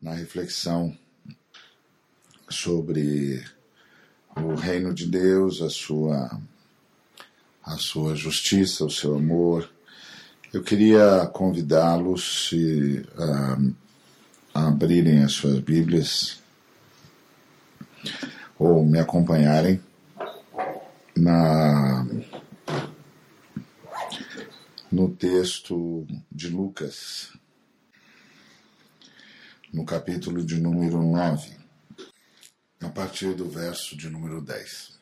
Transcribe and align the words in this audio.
na 0.00 0.14
reflexão 0.14 0.96
sobre 2.48 3.44
o 4.36 4.54
reino 4.54 4.94
de 4.94 5.06
Deus, 5.06 5.60
a 5.60 5.68
sua, 5.68 6.40
a 7.62 7.76
sua 7.76 8.14
justiça, 8.14 8.84
o 8.84 8.90
seu 8.90 9.14
amor. 9.16 9.70
Eu 10.52 10.62
queria 10.62 11.26
convidá-los 11.32 12.50
a, 13.16 14.60
a 14.60 14.68
abrirem 14.68 15.22
as 15.22 15.32
suas 15.32 15.60
Bíblias 15.60 16.40
ou 18.58 18.84
me 18.84 18.98
acompanharem 18.98 19.80
na 21.16 22.06
no 24.90 25.08
texto 25.08 26.04
de 26.32 26.48
Lucas, 26.48 27.32
no 29.72 29.84
capítulo 29.84 30.44
de 30.44 30.60
número 30.60 31.02
9, 31.02 31.56
a 32.80 32.88
partir 32.88 33.34
do 33.34 33.48
verso 33.48 33.96
de 33.96 34.08
número 34.08 34.40
10. 34.40 34.98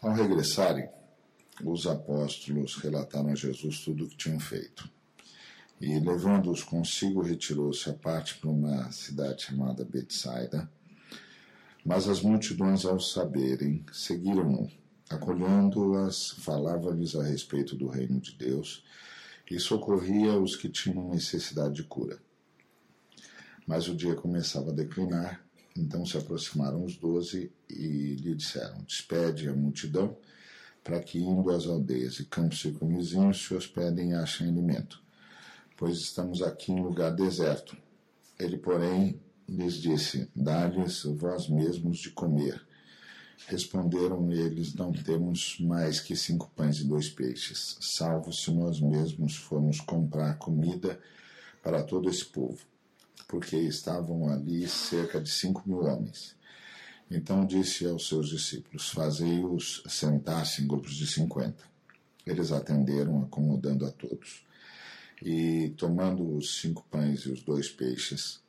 Ao 0.00 0.12
regressarem, 0.12 0.88
os 1.64 1.86
apóstolos 1.86 2.76
relataram 2.76 3.30
a 3.30 3.34
Jesus 3.34 3.80
tudo 3.80 4.04
o 4.04 4.08
que 4.08 4.16
tinham 4.16 4.38
feito. 4.38 4.88
E, 5.80 5.98
levando-os 5.98 6.62
consigo, 6.62 7.22
retirou-se 7.22 7.88
à 7.88 7.94
parte 7.94 8.36
para 8.36 8.50
uma 8.50 8.90
cidade 8.92 9.44
chamada 9.44 9.84
Betsaida. 9.84 10.70
Mas 11.84 12.08
as 12.08 12.20
multidões, 12.20 12.84
ao 12.84 13.00
saberem, 13.00 13.84
seguiram-no 13.92 14.70
Acolhendo-as, 15.10 16.32
falava-lhes 16.32 17.16
a 17.16 17.22
respeito 17.22 17.74
do 17.74 17.88
reino 17.88 18.20
de 18.20 18.32
Deus 18.36 18.84
e 19.50 19.58
socorria 19.58 20.38
os 20.38 20.54
que 20.54 20.68
tinham 20.68 21.08
necessidade 21.08 21.76
de 21.76 21.82
cura. 21.82 22.20
Mas 23.68 23.86
o 23.86 23.94
dia 23.94 24.14
começava 24.14 24.70
a 24.70 24.74
declinar, 24.74 25.44
então 25.76 26.06
se 26.06 26.16
aproximaram 26.16 26.82
os 26.82 26.96
doze 26.96 27.52
e 27.68 28.14
lhe 28.14 28.34
disseram: 28.34 28.82
Despede 28.82 29.46
a 29.46 29.52
multidão, 29.52 30.16
para 30.82 30.98
que, 31.00 31.18
indo 31.18 31.50
às 31.50 31.66
aldeias 31.66 32.18
e 32.18 32.24
campos 32.24 32.62
circunvizinhos, 32.62 33.44
se 33.44 33.52
hospedem 33.52 34.12
e 34.12 34.14
achem 34.14 34.48
alimento, 34.48 35.02
pois 35.76 35.98
estamos 35.98 36.40
aqui 36.40 36.72
em 36.72 36.80
lugar 36.80 37.10
deserto. 37.10 37.76
Ele, 38.38 38.56
porém, 38.56 39.20
lhes 39.46 39.74
disse: 39.74 40.30
Dá-lhes 40.34 41.02
vós 41.02 41.46
mesmos 41.46 41.98
de 41.98 42.08
comer. 42.08 42.66
Responderam 43.48 44.32
eles: 44.32 44.72
Não 44.72 44.94
temos 44.94 45.58
mais 45.60 46.00
que 46.00 46.16
cinco 46.16 46.50
pães 46.56 46.78
e 46.78 46.84
dois 46.84 47.10
peixes, 47.10 47.76
salvo 47.82 48.32
se 48.32 48.50
nós 48.50 48.80
mesmos 48.80 49.36
formos 49.36 49.78
comprar 49.78 50.38
comida 50.38 50.98
para 51.62 51.82
todo 51.82 52.08
esse 52.08 52.24
povo, 52.24 52.64
porque 53.28 53.56
estavam 53.56 54.28
ali 54.28 54.66
cerca 54.66 55.20
de 55.20 55.30
cinco 55.30 55.62
mil 55.66 55.84
homens. 55.84 56.34
Então 57.10 57.46
disse 57.46 57.86
aos 57.86 58.08
seus 58.08 58.28
discípulos: 58.30 58.88
Fazei-os 58.88 59.82
sentar-se 59.86 60.62
em 60.62 60.66
grupos 60.66 60.94
de 60.94 61.06
cinquenta. 61.06 61.62
Eles 62.26 62.50
atenderam, 62.50 63.22
acomodando 63.22 63.86
a 63.86 63.90
todos. 63.90 64.44
E, 65.22 65.72
tomando 65.76 66.36
os 66.36 66.60
cinco 66.60 66.84
pães 66.90 67.20
e 67.20 67.30
os 67.30 67.42
dois 67.42 67.68
peixes, 67.68 68.40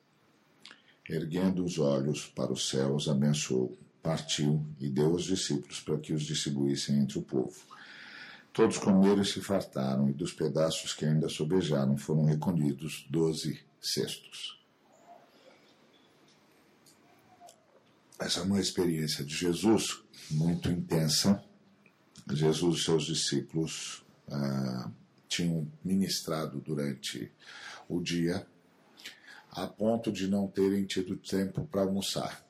erguendo 1.08 1.64
os 1.64 1.80
olhos 1.80 2.26
para 2.26 2.52
os 2.52 2.70
céus, 2.70 3.08
abençoou 3.08 3.78
partiu 4.02 4.66
e 4.80 4.90
deu 4.90 5.12
aos 5.12 5.26
discípulos 5.26 5.80
para 5.80 5.98
que 5.98 6.14
os 6.14 6.24
distribuíssem 6.24 6.98
entre 6.98 7.20
o 7.20 7.22
povo. 7.22 7.60
Todos 8.54 8.78
comeram 8.78 9.22
e 9.22 9.26
se 9.26 9.42
fartaram, 9.42 10.10
e 10.10 10.14
dos 10.14 10.34
pedaços 10.34 10.94
que 10.94 11.06
ainda 11.06 11.30
sobejaram 11.30 11.98
foram 11.98 12.26
recolhidos 12.26 13.06
doze 13.10 13.60
cestos. 13.80 14.59
Essa 18.20 18.42
é 18.42 18.44
uma 18.44 18.60
experiência 18.60 19.24
de 19.24 19.34
Jesus 19.34 20.02
muito 20.30 20.70
intensa. 20.70 21.42
Jesus 22.30 22.82
e 22.82 22.84
seus 22.84 23.06
discípulos 23.06 24.04
ah, 24.28 24.92
tinham 25.28 25.72
ministrado 25.84 26.60
durante 26.60 27.32
o 27.88 28.02
dia, 28.02 28.46
a 29.52 29.66
ponto 29.66 30.12
de 30.12 30.28
não 30.28 30.48
terem 30.48 30.86
tido 30.86 31.16
tempo 31.16 31.66
para 31.66 31.82
almoçar. 31.82 32.44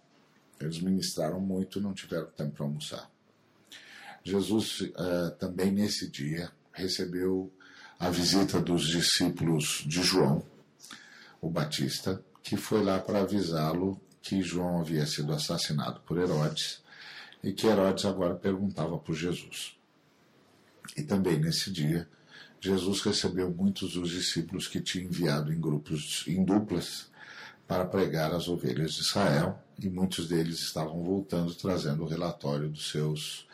Eles 0.60 0.80
ministraram 0.80 1.40
muito 1.40 1.80
e 1.80 1.82
não 1.82 1.94
tiveram 1.94 2.28
tempo 2.32 2.52
para 2.52 2.66
almoçar. 2.66 3.10
Jesus 4.24 4.82
uh, 4.82 5.32
também 5.40 5.72
nesse 5.72 6.10
dia 6.10 6.52
recebeu 6.74 7.54
a 7.98 8.10
visita 8.10 8.60
dos 8.60 8.88
discípulos 8.88 9.84
de 9.86 10.04
João, 10.04 10.44
o 11.42 11.50
Batista, 11.50 12.24
que 12.44 12.58
foi 12.58 12.84
lá 12.84 13.00
para 13.00 13.22
avisá-lo 13.22 14.00
que 14.22 14.42
João 14.42 14.80
havia 14.80 15.06
sido 15.06 15.34
assassinado 15.34 16.00
por 16.02 16.18
Herodes 16.18 16.82
e 17.44 17.54
que 17.54 17.68
Herodes 17.68 18.06
agora 18.06 18.36
perguntava 18.36 18.98
por 18.98 19.16
Jesus. 19.16 19.78
E 20.98 21.04
também 21.04 21.40
nesse 21.40 21.72
dia, 21.72 22.08
Jesus 22.60 23.02
recebeu 23.02 23.50
muitos 23.50 23.94
dos 23.94 24.10
discípulos 24.10 24.68
que 24.68 24.82
tinha 24.82 25.06
enviado 25.06 25.54
em 25.54 25.60
grupos, 25.60 26.26
em 26.28 26.44
duplas, 26.44 27.08
para 27.68 27.86
pregar 27.86 28.34
às 28.34 28.48
ovelhas 28.48 28.94
de 28.94 29.02
Israel, 29.02 29.62
e 29.78 29.88
muitos 29.90 30.28
deles 30.28 30.60
estavam 30.60 31.04
voltando 31.04 31.54
trazendo 31.54 32.04
o 32.04 32.08
relatório 32.08 32.68
dos 32.68 32.90
seus, 32.90 33.48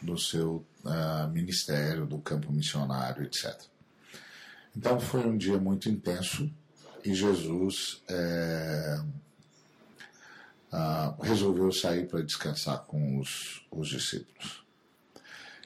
do 0.00 0.16
seu 0.16 0.64
uh, 0.84 1.28
ministério, 1.30 2.06
do 2.06 2.18
campo 2.18 2.52
missionário, 2.52 3.24
etc. 3.24 3.60
Então 4.76 5.00
foi 5.00 5.26
um 5.26 5.36
dia 5.36 5.58
muito 5.58 5.88
intenso 5.88 6.50
e 7.04 7.12
Jesus 7.14 8.02
é, 8.08 9.00
uh, 10.72 11.22
resolveu 11.22 11.72
sair 11.72 12.06
para 12.06 12.22
descansar 12.22 12.84
com 12.84 13.18
os, 13.18 13.66
os 13.70 13.88
discípulos. 13.88 14.64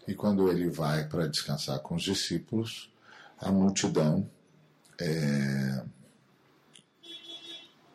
E 0.07 0.15
quando 0.15 0.51
ele 0.51 0.69
vai 0.69 1.07
para 1.09 1.29
descansar 1.29 1.79
com 1.81 1.95
os 1.95 2.03
discípulos, 2.03 2.91
a 3.39 3.51
multidão 3.51 4.29
é, 5.01 5.85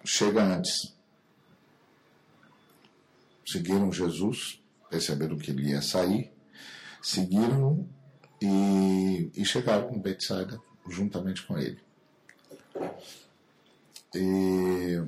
chega 0.06 0.44
antes. 0.44 0.94
Seguiram 3.46 3.92
Jesus, 3.92 4.62
perceberam 4.90 5.38
que 5.38 5.52
ele 5.52 5.70
ia 5.70 5.82
sair, 5.82 6.32
seguiram 7.02 7.88
e, 8.42 9.32
e 9.36 9.46
chegaram 9.46 9.94
em 9.94 10.00
Betsaida 10.00 10.60
juntamente 10.90 11.46
com 11.46 11.58
ele. 11.58 11.80
E, 14.16 15.02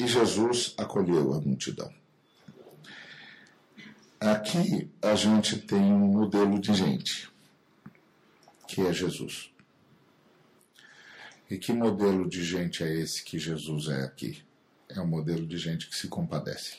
e 0.00 0.06
Jesus 0.06 0.72
acolheu 0.78 1.34
a 1.34 1.40
multidão. 1.42 1.92
Aqui 4.18 4.90
a 5.02 5.14
gente 5.14 5.58
tem 5.58 5.78
um 5.78 5.98
modelo 5.98 6.58
de 6.58 6.72
gente, 6.72 7.30
que 8.66 8.80
é 8.80 8.92
Jesus. 8.94 9.50
E 11.50 11.58
que 11.58 11.72
modelo 11.72 12.28
de 12.30 12.42
gente 12.42 12.82
é 12.82 12.90
esse 12.90 13.22
que 13.22 13.38
Jesus 13.38 13.88
é 13.88 14.02
aqui? 14.04 14.42
É 14.88 14.98
um 15.00 15.06
modelo 15.06 15.46
de 15.46 15.58
gente 15.58 15.86
que 15.86 15.96
se 15.96 16.08
compadece. 16.08 16.78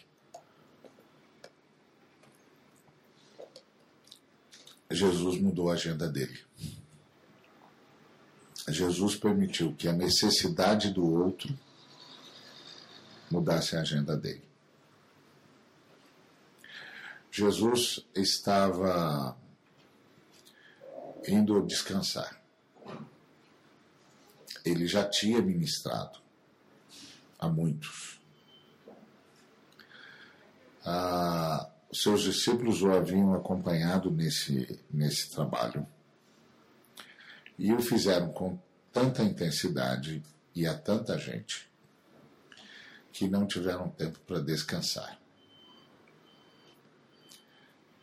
Jesus 4.90 5.40
mudou 5.40 5.70
a 5.70 5.74
agenda 5.74 6.10
dele. 6.10 6.40
Jesus 8.68 9.16
permitiu 9.16 9.76
que 9.76 9.88
a 9.88 9.94
necessidade 9.94 10.92
do 10.92 11.06
outro 11.06 11.56
mudasse 13.32 13.76
a 13.76 13.82
agenda 13.82 14.16
dele. 14.18 14.44
Jesus 17.32 18.06
estava 18.14 19.38
indo 21.28 21.62
descansar 21.66 22.42
ele 24.64 24.88
já 24.88 25.08
tinha 25.08 25.42
ministrado 25.42 26.20
a 27.40 27.48
muitos. 27.48 28.20
Ah, 30.84 31.70
seus 31.92 32.22
discípulos 32.22 32.82
o 32.82 32.92
haviam 32.92 33.34
acompanhado 33.34 34.10
nesse, 34.10 34.80
nesse 34.90 35.30
trabalho 35.30 35.86
e 37.58 37.74
o 37.74 37.82
fizeram 37.82 38.32
com 38.32 38.58
tanta 38.92 39.24
intensidade 39.24 40.24
e 40.56 40.66
a 40.66 40.78
tanta 40.78 41.18
gente 41.18 41.70
que 43.12 43.28
não 43.28 43.46
tiveram 43.46 43.90
tempo 43.90 44.20
para 44.26 44.40
descansar. 44.40 45.20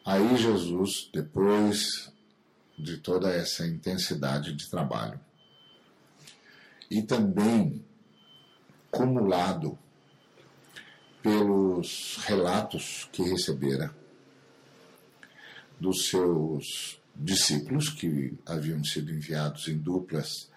Aí 0.04 0.36
Jesus, 0.36 1.10
depois 1.12 2.12
de 2.78 2.96
toda 2.98 3.30
essa 3.30 3.66
intensidade 3.66 4.54
de 4.54 4.70
trabalho, 4.70 5.20
e 6.90 7.02
também 7.02 7.84
cumulado 8.90 9.78
pelos 11.22 12.16
relatos 12.24 13.08
que 13.12 13.22
recebera 13.22 13.94
dos 15.78 16.08
seus 16.08 16.98
discípulos 17.14 17.90
que 17.90 18.38
haviam 18.46 18.82
sido 18.84 19.12
enviados 19.12 19.68
em 19.68 19.76
duplas 19.76 20.50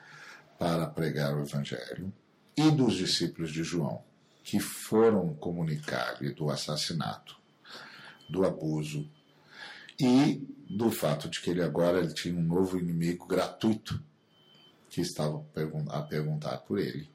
para 0.58 0.88
pregar 0.88 1.36
o 1.36 1.42
Evangelho 1.42 2.14
e 2.56 2.70
dos 2.70 2.96
discípulos 2.96 3.52
de 3.52 3.64
João, 3.64 4.04
que 4.52 4.60
foram 4.60 5.34
comunicar-lhe 5.36 6.34
do 6.34 6.50
assassinato, 6.50 7.38
do 8.30 8.46
abuso 8.46 9.10
e 9.98 10.46
do 10.70 10.92
fato 10.92 11.30
de 11.30 11.40
que 11.40 11.52
ele 11.52 11.64
agora 11.64 12.00
ele 12.00 12.14
tinha 12.14 12.36
um 12.36 12.44
novo 12.44 12.78
inimigo 12.78 13.26
gratuito 13.26 14.04
que 14.90 15.00
estava 15.00 15.42
a 15.88 16.02
perguntar 16.02 16.58
por 16.68 16.80
ele. 16.80 17.10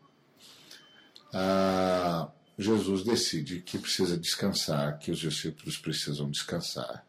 Ah, 1.31 2.33
Jesus 2.59 3.05
decide 3.05 3.61
que 3.61 3.79
precisa 3.79 4.17
descansar, 4.17 4.99
que 4.99 5.11
os 5.11 5.19
discípulos 5.19 5.77
precisam 5.77 6.31
descansar 6.31 7.07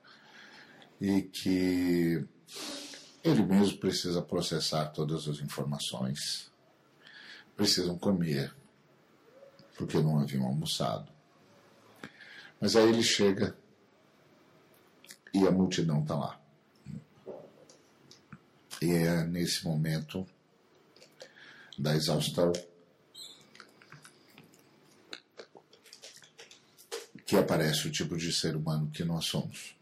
e 1.00 1.22
que 1.22 2.22
ele 3.24 3.44
mesmo 3.44 3.78
precisa 3.78 4.22
processar 4.22 4.88
todas 4.88 5.26
as 5.30 5.40
informações, 5.40 6.52
precisam 7.56 7.98
comer, 7.98 8.54
porque 9.78 10.00
não 10.00 10.20
haviam 10.20 10.46
almoçado. 10.46 11.12
Mas 12.60 12.76
aí 12.76 12.90
ele 12.90 13.04
chega 13.04 13.56
e 15.34 15.48
a 15.48 15.52
multidão 15.52 16.02
está 16.02 16.16
lá. 16.16 16.42
E 18.82 18.92
é 18.92 19.24
nesse 19.24 19.64
momento 19.64 20.26
da 21.78 21.96
exaustão 21.96 22.52
que 27.26 27.36
aparece 27.36 27.88
o 27.88 27.92
tipo 27.92 28.18
de 28.18 28.32
ser 28.32 28.56
humano 28.56 28.90
que 28.90 29.04
nós 29.04 29.26
somos. 29.26 29.76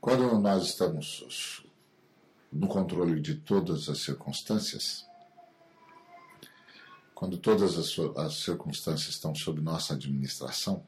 Quando 0.00 0.38
nós 0.38 0.66
estamos 0.66 1.66
no 2.50 2.68
controle 2.68 3.20
de 3.20 3.34
todas 3.34 3.88
as 3.88 4.02
circunstâncias, 4.02 5.06
quando 7.16 7.38
todas 7.38 7.78
as, 7.78 7.98
as 8.18 8.34
circunstâncias 8.42 9.14
estão 9.14 9.34
sob 9.34 9.58
nossa 9.62 9.94
administração, 9.94 10.84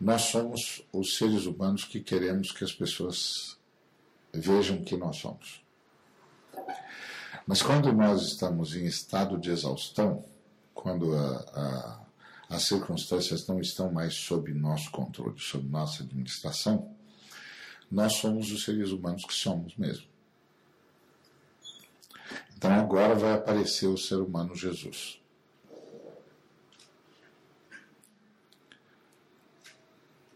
nós 0.00 0.22
somos 0.22 0.80
os 0.92 1.16
seres 1.16 1.44
humanos 1.44 1.82
que 1.82 1.98
queremos 1.98 2.52
que 2.52 2.62
as 2.62 2.72
pessoas 2.72 3.58
vejam 4.32 4.84
que 4.84 4.96
nós 4.96 5.16
somos. 5.16 5.60
Mas 7.48 7.62
quando 7.62 7.92
nós 7.92 8.22
estamos 8.22 8.76
em 8.76 8.86
estado 8.86 9.36
de 9.38 9.50
exaustão, 9.50 10.24
quando 10.72 11.16
a, 11.16 12.06
a, 12.48 12.54
as 12.54 12.62
circunstâncias 12.62 13.44
não 13.48 13.58
estão 13.58 13.90
mais 13.90 14.14
sob 14.14 14.54
nosso 14.54 14.88
controle, 14.92 15.34
sob 15.40 15.68
nossa 15.68 16.04
administração, 16.04 16.94
nós 17.90 18.12
somos 18.12 18.52
os 18.52 18.62
seres 18.62 18.92
humanos 18.92 19.24
que 19.24 19.34
somos 19.34 19.76
mesmo. 19.76 20.06
Então 22.58 22.72
agora 22.72 23.14
vai 23.14 23.34
aparecer 23.34 23.86
o 23.86 23.96
ser 23.96 24.16
humano 24.16 24.52
Jesus. 24.52 25.20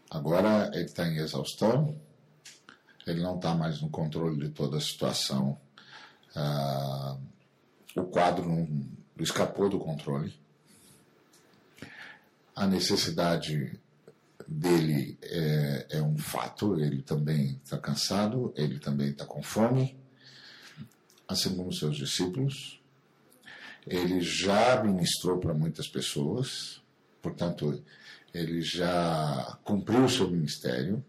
Agora 0.09 0.71
ele 0.73 0.85
está 0.85 1.05
em 1.05 1.17
exaustão, 1.17 1.99
ele 3.05 3.19
não 3.21 3.35
está 3.35 3.53
mais 3.53 3.81
no 3.81 3.89
controle 3.89 4.37
de 4.37 4.53
toda 4.53 4.77
a 4.77 4.79
situação. 4.79 5.59
Ah, 6.33 7.17
o 7.93 8.03
quadro 8.03 8.47
não 8.47 8.69
escapou 9.19 9.67
do 9.67 9.77
controle. 9.77 10.33
A 12.55 12.65
necessidade 12.65 13.77
dele 14.47 15.17
é, 15.23 15.87
é 15.97 16.01
um 16.01 16.17
fato, 16.17 16.79
ele 16.79 17.01
também 17.01 17.59
está 17.61 17.77
cansado, 17.77 18.53
ele 18.55 18.79
também 18.79 19.09
está 19.09 19.25
com 19.25 19.43
fome, 19.43 20.01
assim 21.27 21.55
como 21.55 21.71
seus 21.71 21.97
discípulos. 21.97 22.79
Ele 23.85 24.21
já 24.21 24.81
ministrou 24.83 25.39
para 25.39 25.53
muitas 25.53 25.87
pessoas, 25.87 26.81
portanto, 27.21 27.83
ele 28.33 28.61
já 28.61 29.57
cumpriu 29.63 30.05
o 30.05 30.09
seu 30.09 30.29
ministério 30.29 31.03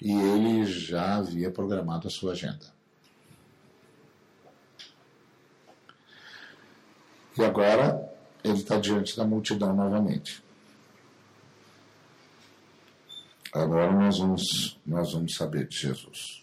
e 0.00 0.10
ele 0.10 0.64
já 0.64 1.16
havia 1.16 1.50
programado 1.50 2.08
a 2.08 2.10
sua 2.10 2.32
agenda. 2.32 2.66
E 7.38 7.44
agora 7.44 8.10
ele 8.42 8.58
está 8.58 8.78
diante 8.78 9.16
da 9.16 9.24
multidão 9.24 9.74
novamente. 9.74 10.42
Agora 13.52 13.92
nós 13.92 14.18
vamos, 14.18 14.78
nós 14.86 15.12
vamos 15.12 15.34
saber 15.34 15.66
de 15.66 15.76
Jesus. 15.76 16.39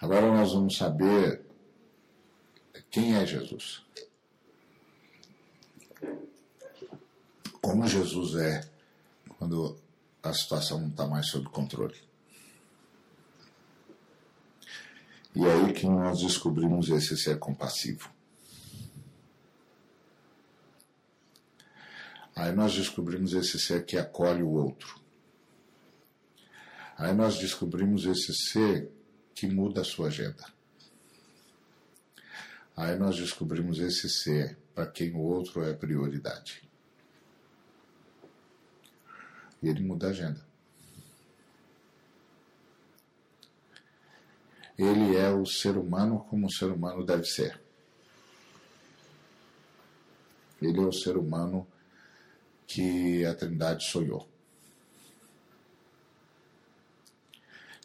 Agora 0.00 0.30
nós 0.32 0.52
vamos 0.52 0.76
saber 0.76 1.44
quem 2.90 3.16
é 3.16 3.26
Jesus. 3.26 3.82
Como 7.60 7.86
Jesus 7.86 8.36
é 8.36 8.68
quando 9.38 9.78
a 10.22 10.32
situação 10.32 10.80
não 10.80 10.88
está 10.88 11.06
mais 11.06 11.26
sob 11.28 11.48
controle. 11.48 11.96
E 15.34 15.44
é 15.44 15.52
aí 15.52 15.72
que 15.72 15.86
nós 15.86 16.20
descobrimos 16.20 16.88
esse 16.88 17.16
ser 17.16 17.38
compassivo. 17.38 18.10
Aí 22.34 22.52
nós 22.54 22.74
descobrimos 22.74 23.32
esse 23.32 23.58
ser 23.58 23.84
que 23.84 23.96
acolhe 23.96 24.42
o 24.42 24.50
outro. 24.50 25.00
Aí 26.96 27.14
nós 27.14 27.38
descobrimos 27.38 28.06
esse 28.06 28.32
ser 28.32 28.90
que 29.36 29.46
muda 29.46 29.82
a 29.82 29.84
sua 29.84 30.08
agenda. 30.08 30.44
Aí 32.76 32.98
nós 32.98 33.16
descobrimos 33.16 33.78
esse 33.78 34.10
ser 34.10 34.58
para 34.74 34.86
quem 34.86 35.12
o 35.12 35.20
outro 35.20 35.62
é 35.62 35.72
prioridade. 35.72 36.68
E 39.62 39.68
ele 39.68 39.84
muda 39.84 40.08
a 40.08 40.10
agenda. 40.10 40.44
ele 44.78 45.16
é 45.16 45.30
o 45.30 45.46
ser 45.46 45.76
humano 45.76 46.26
como 46.28 46.46
o 46.46 46.52
ser 46.52 46.66
humano 46.66 47.04
deve 47.04 47.24
ser. 47.24 47.58
Ele 50.60 50.78
é 50.78 50.82
o 50.82 50.92
ser 50.92 51.16
humano 51.16 51.66
que 52.66 53.24
a 53.24 53.34
Trindade 53.34 53.84
sonhou. 53.84 54.28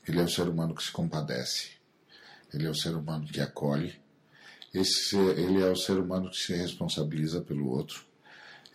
Ele 0.07 0.19
é 0.19 0.23
o 0.23 0.29
ser 0.29 0.47
humano 0.47 0.75
que 0.75 0.83
se 0.83 0.91
compadece. 0.91 1.71
Ele 2.53 2.65
é 2.65 2.69
o 2.69 2.75
ser 2.75 2.95
humano 2.95 3.25
que 3.25 3.39
acolhe. 3.39 3.99
Esse, 4.73 5.17
ele 5.17 5.61
é 5.61 5.69
o 5.69 5.75
ser 5.75 5.97
humano 5.99 6.29
que 6.29 6.37
se 6.37 6.53
responsabiliza 6.53 7.41
pelo 7.41 7.69
outro. 7.69 8.05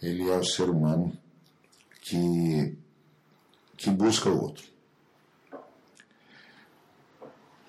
Ele 0.01 0.29
é 0.29 0.37
o 0.37 0.45
ser 0.45 0.69
humano 0.69 1.17
que, 2.03 2.77
que 3.77 3.91
busca 3.91 4.29
o 4.29 4.41
outro 4.41 4.77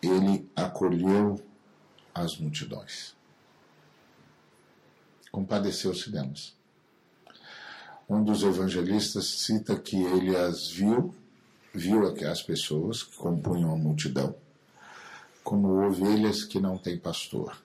ele 0.01 0.49
acolheu 0.55 1.43
as 2.13 2.37
multidões. 2.37 3.15
Compadeceu-se 5.31 6.09
delas. 6.09 6.55
Um 8.09 8.23
dos 8.23 8.43
evangelistas 8.43 9.25
cita 9.25 9.77
que 9.77 9.97
ele 9.97 10.35
as 10.35 10.69
viu, 10.69 11.13
viu 11.77 12.07
as 12.07 12.41
pessoas 12.41 13.03
que 13.03 13.15
compunham 13.15 13.71
a 13.71 13.77
multidão, 13.77 14.35
como 15.43 15.85
ovelhas 15.85 16.43
que 16.43 16.59
não 16.59 16.77
têm 16.77 16.97
pastor, 16.97 17.55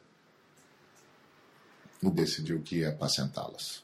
e 2.03 2.11
decidiu 2.11 2.61
que 2.61 2.81
ia 2.81 2.91
apacentá-las. 2.91 3.83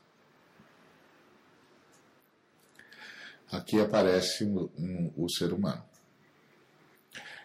Aqui 3.50 3.80
aparece 3.80 4.44
um, 4.44 4.68
um, 4.78 5.12
o 5.16 5.28
ser 5.30 5.54
humano. 5.54 5.82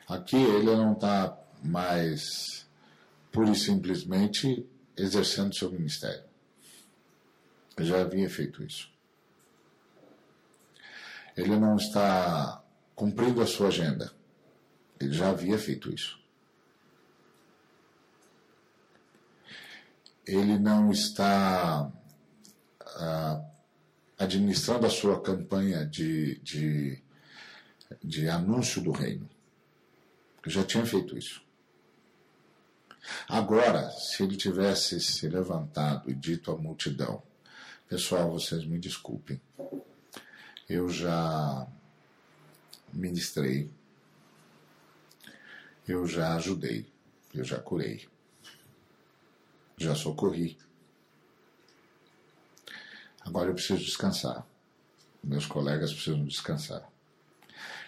Aqui 0.08 0.36
ele 0.36 0.76
não 0.76 0.92
está 0.92 1.38
mais 1.64 2.68
pura 3.32 3.52
e 3.52 3.56
simplesmente 3.56 4.68
exercendo 4.98 5.56
seu 5.56 5.72
ministério. 5.72 6.26
Ele 7.78 7.88
já 7.88 8.02
havia 8.02 8.30
feito 8.30 8.62
isso. 8.62 8.92
Ele 11.38 11.56
não 11.56 11.78
está 11.78 12.63
cumprindo 12.96 13.42
a 13.42 13.48
sua 13.48 13.68
agenda. 13.68 14.12
Ele 15.00 15.14
já 15.14 15.30
havia 15.30 15.58
feito 15.58 15.94
isso. 15.94 16.20
Ele 20.26 20.58
não 20.58 20.92
está 20.92 21.92
ah, 22.82 23.42
administrando 24.18 24.86
a 24.86 24.90
sua 24.90 25.22
campanha 25.22 25.86
de, 25.86 26.40
de, 26.40 27.02
de 28.02 28.30
anúncio 28.30 28.82
do 28.82 28.92
reino 28.92 29.30
que 30.44 30.50
já 30.50 30.64
tinha 30.64 30.86
feito 30.86 31.18
isso. 31.18 31.42
Agora, 33.28 33.90
se 33.92 34.24
ele 34.24 34.36
tivesse 34.36 35.00
se 35.00 35.28
levantado 35.28 36.10
e 36.10 36.14
dito 36.14 36.52
à 36.52 36.58
multidão: 36.58 37.24
Pessoal, 37.88 38.30
vocês 38.32 38.66
me 38.66 38.78
desculpem, 38.78 39.42
eu 40.70 40.90
já 40.90 41.68
ministrei, 42.94 43.70
eu 45.88 46.08
já 46.08 46.36
ajudei, 46.36 46.86
eu 47.34 47.44
já 47.44 47.60
curei, 47.60 48.08
já 49.78 49.96
socorri. 49.96 50.58
Agora 53.22 53.50
eu 53.50 53.54
preciso 53.54 53.84
descansar. 53.84 54.46
Meus 55.24 55.46
colegas 55.46 55.94
precisam 55.94 56.26
descansar. 56.26 56.88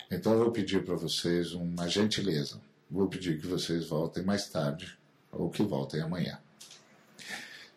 Então 0.10 0.34
eu 0.34 0.40
vou 0.40 0.52
pedir 0.52 0.84
para 0.86 0.96
vocês 0.96 1.54
uma 1.54 1.88
gentileza. 1.88 2.62
Vou 2.90 3.08
pedir 3.08 3.40
que 3.40 3.48
vocês 3.48 3.88
voltem 3.88 4.24
mais 4.24 4.48
tarde 4.48 4.98
ou 5.32 5.50
que 5.50 5.64
voltem 5.64 6.02
amanhã. 6.02 6.40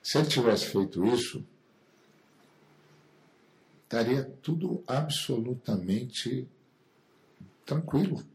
Se 0.03 0.19
ele 0.19 0.29
tivesse 0.29 0.67
feito 0.67 1.05
isso, 1.07 1.45
estaria 3.83 4.25
tudo 4.43 4.83
absolutamente 4.87 6.47
tranquilo. 7.69 8.27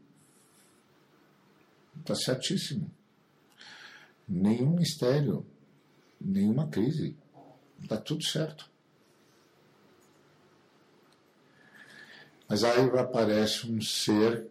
Está 1.98 2.14
certíssimo. 2.14 2.88
Nenhum 4.28 4.76
mistério, 4.76 5.44
nenhuma 6.20 6.68
crise. 6.68 7.16
Está 7.82 7.96
tudo 7.96 8.24
certo. 8.24 8.70
Mas 12.48 12.62
aí 12.62 12.88
aparece 12.96 13.68
um 13.70 13.80
ser 13.80 14.48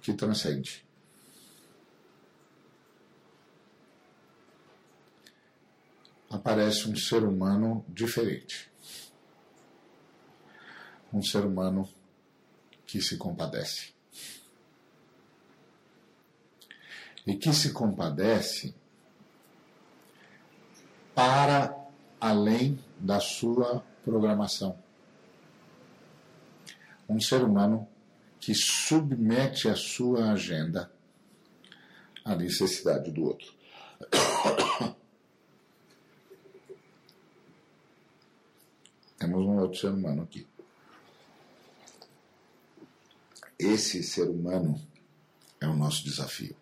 que 0.00 0.14
transcende. 0.14 0.84
Aparece 6.30 6.88
um 6.88 6.96
ser 6.96 7.24
humano 7.24 7.84
diferente. 7.88 8.70
Um 11.12 11.22
ser 11.22 11.44
humano 11.44 11.88
que 12.92 13.00
se 13.00 13.16
compadece. 13.16 13.94
E 17.26 17.34
que 17.36 17.50
se 17.54 17.72
compadece 17.72 18.74
para 21.14 21.74
além 22.20 22.78
da 22.98 23.18
sua 23.18 23.82
programação. 24.04 24.78
Um 27.08 27.18
ser 27.18 27.42
humano 27.42 27.88
que 28.38 28.54
submete 28.54 29.70
a 29.70 29.74
sua 29.74 30.32
agenda 30.32 30.92
à 32.22 32.36
necessidade 32.36 33.10
do 33.10 33.24
outro. 33.24 33.54
Temos 39.16 39.46
um 39.46 39.56
outro 39.60 39.80
ser 39.80 39.88
humano 39.88 40.24
aqui. 40.24 40.46
Esse 43.62 44.02
ser 44.02 44.28
humano 44.28 44.74
é 45.60 45.68
o 45.68 45.76
nosso 45.76 46.02
desafio. 46.02 46.56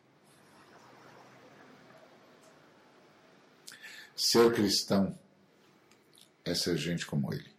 Ser 4.15 4.53
cristão 4.53 5.19
é 6.45 6.55
ser 6.55 6.77
gente 6.77 7.07
como 7.07 7.33
ele. 7.33 7.51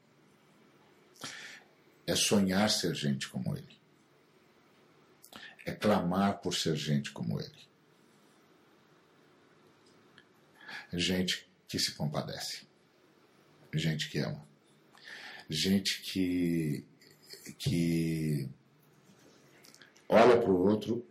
É 2.05 2.15
sonhar 2.15 2.69
ser 2.69 2.93
gente 2.93 3.27
como 3.29 3.57
ele. 3.57 3.81
É 5.65 5.71
clamar 5.71 6.39
por 6.39 6.53
ser 6.53 6.75
gente 6.75 7.11
como 7.11 7.41
ele. 7.41 7.67
É 10.93 10.99
gente 10.99 11.49
que 11.67 11.79
se 11.79 11.93
compadece. 11.95 12.67
Gente 13.73 14.07
que 14.07 14.19
ama. 14.19 14.47
Gente 15.49 15.99
que, 16.03 16.85
que 17.57 18.47
olha 20.11 20.37
para 20.37 20.51
o 20.51 20.67
outro 20.67 21.03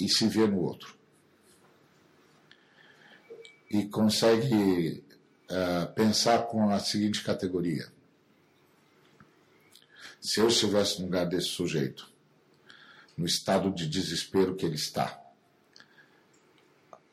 e 0.00 0.08
se 0.08 0.28
vê 0.28 0.46
no 0.46 0.60
outro. 0.60 0.96
E 3.68 3.86
consegue 3.86 5.04
uh, 5.50 5.92
pensar 5.94 6.44
com 6.46 6.70
a 6.70 6.78
seguinte 6.78 7.24
categoria: 7.24 7.92
se 10.20 10.38
eu 10.38 10.46
estivesse 10.46 11.00
no 11.00 11.06
lugar 11.06 11.26
desse 11.26 11.48
sujeito, 11.48 12.08
no 13.16 13.26
estado 13.26 13.72
de 13.72 13.88
desespero 13.88 14.54
que 14.54 14.64
ele 14.64 14.76
está, 14.76 15.20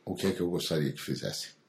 o 0.06 0.14
que 0.14 0.28
é 0.28 0.32
que 0.32 0.42
eu 0.42 0.50
gostaria 0.50 0.94
que 0.94 1.02
fizesse? 1.02 1.60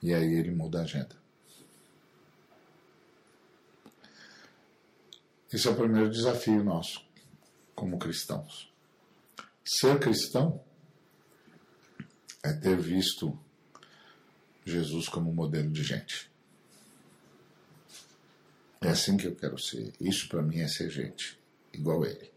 E 0.00 0.14
aí 0.14 0.34
ele 0.34 0.52
muda 0.52 0.78
a 0.78 0.82
agenda. 0.82 1.17
Esse 5.52 5.66
é 5.66 5.70
o 5.70 5.76
primeiro 5.76 6.10
desafio 6.10 6.62
nosso, 6.62 7.02
como 7.74 7.98
cristãos. 7.98 8.72
Ser 9.64 9.98
cristão 9.98 10.62
é 12.42 12.52
ter 12.52 12.76
visto 12.76 13.38
Jesus 14.64 15.08
como 15.08 15.32
modelo 15.32 15.70
de 15.70 15.82
gente. 15.82 16.30
É 18.80 18.88
assim 18.88 19.16
que 19.16 19.26
eu 19.26 19.34
quero 19.34 19.58
ser. 19.58 19.92
Isso 20.00 20.28
para 20.28 20.42
mim 20.42 20.60
é 20.60 20.68
ser 20.68 20.90
gente, 20.90 21.38
igual 21.72 22.04
ele. 22.04 22.30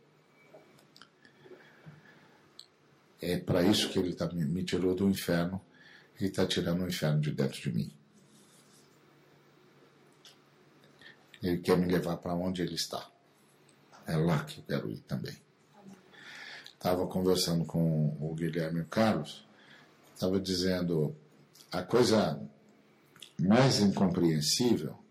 É 3.21 3.37
para 3.37 3.61
isso 3.61 3.89
que 3.89 3.99
ele 3.99 4.15
tá, 4.15 4.27
me 4.31 4.63
tirou 4.63 4.95
do 4.95 5.07
inferno 5.07 5.61
e 6.19 6.25
está 6.25 6.45
tirando 6.45 6.81
o 6.83 6.87
inferno 6.87 7.21
de 7.21 7.31
dentro 7.31 7.61
de 7.61 7.71
mim. 7.71 7.93
Ele 11.41 11.57
quer 11.57 11.77
me 11.77 11.91
levar 11.91 12.17
para 12.17 12.35
onde 12.35 12.61
ele 12.61 12.75
está. 12.75 13.09
É 14.05 14.15
lá 14.15 14.43
que 14.43 14.59
eu 14.59 14.63
quero 14.63 14.91
ir 14.91 14.99
também. 14.99 15.35
Estava 16.73 17.05
conversando 17.07 17.65
com 17.65 18.17
o 18.19 18.33
Guilherme 18.33 18.79
e 18.79 18.83
o 18.83 18.87
Carlos, 18.87 19.45
estava 20.13 20.39
dizendo 20.39 21.15
a 21.71 21.83
coisa 21.83 22.41
mais 23.39 23.79
incompreensível 23.79 25.01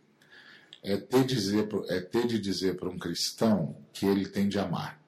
é 0.83 0.97
ter, 0.97 1.25
dizer, 1.25 1.69
é 1.89 2.01
ter 2.01 2.27
de 2.27 2.39
dizer 2.39 2.77
para 2.77 2.89
um 2.89 2.99
cristão 2.99 3.77
que 3.93 4.07
ele 4.07 4.27
tem 4.27 4.49
de 4.49 4.59
amar. 4.59 5.01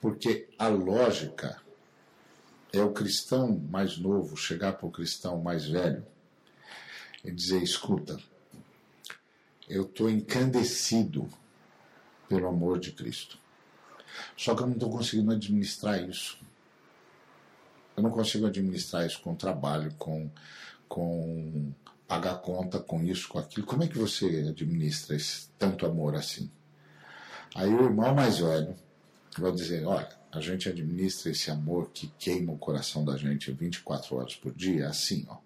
Porque 0.00 0.48
a 0.58 0.68
lógica 0.68 1.60
é 2.72 2.82
o 2.82 2.92
cristão 2.92 3.58
mais 3.70 3.96
novo 3.96 4.36
chegar 4.36 4.74
para 4.74 4.86
o 4.86 4.90
cristão 4.90 5.40
mais 5.40 5.66
velho 5.66 6.06
e 7.24 7.32
dizer: 7.32 7.62
escuta, 7.62 8.18
eu 9.68 9.82
estou 9.82 10.10
encandecido 10.10 11.28
pelo 12.28 12.48
amor 12.48 12.78
de 12.78 12.92
Cristo. 12.92 13.38
Só 14.36 14.54
que 14.54 14.62
eu 14.62 14.66
não 14.66 14.74
estou 14.74 14.90
conseguindo 14.90 15.32
administrar 15.32 16.02
isso. 16.02 16.38
Eu 17.96 18.02
não 18.02 18.10
consigo 18.10 18.46
administrar 18.46 19.06
isso 19.06 19.20
com 19.20 19.34
trabalho, 19.34 19.92
com, 19.98 20.30
com 20.88 21.72
pagar 22.06 22.36
conta, 22.36 22.78
com 22.80 23.02
isso, 23.02 23.28
com 23.28 23.38
aquilo. 23.38 23.66
Como 23.66 23.82
é 23.84 23.88
que 23.88 23.98
você 23.98 24.46
administra 24.48 25.16
esse 25.16 25.48
tanto 25.58 25.86
amor 25.86 26.14
assim? 26.14 26.50
Aí 27.54 27.72
o 27.72 27.84
irmão 27.84 28.14
mais 28.14 28.38
velho 28.38 28.74
vai 29.38 29.52
dizer: 29.52 29.86
olha, 29.86 30.08
a 30.32 30.40
gente 30.40 30.68
administra 30.68 31.30
esse 31.30 31.50
amor 31.50 31.90
que 31.90 32.08
queima 32.18 32.52
o 32.52 32.58
coração 32.58 33.04
da 33.04 33.16
gente 33.16 33.52
24 33.52 34.16
horas 34.16 34.34
por 34.34 34.52
dia 34.52 34.88
assim, 34.88 35.24
ó. 35.28 35.36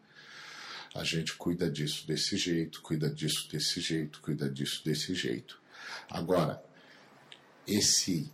A 0.94 1.04
gente 1.04 1.34
cuida 1.34 1.70
disso 1.70 2.06
desse 2.06 2.36
jeito, 2.36 2.80
cuida 2.82 3.10
disso 3.10 3.48
desse 3.50 3.80
jeito, 3.80 4.20
cuida 4.20 4.48
disso 4.48 4.82
desse 4.84 5.14
jeito. 5.14 5.60
Agora, 6.10 6.62
esse 7.66 8.30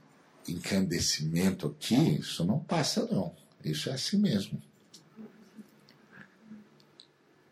encandecimento 0.48 1.66
aqui, 1.66 2.18
isso 2.18 2.44
não 2.44 2.60
passa 2.60 3.06
não. 3.06 3.34
Isso 3.64 3.88
é 3.88 3.94
assim 3.94 4.18
mesmo. 4.18 4.62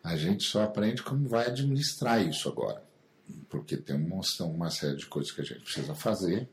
A 0.03 0.15
gente 0.15 0.43
só 0.43 0.63
aprende 0.63 1.01
como 1.01 1.27
vai 1.27 1.47
administrar 1.47 2.25
isso 2.25 2.49
agora. 2.49 2.83
Porque 3.49 3.77
tem 3.77 3.95
uma, 3.95 4.21
uma 4.41 4.69
série 4.69 4.97
de 4.97 5.05
coisas 5.05 5.31
que 5.31 5.41
a 5.41 5.45
gente 5.45 5.61
precisa 5.61 5.95
fazer 5.95 6.47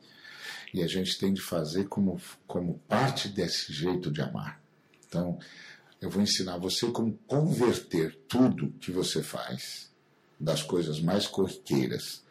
e 0.73 0.83
a 0.83 0.87
gente 0.87 1.19
tem 1.19 1.33
de 1.33 1.41
fazer 1.41 1.89
como, 1.89 2.21
como 2.47 2.79
parte 2.89 3.29
desse 3.29 3.73
jeito 3.73 4.11
de 4.11 4.23
amar. 4.23 4.63
Então, 5.07 5.39
eu 6.01 6.09
vou 6.09 6.23
ensinar 6.23 6.57
você 6.57 6.91
como 6.91 7.19
converter 7.27 8.19
tudo 8.27 8.73
que 8.81 8.91
você 8.91 9.23
faz, 9.23 9.91
das 10.39 10.63
coisas 10.63 11.01
mais 11.01 11.27
corriqueiras 11.27 12.25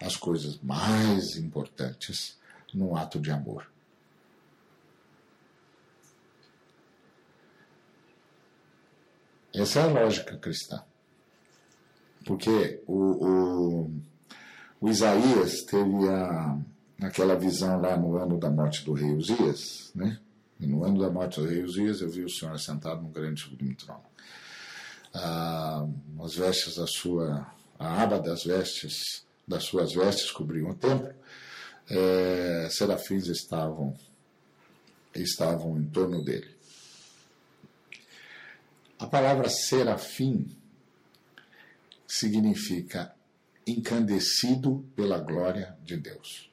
às 0.00 0.16
coisas 0.16 0.58
mais 0.60 1.36
importantes, 1.36 2.36
num 2.74 2.96
ato 2.96 3.20
de 3.20 3.30
amor. 3.30 3.70
Essa 9.54 9.80
é 9.80 9.82
a 9.82 9.86
lógica 9.86 10.36
cristã. 10.38 10.82
Porque 12.24 12.82
o, 12.86 13.26
o, 13.26 13.90
o 14.80 14.88
Isaías 14.88 15.62
teve 15.62 16.08
a, 16.08 16.58
aquela 17.02 17.36
visão 17.36 17.80
lá 17.80 17.96
no 17.96 18.16
ano 18.16 18.38
da 18.38 18.50
morte 18.50 18.84
do 18.84 18.94
rei 18.94 19.12
Uzias, 19.12 19.92
né? 19.94 20.18
E 20.62 20.66
no 20.66 20.84
ano 20.84 21.00
da 21.00 21.10
morte 21.10 21.40
rei 21.40 21.64
Uzias 21.64 22.00
eu 22.00 22.08
vi 22.08 22.24
o 22.24 22.30
Senhor 22.30 22.56
sentado 22.58 23.02
num 23.02 23.10
grande 23.10 23.40
sublime 23.42 23.74
trono. 23.74 24.04
Ah, 25.12 25.84
as 26.22 26.36
vestes 26.36 26.76
da 26.76 26.86
sua 26.86 27.52
a 27.82 28.02
aba 28.02 28.20
das 28.20 28.44
vestes, 28.44 29.26
das 29.46 29.64
suas 29.64 29.92
vestes 29.92 30.30
cobriam 30.30 30.70
o 30.70 30.74
templo, 30.74 31.12
é, 31.90 32.68
serafins 32.70 33.26
estavam, 33.26 33.98
estavam 35.12 35.76
em 35.76 35.84
torno 35.86 36.24
dele. 36.24 36.54
A 39.00 39.06
palavra 39.08 39.48
serafim 39.48 40.46
significa 42.06 43.12
encandecido 43.66 44.84
pela 44.94 45.18
glória 45.18 45.76
de 45.82 45.96
Deus. 45.96 46.48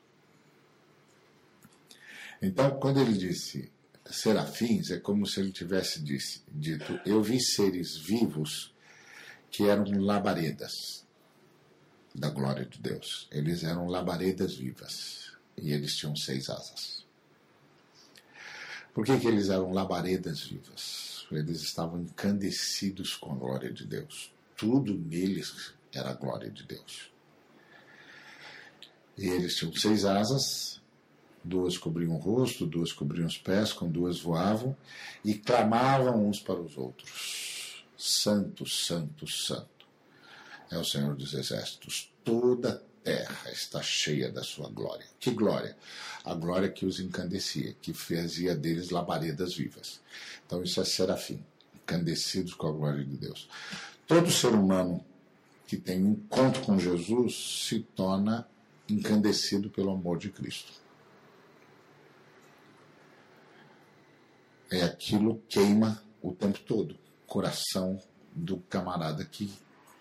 Então, 2.41 2.79
quando 2.79 3.01
ele 3.01 3.13
disse 3.13 3.71
serafins, 4.11 4.91
é 4.91 4.99
como 4.99 5.25
se 5.25 5.39
ele 5.39 5.51
tivesse 5.51 6.01
disse, 6.01 6.41
dito: 6.47 6.99
Eu 7.05 7.21
vi 7.21 7.39
seres 7.41 7.97
vivos 7.97 8.73
que 9.51 9.67
eram 9.67 9.85
labaredas 9.99 11.05
da 12.13 12.29
glória 12.29 12.65
de 12.65 12.79
Deus. 12.79 13.27
Eles 13.31 13.63
eram 13.63 13.87
labaredas 13.87 14.55
vivas 14.55 15.31
e 15.57 15.71
eles 15.71 15.95
tinham 15.95 16.15
seis 16.15 16.49
asas. 16.49 17.05
Por 18.93 19.05
que, 19.05 19.17
que 19.19 19.27
eles 19.27 19.49
eram 19.49 19.71
labaredas 19.71 20.41
vivas? 20.41 21.25
Eles 21.31 21.61
estavam 21.61 22.01
encandecidos 22.01 23.15
com 23.15 23.31
a 23.31 23.35
glória 23.35 23.71
de 23.71 23.85
Deus. 23.85 24.33
Tudo 24.57 24.93
neles 24.93 25.73
era 25.93 26.09
a 26.09 26.13
glória 26.13 26.49
de 26.49 26.63
Deus. 26.63 27.11
E 29.17 29.27
eles 29.27 29.55
tinham 29.55 29.73
seis 29.73 30.05
asas, 30.05 30.78
duas 31.43 31.77
cobriam 31.77 32.15
o 32.15 32.17
rosto, 32.17 32.65
duas 32.65 32.91
cobriam 32.91 33.27
os 33.27 33.37
pés, 33.37 33.73
com 33.73 33.89
duas 33.89 34.19
voavam, 34.19 34.75
e 35.23 35.33
clamavam 35.33 36.27
uns 36.27 36.39
para 36.39 36.59
os 36.59 36.77
outros: 36.77 37.85
Santo, 37.97 38.65
Santo, 38.65 39.27
Santo 39.27 39.79
é 40.71 40.77
o 40.77 40.85
Senhor 40.85 41.15
dos 41.15 41.33
Exércitos. 41.33 42.11
Toda 42.23 42.73
a 42.73 43.03
terra 43.03 43.51
está 43.51 43.81
cheia 43.81 44.31
da 44.31 44.43
sua 44.43 44.69
glória. 44.69 45.05
Que 45.19 45.31
glória? 45.31 45.75
A 46.23 46.33
glória 46.33 46.69
que 46.69 46.85
os 46.85 46.99
encandecia, 46.99 47.75
que 47.81 47.93
fazia 47.93 48.55
deles 48.55 48.89
labaredas 48.89 49.55
vivas. 49.55 49.99
Então 50.45 50.63
isso 50.63 50.79
é 50.79 50.85
serafim, 50.85 51.43
encandecidos 51.75 52.53
com 52.53 52.67
a 52.67 52.71
glória 52.71 53.03
de 53.03 53.17
Deus. 53.17 53.49
Todo 54.07 54.31
ser 54.31 54.53
humano 54.53 55.03
que 55.65 55.77
tem 55.77 56.03
um 56.03 56.11
encontro 56.11 56.61
com 56.63 56.79
Jesus 56.79 57.65
se 57.67 57.79
torna 57.95 58.47
encandecido 58.89 59.69
pelo 59.69 59.91
amor 59.91 60.17
de 60.17 60.29
Cristo. 60.29 60.71
É 64.71 64.83
aquilo 64.83 65.41
queima 65.49 66.01
o 66.21 66.31
tempo 66.31 66.59
todo, 66.59 66.95
coração 67.25 67.99
do 68.33 68.57
camarada 68.57 69.25
que 69.25 69.51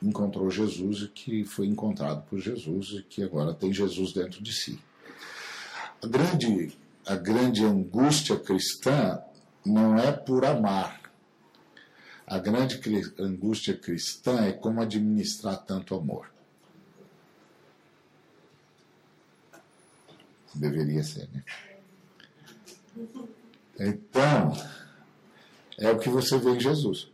encontrou 0.03 0.51
Jesus 0.51 1.03
e 1.03 1.09
que 1.09 1.45
foi 1.45 1.67
encontrado 1.67 2.23
por 2.29 2.39
Jesus 2.39 2.89
e 2.91 3.03
que 3.03 3.23
agora 3.23 3.55
tem 3.55 3.73
Jesus 3.73 4.13
dentro 4.13 4.43
de 4.43 4.53
si. 4.53 4.79
A 6.03 6.07
grande, 6.07 6.79
a 7.07 7.17
grande 7.17 7.65
angústia 7.65 8.39
cristã 8.39 9.21
não 9.65 9.99
é 9.99 10.13
por 10.13 10.45
amar. 10.45 11.01
A 12.27 12.39
grande 12.39 12.79
angústia 13.19 13.77
cristã 13.77 14.45
é 14.45 14.53
como 14.53 14.81
administrar 14.81 15.57
tanto 15.65 15.95
amor. 15.95 16.31
Deveria 20.55 21.03
ser, 21.03 21.29
né? 21.33 21.43
Então, 23.79 24.53
é 25.79 25.91
o 25.91 25.99
que 25.99 26.09
você 26.09 26.37
vê 26.39 26.51
em 26.51 26.61
Jesus. 26.61 27.09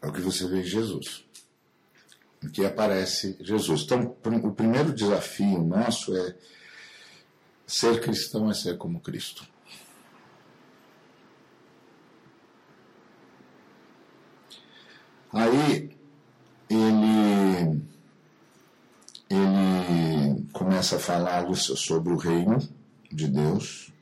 É 0.00 0.06
o 0.06 0.12
que 0.12 0.20
você 0.20 0.46
vê 0.46 0.60
em 0.60 0.64
Jesus. 0.64 1.24
Em 2.42 2.48
que 2.48 2.64
aparece 2.64 3.36
Jesus. 3.40 3.82
Então, 3.82 4.16
o 4.44 4.52
primeiro 4.52 4.94
desafio 4.94 5.62
nosso 5.62 6.16
é 6.16 6.34
ser 7.66 8.00
cristão 8.00 8.50
é 8.50 8.54
ser 8.54 8.78
como 8.78 9.00
Cristo. 9.00 9.46
Aí 15.32 15.90
ele 16.70 17.82
ele 19.28 20.46
começa 20.52 20.96
a 20.96 21.00
falar 21.00 21.52
sobre 21.54 22.12
o 22.12 22.16
reino 22.16 22.58
de 23.10 23.28
Deus. 23.28 23.92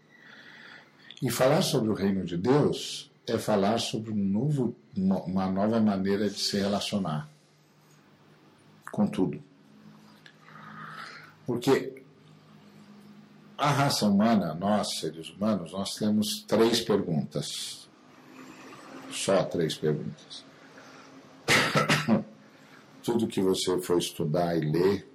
E 1.20 1.30
falar 1.30 1.62
sobre 1.62 1.90
o 1.90 1.94
reino 1.94 2.24
de 2.24 2.36
Deus 2.36 3.10
é 3.26 3.38
falar 3.38 3.78
sobre 3.78 4.10
um 4.10 4.16
novo, 4.16 4.74
uma 4.96 5.50
nova 5.50 5.80
maneira 5.80 6.28
de 6.28 6.38
se 6.38 6.58
relacionar 6.58 7.28
com 8.90 9.06
tudo. 9.06 9.42
Porque 11.46 12.02
a 13.56 13.70
raça 13.70 14.06
humana, 14.06 14.54
nós 14.54 14.98
seres 14.98 15.30
humanos, 15.30 15.72
nós 15.72 15.94
temos 15.94 16.44
três 16.46 16.80
perguntas. 16.80 17.88
Só 19.10 19.44
três 19.44 19.76
perguntas. 19.76 20.44
Tudo 23.02 23.26
que 23.26 23.40
você 23.40 23.80
for 23.80 23.98
estudar 23.98 24.56
e 24.56 24.60
ler, 24.60 25.08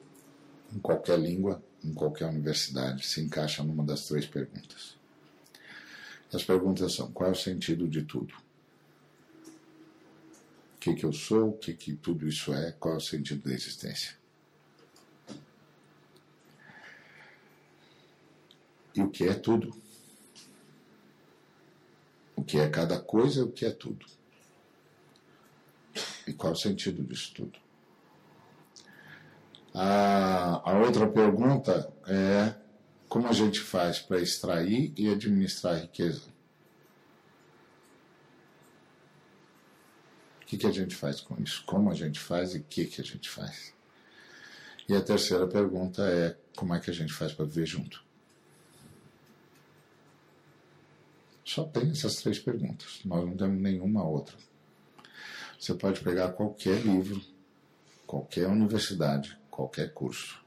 em 0.73 0.79
qualquer 0.79 1.19
língua, 1.19 1.61
em 1.87 1.93
qualquer 1.93 2.25
universidade, 2.25 3.05
se 3.05 3.21
encaixa 3.21 3.63
numa 3.63 3.83
das 3.83 4.05
três 4.05 4.25
perguntas. 4.25 4.97
As 6.33 6.43
perguntas 6.43 6.93
são: 6.93 7.11
qual 7.11 7.29
é 7.29 7.31
o 7.31 7.35
sentido 7.35 7.87
de 7.87 8.03
tudo? 8.03 8.33
O 10.75 10.79
que, 10.79 10.93
que 10.93 11.05
eu 11.05 11.13
sou? 11.13 11.49
O 11.49 11.57
que, 11.57 11.73
que 11.73 11.95
tudo 11.95 12.27
isso 12.27 12.53
é? 12.53 12.73
Qual 12.73 12.93
é 12.95 12.97
o 12.97 13.01
sentido 13.01 13.47
da 13.47 13.53
existência? 13.53 14.15
E 18.93 19.01
o 19.01 19.09
que 19.09 19.25
é 19.25 19.33
tudo? 19.33 19.75
O 22.35 22.43
que 22.43 22.57
é 22.57 22.69
cada 22.69 22.99
coisa 22.99 23.39
e 23.39 23.43
o 23.43 23.51
que 23.51 23.65
é 23.65 23.71
tudo? 23.71 24.05
E 26.27 26.33
qual 26.33 26.53
é 26.53 26.55
o 26.55 26.59
sentido 26.59 27.03
disso 27.03 27.33
tudo? 27.33 27.66
A, 29.79 30.71
a 30.71 30.79
outra 30.79 31.07
pergunta 31.07 31.93
é 32.07 32.55
como 33.07 33.27
a 33.27 33.31
gente 33.31 33.59
faz 33.59 33.99
para 33.99 34.19
extrair 34.19 34.91
e 34.97 35.07
administrar 35.07 35.75
a 35.75 35.77
riqueza? 35.77 36.29
O 40.41 40.45
que, 40.47 40.57
que 40.57 40.65
a 40.65 40.71
gente 40.71 40.95
faz 40.95 41.21
com 41.21 41.39
isso? 41.43 41.63
Como 41.63 41.91
a 41.91 41.93
gente 41.93 42.19
faz 42.19 42.55
e 42.55 42.57
o 42.57 42.63
que, 42.63 42.85
que 42.85 43.01
a 43.01 43.03
gente 43.03 43.29
faz? 43.29 43.71
E 44.89 44.95
a 44.95 45.01
terceira 45.01 45.45
pergunta 45.45 46.01
é 46.01 46.35
como 46.55 46.73
é 46.73 46.79
que 46.79 46.89
a 46.89 46.93
gente 46.93 47.13
faz 47.13 47.31
para 47.31 47.45
viver 47.45 47.67
junto? 47.67 48.03
Só 51.45 51.65
tem 51.65 51.91
essas 51.91 52.15
três 52.15 52.39
perguntas. 52.39 53.01
Nós 53.05 53.23
não 53.23 53.37
temos 53.37 53.61
nenhuma 53.61 54.03
outra. 54.03 54.35
Você 55.59 55.75
pode 55.75 55.99
pegar 55.99 56.29
qualquer 56.29 56.81
livro, 56.81 57.21
qualquer 58.07 58.47
universidade, 58.47 59.36
qualquer 59.57 59.93
curso, 59.93 60.39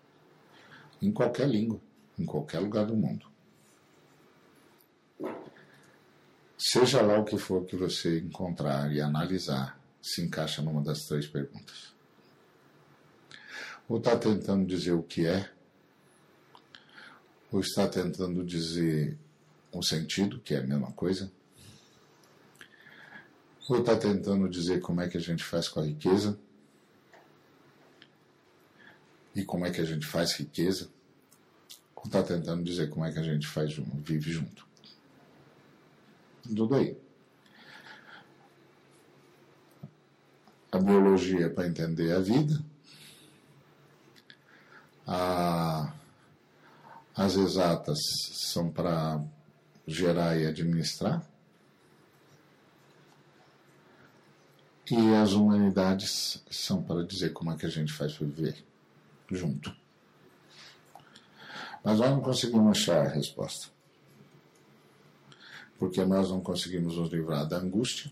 em 1.03 1.11
qualquer 1.13 1.49
língua 1.49 1.81
em 2.21 2.27
qualquer 2.27 2.59
lugar 2.59 2.85
do 2.85 2.95
mundo. 2.95 3.27
Seja 6.59 7.01
lá 7.01 7.19
o 7.19 7.25
que 7.25 7.39
for 7.39 7.65
que 7.65 7.75
você 7.75 8.19
encontrar 8.19 8.93
e 8.93 9.01
analisar, 9.01 9.81
se 10.03 10.23
encaixa 10.23 10.61
numa 10.61 10.83
das 10.83 11.07
três 11.07 11.27
perguntas. 11.27 11.95
Ou 13.89 13.97
está 13.99 14.17
tentando 14.17 14.67
dizer 14.67 14.93
o 14.93 15.03
que 15.03 15.27
é, 15.27 15.51
ou 17.51 17.61
está 17.61 17.89
tentando 17.89 18.45
dizer 18.45 19.17
o 19.73 19.83
sentido, 19.83 20.39
que 20.41 20.55
é 20.55 20.59
a 20.59 20.67
mesma 20.67 20.93
coisa, 20.93 21.33
ou 23.69 23.81
está 23.81 23.97
tentando 23.97 24.49
dizer 24.49 24.81
como 24.81 25.01
é 25.01 25.09
que 25.09 25.17
a 25.17 25.21
gente 25.21 25.43
faz 25.43 25.69
com 25.69 25.81
a 25.81 25.87
riqueza, 25.87 26.39
e 29.35 29.45
como 29.45 29.67
é 29.67 29.71
que 29.71 29.81
a 29.81 29.85
gente 29.85 30.07
faz 30.07 30.33
riqueza 30.33 30.91
está 32.11 32.23
tentando 32.23 32.65
dizer 32.65 32.91
como 32.91 33.05
é 33.05 33.13
que 33.13 33.19
a 33.19 33.23
gente 33.23 33.47
faz 33.47 33.75
vive 33.75 34.33
junto. 34.33 34.67
Tudo 36.43 36.75
aí. 36.75 36.97
A 40.73 40.79
biologia 40.79 41.47
é 41.47 41.49
para 41.49 41.69
entender 41.69 42.13
a 42.13 42.21
vida. 42.21 42.61
A, 45.07 45.93
as 47.15 47.37
exatas 47.37 47.99
são 48.33 48.71
para 48.71 49.23
gerar 49.87 50.37
e 50.39 50.47
administrar. 50.47 51.25
E 54.91 55.15
as 55.15 55.33
humanidades 55.33 56.43
são 56.51 56.83
para 56.83 57.05
dizer 57.05 57.33
como 57.33 57.53
é 57.53 57.57
que 57.57 57.67
a 57.67 57.71
gente 57.71 57.93
faz 57.93 58.15
para 58.15 58.27
viver 58.27 58.70
junto. 59.31 59.75
Mas 61.83 61.99
nós 61.99 62.11
não 62.11 62.21
conseguimos 62.21 62.79
achar 62.79 63.07
a 63.07 63.09
resposta. 63.09 63.69
Porque 65.79 66.05
nós 66.05 66.29
não 66.29 66.41
conseguimos 66.41 66.97
nos 66.97 67.11
livrar 67.11 67.47
da 67.47 67.57
angústia. 67.57 68.11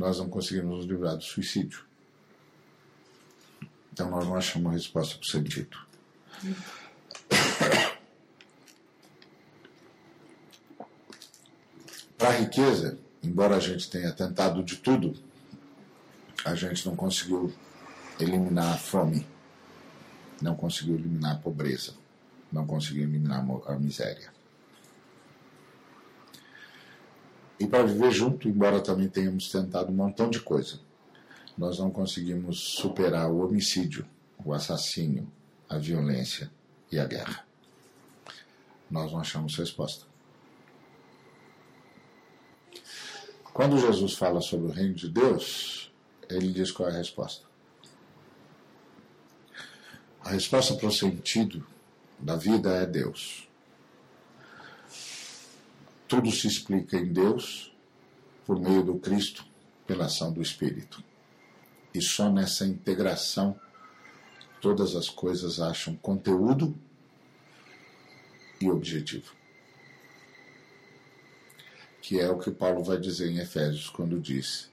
nós 0.00 0.18
não 0.18 0.30
conseguimos 0.30 0.78
nos 0.78 0.86
livrar 0.86 1.14
do 1.14 1.22
suicídio. 1.22 1.84
Então 3.92 4.10
nós 4.10 4.26
não 4.26 4.34
achamos 4.34 4.66
uma 4.66 4.72
resposta 4.72 5.16
para 5.16 5.26
o 5.26 5.30
sentido. 5.30 5.76
Para 12.16 12.28
a 12.28 12.32
riqueza, 12.32 12.98
embora 13.22 13.56
a 13.56 13.60
gente 13.60 13.90
tenha 13.90 14.10
tentado 14.12 14.62
de 14.62 14.76
tudo, 14.76 15.14
a 16.46 16.54
gente 16.54 16.86
não 16.86 16.96
conseguiu 16.96 17.52
eliminar 18.20 18.74
a 18.74 18.76
fome, 18.76 19.26
não 20.40 20.54
conseguiu 20.54 20.94
eliminar 20.94 21.36
a 21.36 21.38
pobreza, 21.38 21.94
não 22.52 22.66
conseguiu 22.66 23.04
eliminar 23.04 23.44
a 23.66 23.74
miséria. 23.78 24.32
E 27.58 27.66
para 27.66 27.84
viver 27.84 28.10
junto, 28.10 28.48
embora 28.48 28.80
também 28.80 29.08
tenhamos 29.08 29.50
tentado 29.50 29.92
um 29.92 29.94
montão 29.94 30.30
de 30.30 30.40
coisa, 30.40 30.80
nós 31.58 31.78
não 31.78 31.90
conseguimos 31.90 32.58
superar 32.58 33.30
o 33.30 33.44
homicídio, 33.44 34.06
o 34.42 34.54
assassínio, 34.54 35.30
a 35.68 35.76
violência 35.76 36.50
e 36.90 36.98
a 36.98 37.04
guerra. 37.04 37.44
Nós 38.90 39.12
não 39.12 39.20
achamos 39.20 39.56
resposta. 39.56 40.06
Quando 43.52 43.78
Jesus 43.78 44.14
fala 44.14 44.40
sobre 44.40 44.68
o 44.68 44.72
reino 44.72 44.94
de 44.94 45.08
Deus, 45.10 45.92
ele 46.30 46.52
diz 46.52 46.70
qual 46.70 46.88
é 46.88 46.92
a 46.92 46.96
resposta. 46.96 47.49
A 50.22 50.30
resposta 50.30 50.74
para 50.74 50.86
o 50.86 50.92
sentido 50.92 51.66
da 52.18 52.36
vida 52.36 52.70
é 52.70 52.86
Deus. 52.86 53.48
Tudo 56.06 56.30
se 56.30 56.46
explica 56.46 56.96
em 56.96 57.12
Deus 57.12 57.72
por 58.44 58.60
meio 58.60 58.82
do 58.82 58.98
Cristo, 58.98 59.44
pela 59.86 60.06
ação 60.06 60.32
do 60.32 60.42
Espírito. 60.42 61.02
E 61.94 62.02
só 62.02 62.30
nessa 62.30 62.66
integração 62.66 63.58
todas 64.60 64.94
as 64.94 65.08
coisas 65.08 65.60
acham 65.60 65.96
conteúdo 65.96 66.76
e 68.60 68.70
objetivo. 68.70 69.32
Que 72.02 72.20
é 72.20 72.28
o 72.28 72.38
que 72.38 72.50
Paulo 72.50 72.84
vai 72.84 72.98
dizer 72.98 73.30
em 73.30 73.38
Efésios 73.38 73.88
quando 73.88 74.20
diz 74.20 74.70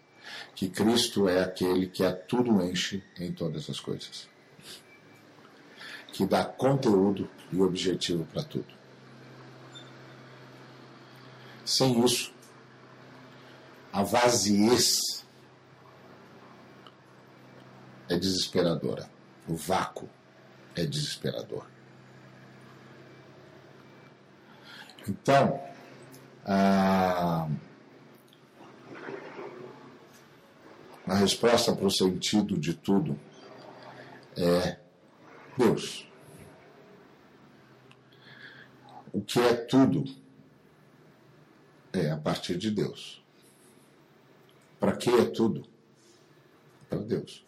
que 0.53 0.67
Cristo 0.67 1.29
é 1.29 1.41
aquele 1.41 1.87
que 1.87 2.03
a 2.03 2.13
tudo 2.13 2.61
enche 2.61 3.01
em 3.17 3.31
todas 3.31 3.69
as 3.69 3.79
coisas. 3.79 4.27
Que 6.17 6.25
dá 6.25 6.43
conteúdo 6.43 7.29
e 7.53 7.61
objetivo 7.61 8.25
para 8.25 8.43
tudo. 8.43 8.73
Sem 11.63 12.03
isso, 12.03 12.33
a 13.93 14.01
vaziez 14.01 15.23
é 18.09 18.17
desesperadora. 18.17 19.07
O 19.47 19.55
vácuo 19.55 20.09
é 20.75 20.87
desesperador. 20.87 21.67
Então, 25.07 25.61
a, 26.43 27.47
a 31.05 31.13
resposta 31.13 31.75
para 31.75 31.85
o 31.85 31.91
sentido 31.91 32.57
de 32.57 32.73
tudo 32.73 33.19
é 34.35 34.79
Deus. 35.55 36.06
O 39.17 39.21
que 39.23 39.39
é 39.39 39.55
tudo 39.55 40.05
é 41.91 42.11
a 42.11 42.17
partir 42.17 42.55
de 42.55 42.69
Deus. 42.69 43.19
Para 44.79 44.95
que 44.95 45.09
é 45.09 45.25
tudo? 45.25 45.67
Para 46.87 46.99
Deus. 46.99 47.43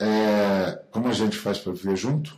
É, 0.00 0.72
como 0.90 1.06
a 1.06 1.12
gente 1.12 1.36
faz 1.36 1.60
para 1.60 1.72
viver 1.72 1.94
junto? 1.94 2.36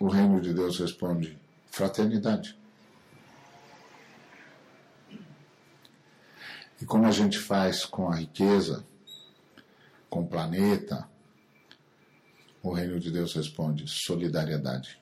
O 0.00 0.08
reino 0.08 0.40
de 0.40 0.54
Deus 0.54 0.78
responde: 0.78 1.38
fraternidade. 1.70 2.58
E 6.80 6.86
como 6.86 7.04
a 7.04 7.10
gente 7.10 7.38
faz 7.38 7.84
com 7.84 8.08
a 8.08 8.16
riqueza, 8.16 8.82
com 10.08 10.22
o 10.22 10.26
planeta, 10.26 11.12
o 12.64 12.72
reino 12.72 12.98
de 12.98 13.10
Deus 13.10 13.34
responde: 13.34 13.86
solidariedade. 13.86 14.98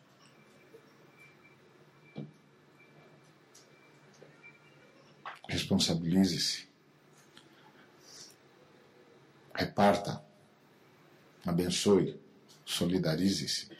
Responsabilize-se. 5.48 6.68
Reparta. 9.54 10.24
Abençoe. 11.46 12.20
Solidarize-se. 12.64 13.70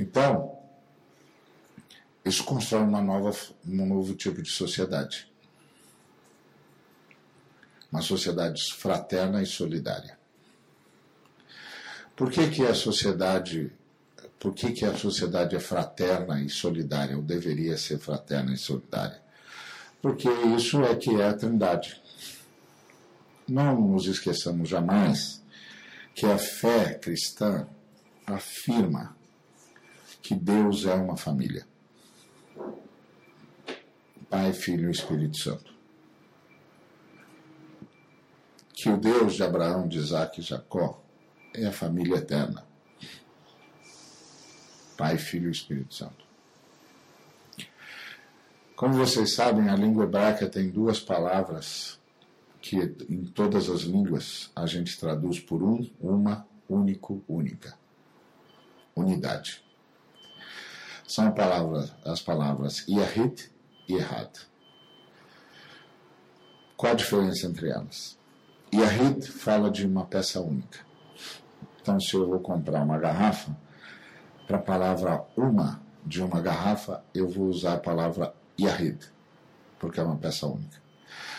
Então, 0.00 0.58
isso 2.24 2.44
constrói 2.44 2.82
uma 2.82 3.02
nova, 3.02 3.36
um 3.66 3.86
novo 3.86 4.14
tipo 4.14 4.40
de 4.40 4.50
sociedade. 4.50 5.30
Uma 7.90 8.00
sociedade 8.00 8.72
fraterna 8.72 9.42
e 9.42 9.46
solidária. 9.46 10.18
Por 12.16 12.30
que, 12.30 12.48
que 12.48 12.62
a 12.64 12.74
sociedade 12.74 13.70
por 14.38 14.54
que, 14.54 14.72
que 14.72 14.84
a 14.84 14.96
sociedade 14.96 15.56
é 15.56 15.60
fraterna 15.60 16.40
e 16.40 16.48
solidária, 16.48 17.16
ou 17.16 17.22
deveria 17.22 17.76
ser 17.76 17.98
fraterna 17.98 18.52
e 18.52 18.58
solidária? 18.58 19.20
Porque 20.00 20.28
isso 20.56 20.82
é 20.84 20.94
que 20.94 21.20
é 21.20 21.26
a 21.26 21.34
Trindade. 21.34 22.00
Não 23.48 23.80
nos 23.80 24.06
esqueçamos 24.06 24.68
jamais 24.68 25.42
que 26.14 26.26
a 26.26 26.38
fé 26.38 26.94
cristã 26.94 27.66
afirma 28.26 29.16
que 30.22 30.34
Deus 30.34 30.84
é 30.84 30.94
uma 30.94 31.16
família. 31.16 31.66
Pai, 34.28 34.52
Filho 34.52 34.88
e 34.88 34.92
Espírito 34.92 35.38
Santo. 35.38 35.74
Que 38.72 38.90
o 38.90 38.96
Deus 38.96 39.34
de 39.34 39.42
Abraão, 39.42 39.88
de 39.88 39.98
Isaac 39.98 40.40
e 40.40 40.42
Jacó 40.42 41.05
é 41.56 41.66
a 41.66 41.72
família 41.72 42.16
eterna. 42.16 42.64
Pai, 44.96 45.18
Filho 45.18 45.48
e 45.48 45.52
Espírito 45.52 45.94
Santo. 45.94 46.24
Como 48.74 48.94
vocês 48.94 49.32
sabem, 49.34 49.68
a 49.68 49.76
língua 49.76 50.04
hebraica 50.04 50.48
tem 50.48 50.70
duas 50.70 51.00
palavras 51.00 51.98
que 52.60 52.76
em 53.08 53.24
todas 53.24 53.70
as 53.70 53.82
línguas 53.82 54.50
a 54.54 54.66
gente 54.66 54.98
traduz 54.98 55.38
por 55.40 55.62
um, 55.62 55.88
uma, 56.00 56.46
único, 56.68 57.22
única. 57.28 57.78
Unidade. 58.94 59.62
São 61.06 61.30
palavras, 61.32 61.92
as 62.04 62.20
palavras 62.20 62.84
Yahid 62.88 63.50
e 63.88 63.94
Errad. 63.94 64.30
Qual 66.76 66.92
a 66.92 66.96
diferença 66.96 67.46
entre 67.46 67.70
elas? 67.70 68.18
Yahid 68.74 69.26
fala 69.30 69.70
de 69.70 69.86
uma 69.86 70.04
peça 70.04 70.40
única. 70.40 70.84
Então, 71.86 72.00
se 72.00 72.14
eu 72.14 72.26
vou 72.26 72.40
comprar 72.40 72.82
uma 72.82 72.98
garrafa, 72.98 73.56
para 74.44 74.56
a 74.56 74.60
palavra 74.60 75.24
uma 75.36 75.80
de 76.04 76.20
uma 76.20 76.40
garrafa, 76.40 77.04
eu 77.14 77.28
vou 77.28 77.46
usar 77.46 77.74
a 77.74 77.78
palavra 77.78 78.34
Yahid, 78.60 78.98
porque 79.78 80.00
é 80.00 80.02
uma 80.02 80.16
peça 80.16 80.48
única. 80.48 80.82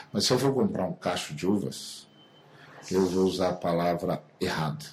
Mas 0.09 0.23
se 0.23 0.31
eu 0.31 0.39
for 0.39 0.53
comprar 0.53 0.85
um 0.85 0.93
cacho 0.93 1.35
de 1.35 1.45
uvas, 1.45 2.07
eu 2.89 3.05
vou 3.07 3.25
usar 3.25 3.49
a 3.49 3.55
palavra 3.55 4.23
errado, 4.39 4.85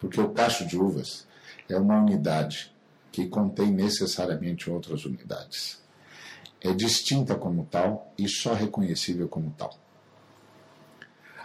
porque 0.00 0.20
o 0.20 0.30
cacho 0.30 0.66
de 0.66 0.76
uvas 0.76 1.24
é 1.68 1.76
uma 1.76 2.00
unidade 2.00 2.74
que 3.12 3.28
contém 3.28 3.70
necessariamente 3.70 4.68
outras 4.68 5.04
unidades. 5.04 5.80
É 6.60 6.72
distinta 6.72 7.36
como 7.36 7.64
tal 7.64 8.12
e 8.18 8.28
só 8.28 8.54
reconhecível 8.54 9.28
como 9.28 9.54
tal. 9.56 9.78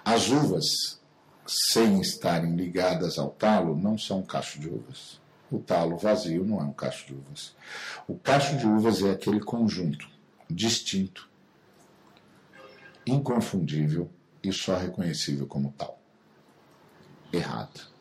As 0.04 0.30
uvas 0.30 1.03
sem 1.46 2.00
estarem 2.00 2.56
ligadas 2.56 3.18
ao 3.18 3.30
talo, 3.30 3.76
não 3.76 3.98
são 3.98 4.22
cacho 4.22 4.60
de 4.60 4.70
uvas. 4.70 5.22
O 5.52 5.60
talo 5.60 5.98
vazio 5.98 6.44
não 6.44 6.60
é 6.60 6.64
um 6.64 6.74
cacho 6.74 7.08
de 7.08 7.14
uvas. 7.14 7.56
O 8.08 8.16
cacho 8.16 8.58
de 8.58 8.66
uvas 8.66 9.04
é 9.04 9.12
aquele 9.12 9.40
conjunto 9.40 10.10
distinto, 10.50 11.30
inconfundível 13.06 14.10
e 14.44 14.52
só 14.52 14.78
reconhecível 14.78 15.48
como 15.48 15.74
tal. 15.78 16.00
Errado. 17.32 17.94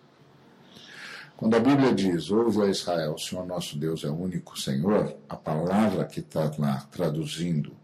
Quando 1.37 1.57
a 1.57 1.61
Bíblia 1.61 1.93
diz, 1.93 2.31
ouve 2.31 2.63
a 2.63 2.67
Israel, 2.67 3.15
o 3.15 3.19
Senhor 3.19 3.45
nosso 3.45 3.77
Deus 3.77 4.05
é 4.05 4.09
o 4.09 4.15
único 4.15 4.59
Senhor, 4.59 5.17
a 5.29 5.35
palavra 5.35 6.05
que 6.05 6.21
está 6.21 6.51
lá 6.57 6.87
traduzindo, 6.91 7.77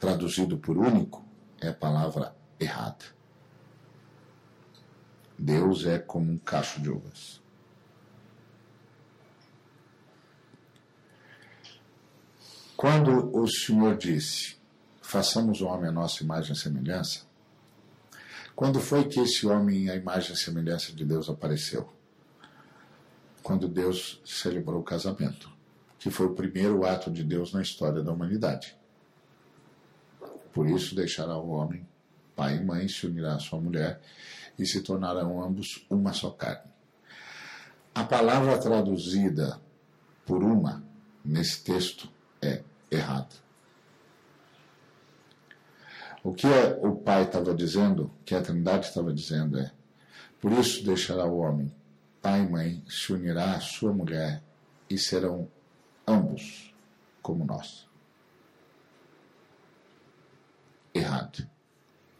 traduzido 0.00 0.56
por 0.56 0.78
único, 0.78 1.24
é 1.60 1.68
a 1.68 1.74
palavra 1.74 2.34
errada. 2.58 3.17
Deus 5.38 5.86
é 5.86 5.98
como 5.98 6.32
um 6.32 6.38
cacho 6.38 6.80
de 6.80 6.90
uvas. 6.90 7.40
Quando 12.76 13.36
o 13.36 13.46
Senhor 13.48 13.96
disse, 13.96 14.56
façamos 15.00 15.60
o 15.60 15.66
homem 15.66 15.88
a 15.88 15.92
nossa 15.92 16.22
imagem 16.22 16.52
e 16.52 16.56
semelhança, 16.56 17.26
quando 18.54 18.80
foi 18.80 19.04
que 19.04 19.20
esse 19.20 19.46
homem, 19.46 19.88
a 19.88 19.94
imagem 19.94 20.32
e 20.32 20.36
semelhança 20.36 20.92
de 20.92 21.04
Deus, 21.04 21.28
apareceu? 21.28 21.88
Quando 23.40 23.68
Deus 23.68 24.20
celebrou 24.24 24.80
o 24.80 24.84
casamento, 24.84 25.50
que 25.98 26.10
foi 26.10 26.26
o 26.26 26.34
primeiro 26.34 26.84
ato 26.84 27.10
de 27.10 27.22
Deus 27.22 27.52
na 27.52 27.62
história 27.62 28.02
da 28.02 28.12
humanidade. 28.12 28.76
Por 30.52 30.68
isso 30.68 30.94
deixará 30.94 31.36
o 31.36 31.50
homem, 31.50 31.86
pai 32.34 32.56
e 32.56 32.64
mãe, 32.64 32.88
se 32.88 33.06
unirá 33.06 33.34
à 33.34 33.38
sua 33.38 33.60
mulher 33.60 34.00
e 34.58 34.66
se 34.66 34.82
tornarão 34.82 35.42
ambos 35.42 35.86
uma 35.88 36.12
só 36.12 36.30
carne. 36.30 36.70
A 37.94 38.04
palavra 38.04 38.58
traduzida 38.58 39.60
por 40.26 40.42
uma 40.42 40.82
nesse 41.24 41.62
texto 41.62 42.08
é 42.42 42.62
errada. 42.90 43.34
O 46.22 46.34
que 46.34 46.46
o 46.82 46.96
Pai 46.96 47.24
estava 47.24 47.54
dizendo, 47.54 48.10
que 48.24 48.34
a 48.34 48.42
Trindade 48.42 48.86
estava 48.86 49.12
dizendo 49.12 49.58
é: 49.58 49.72
por 50.40 50.52
isso 50.52 50.84
deixará 50.84 51.24
o 51.24 51.38
homem, 51.38 51.74
pai 52.20 52.42
e 52.42 52.48
mãe, 52.48 52.84
se 52.88 53.12
unirá 53.12 53.54
à 53.54 53.60
sua 53.60 53.92
mulher 53.92 54.42
e 54.88 54.96
serão 54.96 55.48
ambos 56.06 56.74
como 57.22 57.44
nós. 57.44 57.88
Errado, 60.94 61.48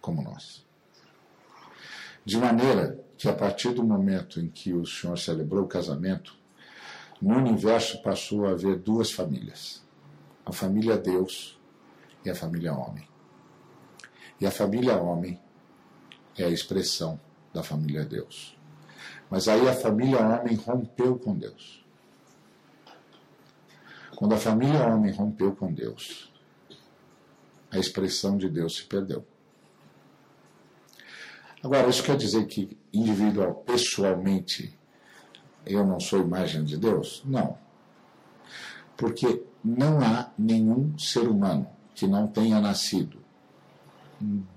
como 0.01 0.23
nós. 0.23 0.68
De 2.29 2.37
maneira 2.37 3.03
que 3.17 3.27
a 3.27 3.33
partir 3.33 3.73
do 3.73 3.83
momento 3.83 4.39
em 4.39 4.51
que 4.51 4.75
o 4.75 4.85
Senhor 4.85 5.17
celebrou 5.19 5.65
o 5.65 5.67
casamento, 5.67 6.37
no 7.23 7.35
universo 7.35 8.03
passou 8.03 8.45
a 8.45 8.51
haver 8.51 8.77
duas 8.77 9.11
famílias: 9.11 9.83
a 10.45 10.53
família 10.53 10.99
Deus 10.99 11.59
e 12.23 12.29
a 12.29 12.35
família 12.35 12.75
homem. 12.75 13.09
E 14.39 14.45
a 14.45 14.51
família 14.51 14.99
homem 14.99 15.41
é 16.37 16.45
a 16.45 16.51
expressão 16.51 17.19
da 17.51 17.63
família 17.63 18.05
Deus. 18.05 18.55
Mas 19.31 19.49
aí 19.49 19.67
a 19.67 19.75
família 19.75 20.19
homem 20.19 20.55
rompeu 20.55 21.19
com 21.19 21.35
Deus. 21.35 21.83
Quando 24.17 24.35
a 24.35 24.39
família 24.39 24.87
homem 24.87 25.15
rompeu 25.15 25.57
com 25.57 25.73
Deus, 25.73 26.31
a 27.71 27.79
expressão 27.79 28.37
de 28.37 28.51
Deus 28.51 28.77
se 28.77 28.85
perdeu. 28.85 29.25
Agora, 31.63 31.89
isso 31.89 32.03
quer 32.03 32.17
dizer 32.17 32.47
que 32.47 32.77
individual, 32.93 33.55
pessoalmente, 33.67 34.77
eu 35.67 35.85
não 35.85 35.99
sou 35.99 36.21
imagem 36.21 36.65
de 36.65 36.77
Deus? 36.77 37.23
Não. 37.25 37.59
Porque 38.97 39.43
não 39.65 40.01
há 40.01 40.31
nenhum 40.39 40.97
ser 40.99 41.29
humano 41.29 41.69
que 41.95 42.07
não 42.07 42.29
tenha 42.29 42.61
nascido 42.61 43.19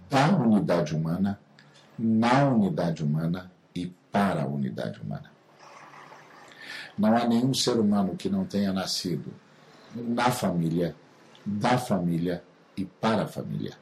da 0.10 0.36
unidade 0.36 0.96
humana, 0.96 1.40
na 1.98 2.50
unidade 2.50 3.04
humana 3.04 3.52
e 3.74 3.88
para 4.12 4.44
a 4.44 4.48
unidade 4.48 5.00
humana. 5.00 5.32
Não 6.98 7.16
há 7.16 7.26
nenhum 7.28 7.54
ser 7.54 7.80
humano 7.80 8.16
que 8.16 8.30
não 8.30 8.46
tenha 8.46 8.74
nascido 8.74 9.34
na 9.96 10.32
família, 10.32 10.96
da 11.46 11.78
família 11.78 12.44
e 12.76 12.86
para 12.86 13.24
a 13.24 13.28
família. 13.28 13.76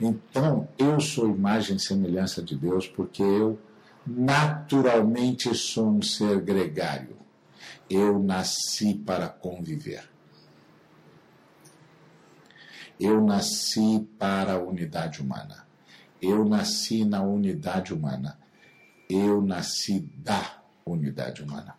Então, 0.00 0.68
eu 0.76 1.00
sou 1.00 1.28
imagem 1.28 1.76
e 1.76 1.80
semelhança 1.80 2.42
de 2.42 2.56
Deus 2.56 2.86
porque 2.86 3.22
eu 3.22 3.58
naturalmente 4.06 5.54
sou 5.54 5.88
um 5.88 6.02
ser 6.02 6.40
gregário. 6.40 7.16
Eu 7.88 8.18
nasci 8.18 8.94
para 8.94 9.28
conviver. 9.28 10.08
Eu 12.98 13.24
nasci 13.24 14.06
para 14.18 14.54
a 14.54 14.58
unidade 14.58 15.20
humana. 15.20 15.66
Eu 16.20 16.44
nasci 16.44 17.04
na 17.04 17.22
unidade 17.22 17.92
humana. 17.92 18.38
Eu 19.08 19.42
nasci 19.42 20.00
da 20.16 20.62
unidade 20.84 21.42
humana. 21.42 21.76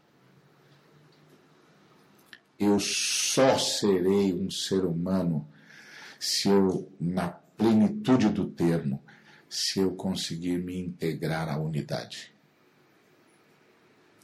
Eu 2.58 2.80
só 2.80 3.58
serei 3.58 4.34
um 4.34 4.50
ser 4.50 4.86
humano 4.86 5.48
se 6.20 6.50
eu, 6.50 6.90
na 7.00 7.38
plenitude 7.58 8.30
do 8.30 8.46
termo, 8.46 9.02
se 9.50 9.80
eu 9.80 9.96
conseguir 9.96 10.58
me 10.58 10.78
integrar 10.80 11.50
à 11.50 11.58
unidade. 11.58 12.34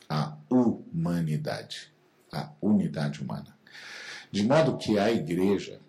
À 0.10 0.38
humanidade. 0.50 1.92
À 2.32 2.52
unidade 2.62 3.22
humana. 3.22 3.58
De 4.32 4.44
modo 4.44 4.78
que 4.78 4.98
a 4.98 5.12
igreja 5.12 5.80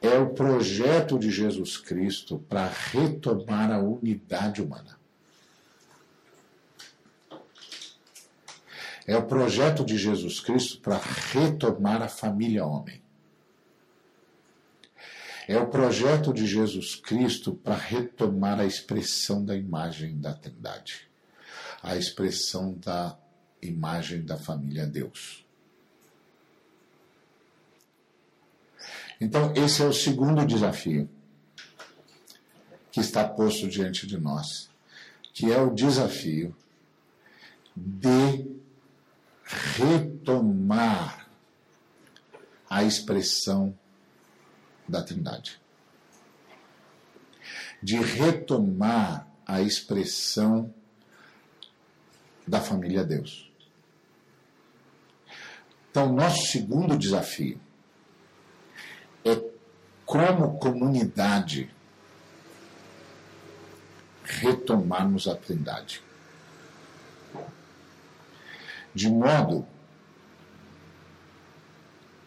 é 0.00 0.18
o 0.18 0.30
projeto 0.30 1.18
de 1.18 1.30
Jesus 1.30 1.76
Cristo 1.76 2.38
para 2.48 2.68
retomar 2.68 3.70
a 3.70 3.80
unidade 3.80 4.62
humana. 4.62 4.98
É 9.06 9.16
o 9.16 9.26
projeto 9.26 9.84
de 9.84 9.96
Jesus 9.96 10.38
Cristo 10.38 10.80
para 10.80 11.00
retomar 11.32 12.02
a 12.02 12.08
família 12.08 12.64
homem. 12.64 13.02
É 15.48 15.58
o 15.58 15.66
projeto 15.66 16.30
de 16.34 16.46
Jesus 16.46 16.94
Cristo 16.94 17.54
para 17.54 17.74
retomar 17.74 18.60
a 18.60 18.66
expressão 18.66 19.42
da 19.42 19.56
imagem 19.56 20.20
da 20.20 20.34
Trindade, 20.34 21.08
a 21.82 21.96
expressão 21.96 22.74
da 22.74 23.18
imagem 23.62 24.22
da 24.22 24.36
família 24.36 24.86
Deus. 24.86 25.42
Então, 29.18 29.54
esse 29.56 29.80
é 29.80 29.86
o 29.86 29.92
segundo 29.92 30.44
desafio 30.44 31.08
que 32.92 33.00
está 33.00 33.26
posto 33.26 33.66
diante 33.66 34.06
de 34.06 34.18
nós, 34.18 34.68
que 35.32 35.50
é 35.50 35.58
o 35.58 35.74
desafio 35.74 36.54
de 37.74 38.54
retomar 39.78 41.26
a 42.68 42.84
expressão 42.84 43.74
da 44.88 45.02
Trindade. 45.02 45.60
De 47.82 47.96
retomar 47.96 49.28
a 49.46 49.60
expressão 49.60 50.72
da 52.46 52.60
família 52.60 53.04
Deus. 53.04 53.50
Então, 55.90 56.12
nosso 56.12 56.46
segundo 56.46 56.96
desafio 56.96 57.60
é 59.24 59.40
como 60.04 60.58
comunidade 60.58 61.70
retomarmos 64.24 65.26
a 65.26 65.34
Trindade. 65.34 66.02
De 68.94 69.10
modo 69.10 69.66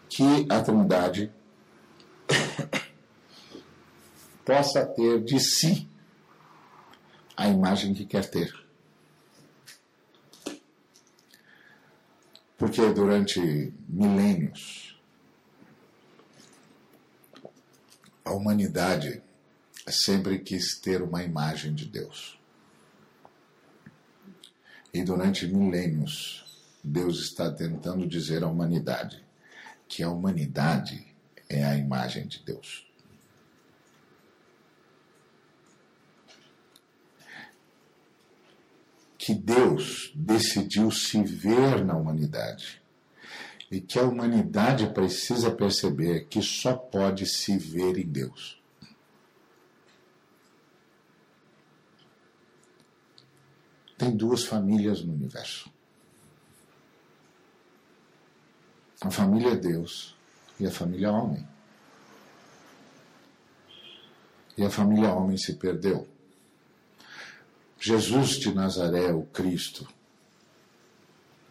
que 0.08 0.46
a 0.48 0.60
Trindade 0.60 1.32
possa 4.44 4.84
ter 4.84 5.22
de 5.22 5.38
si 5.40 5.88
a 7.36 7.48
imagem 7.48 7.94
que 7.94 8.04
quer 8.04 8.28
ter. 8.28 8.52
Porque 12.56 12.92
durante 12.92 13.72
milênios 13.88 14.96
a 18.24 18.32
humanidade 18.32 19.20
sempre 19.88 20.38
quis 20.38 20.78
ter 20.80 21.02
uma 21.02 21.22
imagem 21.22 21.74
de 21.74 21.86
Deus. 21.86 22.38
E 24.94 25.02
durante 25.02 25.46
milênios, 25.46 26.44
Deus 26.84 27.20
está 27.20 27.50
tentando 27.50 28.06
dizer 28.06 28.44
à 28.44 28.48
humanidade 28.48 29.24
que 29.88 30.02
a 30.02 30.10
humanidade 30.10 31.06
é 31.48 31.64
a 31.64 31.76
imagem 31.76 32.26
de 32.26 32.42
Deus. 32.44 32.86
Que 39.24 39.36
Deus 39.36 40.10
decidiu 40.16 40.90
se 40.90 41.22
ver 41.22 41.84
na 41.84 41.96
humanidade 41.96 42.82
e 43.70 43.80
que 43.80 43.96
a 43.96 44.02
humanidade 44.02 44.92
precisa 44.92 45.48
perceber 45.48 46.26
que 46.26 46.42
só 46.42 46.74
pode 46.74 47.24
se 47.24 47.56
ver 47.56 47.98
em 47.98 48.04
Deus. 48.04 48.60
Tem 53.96 54.10
duas 54.10 54.42
famílias 54.42 55.04
no 55.04 55.12
universo. 55.12 55.72
A 59.00 59.08
família 59.08 59.54
Deus 59.54 60.16
e 60.58 60.66
a 60.66 60.70
família 60.72 61.12
homem. 61.12 61.46
E 64.58 64.64
a 64.64 64.68
família 64.70 65.14
homem 65.14 65.38
se 65.38 65.54
perdeu. 65.54 66.11
Jesus 67.84 68.38
de 68.38 68.54
Nazaré, 68.54 69.12
o 69.12 69.24
Cristo, 69.24 69.88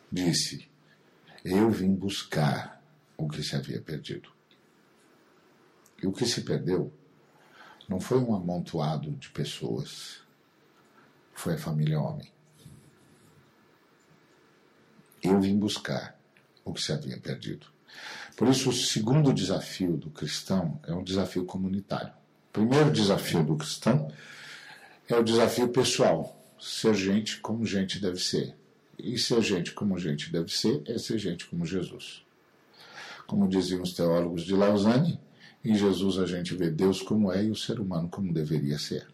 disse: 0.09 0.65
Eu 1.43 1.69
vim 1.69 1.93
buscar 1.93 2.81
o 3.17 3.27
que 3.27 3.43
se 3.43 3.53
havia 3.53 3.81
perdido. 3.81 4.29
E 6.01 6.07
o 6.07 6.13
que 6.13 6.25
se 6.25 6.43
perdeu 6.43 6.89
não 7.89 7.99
foi 7.99 8.17
um 8.17 8.33
amontoado 8.33 9.11
de 9.11 9.29
pessoas, 9.29 10.21
foi 11.33 11.55
a 11.55 11.57
família 11.57 11.99
homem. 11.99 12.31
Eu 15.21 15.41
vim 15.41 15.59
buscar 15.59 16.17
o 16.63 16.71
que 16.71 16.81
se 16.81 16.93
havia 16.93 17.19
perdido. 17.19 17.67
Por 18.37 18.47
isso, 18.47 18.69
o 18.69 18.73
segundo 18.73 19.33
desafio 19.33 19.97
do 19.97 20.09
cristão 20.09 20.79
é 20.87 20.93
um 20.93 21.03
desafio 21.03 21.43
comunitário. 21.43 22.13
O 22.47 22.53
primeiro 22.53 22.89
desafio 22.89 23.43
do 23.43 23.57
cristão 23.57 24.09
é 24.09 24.40
o 25.15 25.23
desafio 25.23 25.67
pessoal, 25.69 26.37
ser 26.59 26.93
gente 26.93 27.39
como 27.39 27.65
gente 27.65 27.99
deve 27.99 28.19
ser. 28.19 28.55
E 28.97 29.17
ser 29.17 29.41
gente 29.41 29.73
como 29.73 29.97
gente 29.97 30.31
deve 30.31 30.51
ser 30.51 30.83
é 30.85 30.97
ser 30.97 31.17
gente 31.17 31.45
como 31.47 31.65
Jesus. 31.65 32.23
Como 33.25 33.47
diziam 33.47 33.81
os 33.81 33.93
teólogos 33.93 34.43
de 34.43 34.53
Lausanne, 34.55 35.19
em 35.63 35.75
Jesus 35.75 36.19
a 36.19 36.25
gente 36.25 36.55
vê 36.55 36.69
Deus 36.69 37.01
como 37.01 37.31
é 37.31 37.43
e 37.43 37.51
o 37.51 37.55
ser 37.55 37.79
humano 37.79 38.09
como 38.09 38.33
deveria 38.33 38.77
ser. 38.77 39.07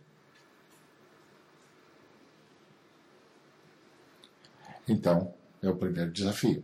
Então, 4.88 5.34
é 5.62 5.70
o 5.70 5.76
primeiro 5.76 6.12
desafio. 6.12 6.64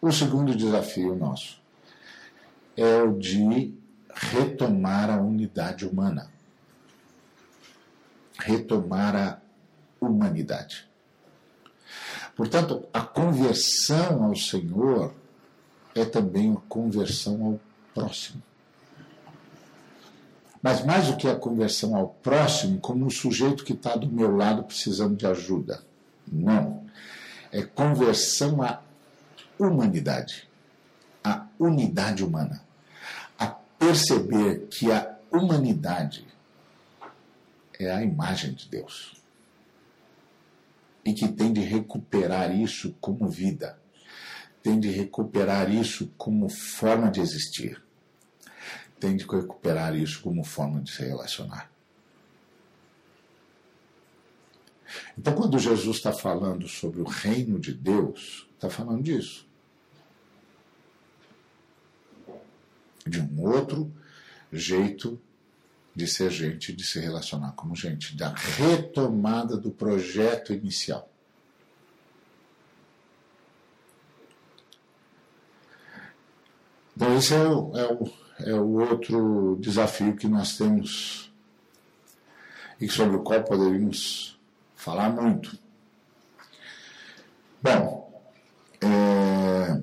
O 0.00 0.10
segundo 0.12 0.54
desafio 0.54 1.16
nosso 1.16 1.60
é 2.76 3.02
o 3.02 3.18
de 3.18 3.74
retomar 4.12 5.10
a 5.10 5.20
unidade 5.20 5.86
humana. 5.86 6.30
Retomar 8.44 9.16
a 9.16 9.38
humanidade. 10.00 10.88
Portanto, 12.36 12.84
a 12.92 13.00
conversão 13.00 14.24
ao 14.24 14.34
Senhor 14.34 15.14
é 15.94 16.04
também 16.04 16.52
a 16.52 16.68
conversão 16.68 17.44
ao 17.44 17.60
próximo. 17.94 18.42
Mas 20.62 20.84
mais 20.84 21.08
do 21.08 21.16
que 21.16 21.28
a 21.28 21.34
conversão 21.34 21.96
ao 21.96 22.08
próximo, 22.08 22.78
como 22.78 23.04
um 23.04 23.10
sujeito 23.10 23.64
que 23.64 23.72
está 23.72 23.96
do 23.96 24.08
meu 24.08 24.34
lado 24.34 24.62
precisando 24.62 25.16
de 25.16 25.26
ajuda. 25.26 25.82
Não. 26.26 26.86
É 27.50 27.62
conversão 27.62 28.62
à 28.62 28.80
humanidade, 29.58 30.48
à 31.22 31.46
unidade 31.58 32.24
humana. 32.24 32.62
A 33.38 33.48
perceber 33.48 34.68
que 34.70 34.90
a 34.90 35.16
humanidade 35.30 36.26
é 37.84 37.92
a 37.92 38.02
imagem 38.02 38.52
de 38.54 38.68
Deus. 38.68 39.14
E 41.04 41.12
que 41.12 41.28
tem 41.28 41.52
de 41.52 41.60
recuperar 41.60 42.54
isso 42.54 42.94
como 43.00 43.28
vida, 43.28 43.78
tem 44.62 44.78
de 44.78 44.88
recuperar 44.88 45.70
isso 45.70 46.12
como 46.16 46.48
forma 46.48 47.10
de 47.10 47.20
existir 47.20 47.82
tem 49.02 49.16
de 49.16 49.26
recuperar 49.26 49.96
isso 49.96 50.22
como 50.22 50.44
forma 50.44 50.80
de 50.80 50.92
se 50.92 51.02
relacionar. 51.02 51.68
Então, 55.18 55.34
quando 55.34 55.58
Jesus 55.58 55.96
está 55.96 56.12
falando 56.12 56.68
sobre 56.68 57.00
o 57.00 57.04
reino 57.04 57.58
de 57.58 57.74
Deus, 57.74 58.48
está 58.54 58.70
falando 58.70 59.02
disso. 59.02 59.44
De 63.04 63.20
um 63.20 63.40
outro 63.40 63.92
jeito 64.52 65.20
de 65.94 66.06
ser 66.06 66.30
gente, 66.30 66.72
de 66.72 66.84
se 66.84 66.98
relacionar 67.00 67.52
como 67.52 67.76
gente, 67.76 68.16
da 68.16 68.28
retomada 68.32 69.56
do 69.56 69.70
projeto 69.70 70.52
inicial. 70.52 71.08
Então, 76.96 77.16
esse 77.16 77.34
é 77.34 77.42
o, 77.42 77.76
é 77.76 77.92
o 77.92 78.22
é 78.44 78.54
o 78.54 78.80
outro 78.80 79.56
desafio 79.60 80.16
que 80.16 80.26
nós 80.26 80.56
temos 80.56 81.32
e 82.80 82.88
sobre 82.88 83.16
o 83.16 83.22
qual 83.22 83.42
poderíamos 83.44 84.38
falar 84.74 85.10
muito. 85.10 85.56
Bom, 87.62 88.22
é, 88.80 89.80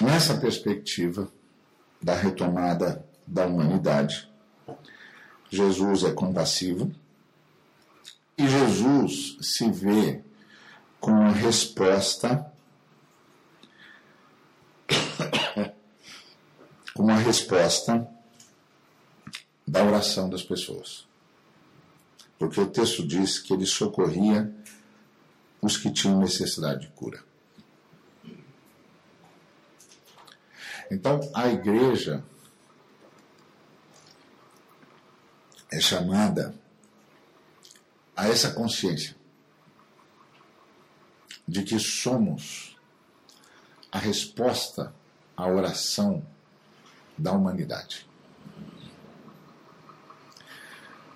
nessa 0.00 0.36
perspectiva 0.36 1.30
da 2.02 2.14
retomada 2.14 3.04
da 3.26 3.46
humanidade, 3.46 4.27
Jesus 5.50 6.04
é 6.04 6.12
compassivo 6.12 6.92
e 8.36 8.46
Jesus 8.46 9.36
se 9.40 9.70
vê 9.70 10.22
como 11.00 11.32
resposta 11.32 12.52
como 16.94 17.10
a 17.10 17.16
resposta 17.16 18.08
da 19.66 19.84
oração 19.84 20.28
das 20.28 20.42
pessoas. 20.42 21.06
Porque 22.38 22.60
o 22.60 22.66
texto 22.66 23.06
diz 23.06 23.38
que 23.38 23.52
ele 23.52 23.66
socorria 23.66 24.52
os 25.60 25.76
que 25.76 25.90
tinham 25.90 26.18
necessidade 26.18 26.82
de 26.82 26.88
cura. 26.88 27.22
Então, 30.90 31.20
a 31.34 31.48
igreja 31.48 32.24
é 35.70 35.80
chamada 35.80 36.54
a 38.16 38.28
essa 38.28 38.52
consciência 38.52 39.14
de 41.46 41.62
que 41.62 41.78
somos 41.78 42.76
a 43.90 43.98
resposta 43.98 44.92
à 45.36 45.46
oração 45.46 46.24
da 47.16 47.32
humanidade. 47.32 48.06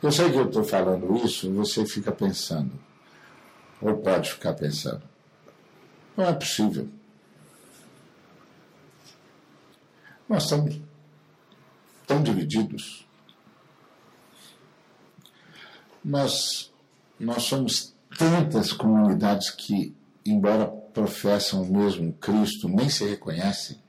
Eu 0.03 0.11
sei 0.11 0.31
que 0.31 0.37
eu 0.37 0.47
estou 0.47 0.65
falando 0.65 1.15
isso 1.25 1.47
e 1.47 1.53
você 1.53 1.87
fica 1.87 2.11
pensando, 2.11 2.73
ou 3.81 3.99
pode 3.99 4.33
ficar 4.33 4.55
pensando, 4.55 5.03
não 6.17 6.25
é 6.27 6.33
possível. 6.33 6.89
Nós 10.29 10.45
estamos 10.45 10.81
tão 12.07 12.23
divididos. 12.23 13.07
Nós, 16.05 16.73
nós 17.19 17.45
somos 17.45 17.95
tantas 18.19 18.73
comunidades 18.73 19.51
que, 19.51 19.95
embora 20.25 20.67
professam 20.67 21.63
o 21.63 21.73
mesmo 21.73 22.13
Cristo, 22.15 22.69
nem 22.69 22.89
se 22.89 23.05
reconhecem. 23.05 23.81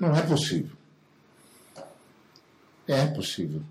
Não 0.00 0.14
é 0.14 0.22
possível. 0.22 0.76
É 2.86 3.06
possível. 3.06 3.62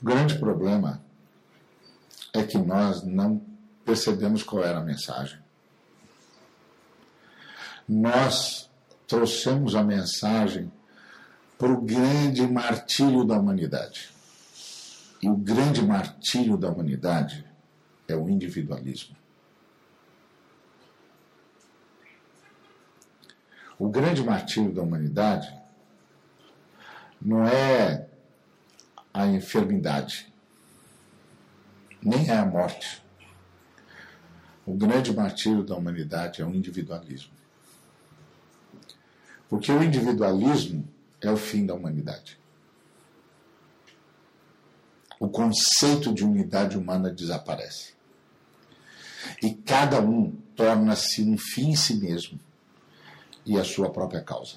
O 0.00 0.04
grande 0.04 0.38
problema 0.38 1.02
é 2.32 2.42
que 2.42 2.58
nós 2.58 3.02
não 3.02 3.40
percebemos 3.84 4.42
qual 4.42 4.64
era 4.64 4.78
a 4.78 4.84
mensagem. 4.84 5.38
Nós 7.88 8.70
trouxemos 9.06 9.74
a 9.74 9.82
mensagem 9.84 10.72
para 11.64 11.72
o 11.72 11.80
grande 11.80 12.46
martírio 12.46 13.24
da 13.24 13.38
humanidade. 13.38 14.10
E 15.22 15.30
o 15.30 15.34
grande 15.34 15.80
martírio 15.80 16.58
da 16.58 16.68
humanidade 16.68 17.42
é 18.06 18.14
o 18.14 18.28
individualismo. 18.28 19.16
O 23.78 23.88
grande 23.88 24.22
martírio 24.22 24.74
da 24.74 24.82
humanidade 24.82 25.58
não 27.18 27.48
é 27.48 28.08
a 29.14 29.26
enfermidade, 29.26 30.30
nem 32.02 32.28
é 32.28 32.36
a 32.36 32.44
morte. 32.44 33.02
O 34.66 34.74
grande 34.74 35.14
martírio 35.14 35.64
da 35.64 35.74
humanidade 35.74 36.42
é 36.42 36.44
o 36.44 36.54
individualismo. 36.54 37.32
Porque 39.48 39.72
o 39.72 39.82
individualismo 39.82 40.92
é 41.26 41.30
o 41.30 41.36
fim 41.36 41.66
da 41.66 41.74
humanidade. 41.74 42.38
O 45.18 45.28
conceito 45.28 46.12
de 46.12 46.24
unidade 46.24 46.76
humana 46.76 47.10
desaparece. 47.10 47.94
E 49.42 49.54
cada 49.54 50.00
um 50.00 50.32
torna-se 50.54 51.22
um 51.22 51.38
fim 51.38 51.70
em 51.70 51.76
si 51.76 51.94
mesmo 51.94 52.38
e 53.46 53.58
a 53.58 53.64
sua 53.64 53.90
própria 53.90 54.20
causa. 54.20 54.56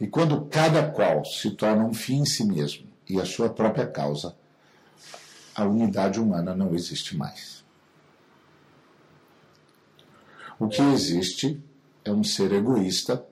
E 0.00 0.06
quando 0.06 0.46
cada 0.46 0.90
qual 0.90 1.24
se 1.24 1.50
torna 1.52 1.84
um 1.84 1.94
fim 1.94 2.20
em 2.20 2.26
si 2.26 2.44
mesmo 2.44 2.86
e 3.08 3.20
a 3.20 3.24
sua 3.24 3.48
própria 3.48 3.86
causa, 3.86 4.36
a 5.54 5.64
unidade 5.64 6.18
humana 6.18 6.54
não 6.54 6.74
existe 6.74 7.16
mais. 7.16 7.64
O 10.58 10.68
que 10.68 10.82
existe 10.82 11.62
é 12.04 12.10
um 12.10 12.24
ser 12.24 12.52
egoísta, 12.52 13.24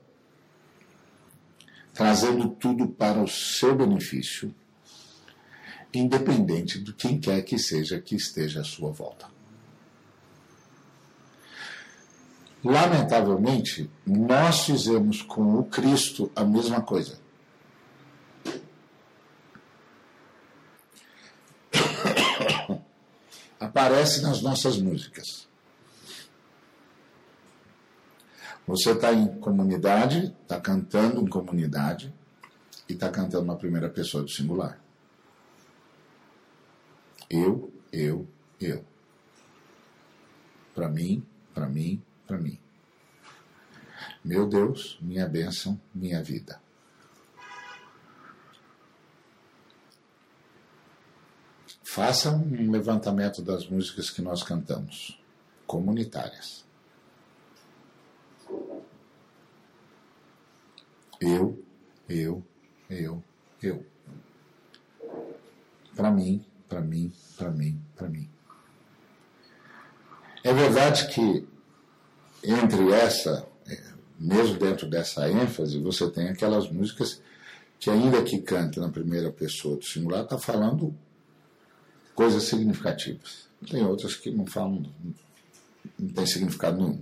trazendo 1.92 2.48
tudo 2.48 2.88
para 2.88 3.22
o 3.22 3.28
seu 3.28 3.74
benefício 3.74 4.54
independente 5.94 6.78
de 6.78 6.92
quem 6.92 7.20
quer 7.20 7.42
que 7.42 7.58
seja 7.58 8.00
que 8.00 8.14
esteja 8.16 8.62
à 8.62 8.64
sua 8.64 8.90
volta. 8.90 9.30
Lamentavelmente, 12.64 13.90
nós 14.06 14.64
fizemos 14.66 15.20
com 15.20 15.58
o 15.58 15.64
Cristo 15.64 16.30
a 16.34 16.44
mesma 16.44 16.80
coisa. 16.80 17.20
Aparece 23.58 24.22
nas 24.22 24.40
nossas 24.40 24.78
músicas. 24.78 25.48
Você 28.66 28.92
está 28.92 29.12
em 29.12 29.38
comunidade, 29.40 30.34
está 30.42 30.60
cantando 30.60 31.20
em 31.20 31.26
comunidade 31.26 32.12
e 32.88 32.92
está 32.92 33.10
cantando 33.10 33.46
na 33.46 33.56
primeira 33.56 33.88
pessoa 33.90 34.22
do 34.22 34.30
singular. 34.30 34.78
Eu, 37.28 37.72
eu, 37.92 38.28
eu. 38.60 38.84
Para 40.74 40.88
mim, 40.88 41.26
para 41.52 41.66
mim, 41.66 42.02
para 42.26 42.38
mim. 42.38 42.58
Meu 44.24 44.46
Deus, 44.46 44.98
minha 45.00 45.26
bênção, 45.26 45.80
minha 45.94 46.22
vida. 46.22 46.60
Faça 51.82 52.30
um 52.30 52.70
levantamento 52.70 53.42
das 53.42 53.66
músicas 53.68 54.08
que 54.08 54.22
nós 54.22 54.42
cantamos, 54.42 55.20
comunitárias. 55.66 56.64
Eu, 61.22 61.64
eu, 62.08 62.42
eu, 62.90 63.22
eu. 63.62 63.86
Para 65.94 66.10
mim, 66.10 66.44
para 66.68 66.80
mim, 66.80 67.12
para 67.36 67.50
mim, 67.50 67.80
para 67.94 68.08
mim. 68.08 68.28
É 70.42 70.52
verdade 70.52 71.06
que 71.14 71.46
entre 72.42 72.90
essa, 72.92 73.46
mesmo 74.18 74.58
dentro 74.58 74.90
dessa 74.90 75.30
ênfase, 75.30 75.78
você 75.78 76.10
tem 76.10 76.28
aquelas 76.28 76.68
músicas 76.68 77.22
que, 77.78 77.88
ainda 77.88 78.22
que 78.24 78.40
canta 78.40 78.80
na 78.80 78.88
primeira 78.88 79.30
pessoa 79.30 79.76
do 79.76 79.84
singular, 79.84 80.24
está 80.24 80.36
falando 80.38 80.92
coisas 82.16 82.42
significativas. 82.42 83.46
Tem 83.70 83.84
outras 83.84 84.16
que 84.16 84.28
não 84.32 84.44
falam, 84.44 84.82
não 85.96 86.08
tem 86.08 86.26
significado 86.26 86.78
nenhum. 86.78 87.00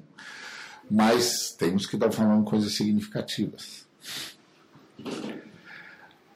Mas 0.91 1.53
temos 1.53 1.87
que 1.87 1.97
estar 1.97 2.11
falando 2.11 2.45
coisas 2.45 2.75
significativas. 2.75 3.89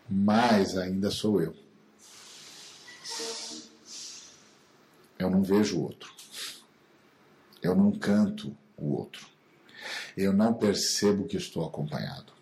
Mas 0.09 0.77
ainda 0.77 1.11
sou 1.11 1.41
eu. 1.41 1.57
Eu 5.19 5.31
não 5.31 5.43
vejo 5.43 5.79
o 5.79 5.83
outro. 5.83 6.13
Eu 7.63 7.75
não 7.75 7.91
canto 7.93 8.57
o 8.77 8.95
outro. 8.95 9.27
Eu 10.17 10.33
não 10.33 10.53
percebo 10.55 11.27
que 11.27 11.37
estou 11.37 11.67
acompanhado. 11.67 12.33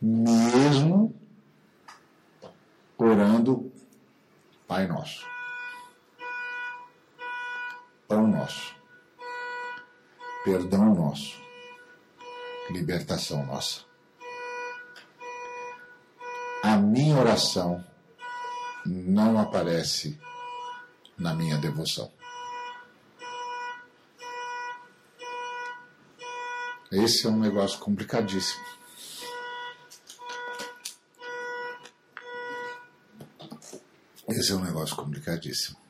Mesmo 0.00 1.14
orando 2.98 3.72
Pai 4.66 4.86
Nosso, 4.86 5.26
Pão 8.06 8.26
Nosso, 8.26 8.75
Perdão 10.46 10.94
Nosso, 10.94 11.42
Libertação 12.70 13.44
Nossa. 13.44 13.80
A 16.62 16.76
minha 16.76 17.16
oração 17.16 17.84
não 18.86 19.40
aparece 19.40 20.16
na 21.18 21.34
minha 21.34 21.58
devoção. 21.58 22.12
Esse 26.92 27.26
é 27.26 27.28
um 27.28 27.40
negócio 27.40 27.80
complicadíssimo. 27.80 28.64
Esse 34.28 34.52
é 34.52 34.54
um 34.54 34.62
negócio 34.62 34.94
complicadíssimo. 34.94 35.85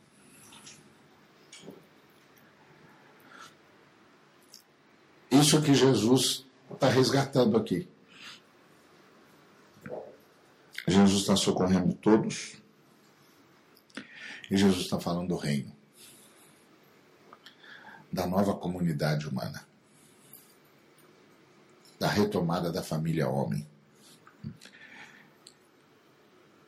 Isso 5.46 5.62
que 5.62 5.72
Jesus 5.72 6.44
está 6.72 6.88
resgatando 6.88 7.56
aqui. 7.56 7.88
Jesus 10.88 11.20
está 11.20 11.36
socorrendo 11.36 11.94
todos 11.94 12.56
e 14.50 14.56
Jesus 14.56 14.80
está 14.82 14.98
falando 14.98 15.28
do 15.28 15.36
reino, 15.36 15.72
da 18.10 18.26
nova 18.26 18.56
comunidade 18.56 19.28
humana, 19.28 19.64
da 21.96 22.08
retomada 22.08 22.72
da 22.72 22.82
família 22.82 23.28
homem. 23.28 23.64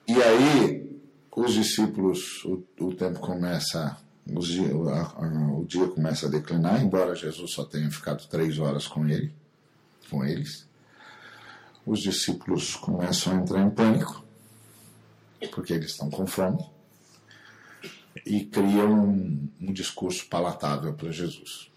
E 0.07 0.23
aí, 0.23 1.03
os 1.35 1.53
discípulos, 1.53 2.45
o, 2.45 2.65
o 2.79 2.95
tempo 2.95 3.19
começa, 3.19 4.01
dia, 4.41 4.77
o, 4.77 5.61
o 5.61 5.65
dia 5.65 5.89
começa 5.89 6.27
a 6.27 6.31
declinar, 6.31 6.83
embora 6.83 7.15
Jesus 7.15 7.51
só 7.51 7.65
tenha 7.65 7.91
ficado 7.91 8.27
três 8.29 8.59
horas 8.59 8.87
com 8.87 9.09
ele, 9.09 9.35
com 10.11 10.25
eles. 10.25 10.69
Os 11.87 12.01
discípulos 12.01 12.77
começam 12.77 13.33
a 13.33 13.37
entrar 13.37 13.63
em 13.63 13.71
pânico, 13.71 14.23
porque 15.53 15.73
eles 15.73 15.93
estão 15.93 16.11
com 16.11 16.27
fome 16.27 16.63
e 18.27 18.45
cria 18.45 18.85
um, 18.85 19.49
um 19.61 19.73
discurso 19.73 20.27
palatável 20.29 20.93
para 20.93 21.11
Jesus. 21.11 21.71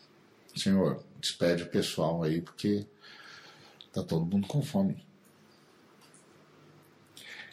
Senhor, 0.56 1.04
despede 1.20 1.64
o 1.64 1.70
pessoal 1.70 2.24
aí 2.24 2.42
porque 2.42 2.86
está 3.88 4.04
todo 4.04 4.26
mundo 4.26 4.48
com 4.48 4.62
fome. 4.62 5.06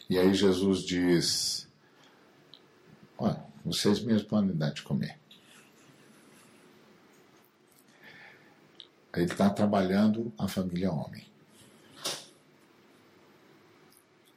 E 0.09 0.17
aí 0.17 0.33
Jesus 0.33 0.83
diz: 0.83 1.67
Olha, 3.17 3.48
vocês 3.63 3.99
mesmos 3.99 4.23
podem 4.23 4.55
dar 4.55 4.71
de 4.71 4.81
comer. 4.81 5.19
Ele 9.15 9.31
está 9.31 9.49
trabalhando 9.49 10.31
a 10.37 10.47
família 10.47 10.91
homem. 10.91 11.27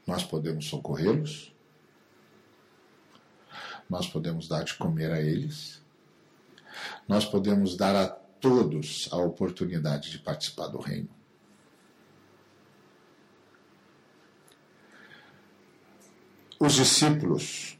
Nós 0.05 0.25
podemos 0.25 0.67
socorrê-los, 0.67 1.55
nós 3.89 4.09
podemos 4.09 4.49
dar 4.49 4.65
de 4.65 4.75
comer 4.75 5.13
a 5.13 5.21
eles, 5.21 5.81
nós 7.07 7.25
podemos 7.25 7.77
dar 7.77 7.95
a 7.95 8.09
todos 8.09 9.09
a 9.13 9.17
oportunidade 9.17 10.11
de 10.11 10.19
participar 10.19 10.67
do 10.67 10.79
reino. 10.79 11.09
Os 16.59 16.75
discípulos 16.75 17.79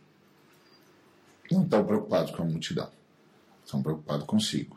não 1.53 1.65
estão 1.65 1.85
preocupados 1.85 2.35
com 2.35 2.43
a 2.43 2.47
multidão, 2.47 2.91
estão 3.65 3.83
preocupados 3.83 4.27
consigo. 4.27 4.77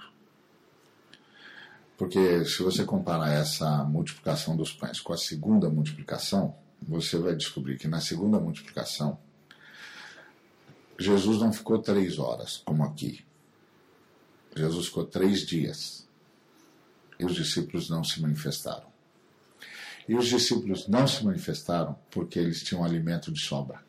Porque 1.97 2.43
se 2.45 2.61
você 2.61 2.84
comparar 2.84 3.32
essa 3.32 3.84
multiplicação 3.86 4.55
dos 4.55 4.73
pães 4.73 4.99
com 4.99 5.13
a 5.13 5.17
segunda 5.17 5.69
multiplicação, 5.69 6.55
você 6.82 7.17
vai 7.17 7.36
descobrir 7.36 7.78
que 7.78 7.88
na 7.88 8.01
segunda 8.01 8.39
multiplicação 8.39 9.17
Jesus 10.99 11.39
não 11.39 11.51
ficou 11.51 11.80
três 11.80 12.19
horas, 12.19 12.61
como 12.65 12.84
aqui. 12.84 13.26
Jesus 14.55 14.88
ficou 14.88 15.05
três 15.05 15.45
dias. 15.45 16.07
E 17.19 17.26
os 17.26 17.36
discípulos 17.36 17.89
não 17.89 18.03
se 18.03 18.21
manifestaram. 18.21 18.88
E 20.07 20.15
os 20.15 20.28
discípulos 20.28 20.88
não 20.88 21.07
se 21.07 21.23
manifestaram 21.26 21.97
porque 22.11 22.39
eles 22.39 22.63
tinham 22.63 22.84
alimento 22.84 23.32
de 23.32 23.41
sobra. 23.41 23.84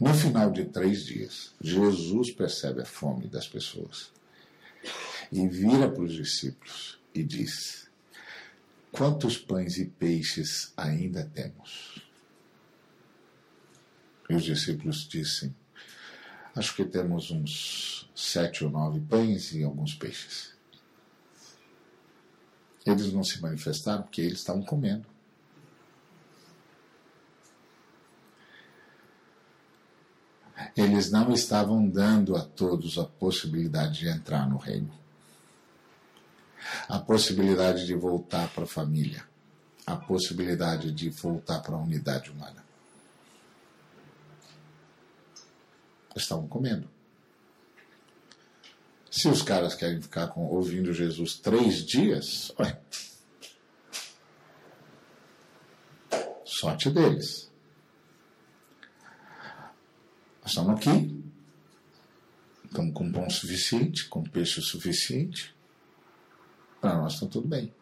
No 0.00 0.14
final 0.14 0.50
de 0.50 0.64
três 0.64 1.04
dias, 1.04 1.52
Jesus 1.60 2.30
percebe 2.30 2.80
a 2.80 2.86
fome 2.86 3.28
das 3.28 3.46
pessoas 3.46 4.10
e 5.30 5.46
vira 5.46 5.90
para 5.90 6.02
os 6.02 6.14
discípulos 6.14 6.98
e 7.14 7.22
diz: 7.22 7.86
Quantos 8.90 9.36
pães 9.36 9.76
e 9.76 9.84
peixes 9.84 10.72
ainda 10.74 11.30
temos? 11.34 12.02
E 14.30 14.34
os 14.34 14.44
discípulos 14.44 15.06
dizem: 15.06 15.54
Acho 16.56 16.74
que 16.76 16.84
temos 16.86 17.30
uns 17.30 18.10
sete 18.14 18.64
ou 18.64 18.70
nove 18.70 19.00
pães 19.00 19.52
e 19.52 19.62
alguns 19.62 19.94
peixes. 19.94 20.54
Eles 22.86 23.12
não 23.12 23.22
se 23.22 23.38
manifestaram 23.42 24.04
porque 24.04 24.22
eles 24.22 24.38
estavam 24.38 24.62
comendo. 24.62 25.09
Eles 30.76 31.10
não 31.10 31.32
estavam 31.32 31.88
dando 31.88 32.36
a 32.36 32.42
todos 32.42 32.98
a 32.98 33.04
possibilidade 33.04 34.00
de 34.00 34.08
entrar 34.08 34.48
no 34.48 34.56
reino, 34.56 34.92
a 36.88 36.98
possibilidade 36.98 37.86
de 37.86 37.94
voltar 37.94 38.48
para 38.52 38.64
a 38.64 38.66
família, 38.66 39.24
a 39.86 39.96
possibilidade 39.96 40.92
de 40.92 41.10
voltar 41.10 41.60
para 41.60 41.74
a 41.74 41.78
unidade 41.78 42.30
humana. 42.30 42.64
Estavam 46.14 46.46
comendo. 46.48 46.88
Se 49.10 49.28
os 49.28 49.42
caras 49.42 49.74
querem 49.74 50.00
ficar 50.00 50.28
com, 50.28 50.46
ouvindo 50.46 50.92
Jesus 50.92 51.34
três 51.34 51.84
dias, 51.84 52.52
ué, 52.58 52.80
sorte 56.44 56.90
deles. 56.90 57.50
Nós 60.39 60.39
estamos 60.50 60.76
aqui, 60.76 61.24
estamos 62.64 62.92
com 62.92 63.10
pão 63.10 63.30
suficiente, 63.30 64.08
com 64.08 64.22
peixe 64.22 64.60
suficiente. 64.60 65.54
Para 66.80 66.96
nós 66.96 67.14
está 67.14 67.26
tudo 67.26 67.46
bem. 67.46 67.72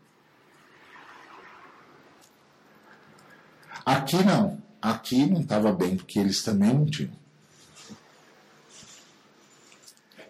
Aqui 3.84 4.22
não. 4.22 4.62
Aqui 4.80 5.26
não 5.26 5.40
estava 5.40 5.72
bem, 5.72 5.96
porque 5.96 6.18
eles 6.18 6.42
também 6.42 6.72
não 6.72 6.86
tinham. 6.86 7.16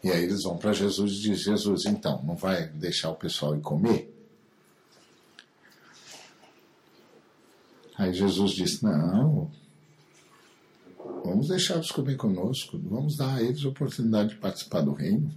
E 0.03 0.11
aí 0.11 0.23
eles 0.23 0.45
vão 0.45 0.57
para 0.57 0.73
Jesus 0.73 1.13
e 1.13 1.15
dizem, 1.17 1.57
Jesus, 1.57 1.85
então, 1.85 2.23
não 2.23 2.37
vai 2.37 2.69
deixar 2.69 3.11
o 3.11 3.17
pessoal 3.17 3.57
ir 3.57 3.61
comer? 3.61 4.15
Aí 7.97 8.15
Jesus 8.15 8.53
disse, 8.53 8.85
não, 8.85 9.51
vamos 11.29 11.49
deixá-los 11.49 11.91
comer 11.91 12.17
conosco, 12.17 12.79
vamos 12.79 13.17
dar 13.17 13.37
a 13.37 13.43
eles 13.43 13.65
a 13.65 13.69
oportunidade 13.69 14.31
de 14.31 14.37
participar 14.37 14.83
do 14.83 14.93
reino. 14.93 15.31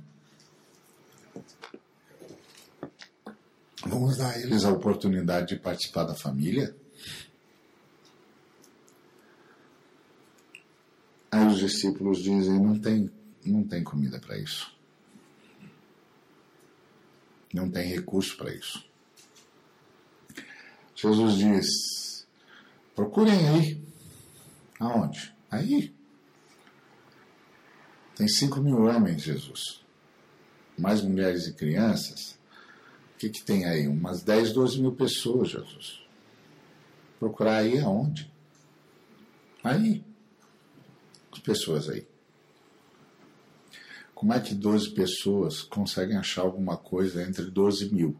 Vamos 3.85 4.17
dar 4.17 4.31
a 4.31 4.39
eles 4.39 4.63
a 4.63 4.71
oportunidade 4.71 5.55
de 5.55 5.59
participar 5.59 6.03
da 6.03 6.15
família. 6.15 6.75
Aí 11.31 11.47
os 11.47 11.59
discípulos 11.59 12.19
dizem, 12.19 12.59
não 12.59 12.77
tem 12.77 13.09
não 13.45 13.63
tem 13.63 13.83
comida 13.83 14.19
para 14.19 14.37
isso. 14.37 14.71
Não 17.53 17.69
tem 17.69 17.87
recurso 17.87 18.37
para 18.37 18.53
isso. 18.53 18.85
Jesus 20.95 21.37
diz: 21.37 22.27
procurem 22.95 23.49
aí. 23.49 23.81
Aonde? 24.79 25.33
Aí. 25.51 25.93
Tem 28.15 28.27
cinco 28.27 28.61
mil 28.61 28.83
homens, 28.83 29.21
Jesus. 29.21 29.81
Mais 30.77 31.01
mulheres 31.01 31.45
e 31.47 31.53
crianças. 31.53 32.39
O 33.13 33.17
que, 33.17 33.29
que 33.29 33.43
tem 33.43 33.65
aí? 33.65 33.87
Umas 33.87 34.23
10, 34.23 34.53
12 34.53 34.81
mil 34.81 34.93
pessoas, 34.93 35.49
Jesus. 35.49 36.01
Procurar 37.19 37.57
aí 37.57 37.77
aonde? 37.79 38.31
Aí. 39.61 40.03
As 41.31 41.39
pessoas 41.39 41.89
aí. 41.89 42.07
Como 44.15 44.33
é 44.33 44.39
que 44.39 44.53
12 44.53 44.91
pessoas 44.91 45.61
conseguem 45.63 46.15
achar 46.15 46.43
alguma 46.43 46.77
coisa 46.77 47.23
entre 47.23 47.45
12 47.49 47.93
mil? 47.93 48.15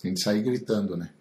Tem 0.00 0.14
que 0.14 0.20
sair 0.20 0.42
gritando, 0.42 0.96
né? 0.96 1.12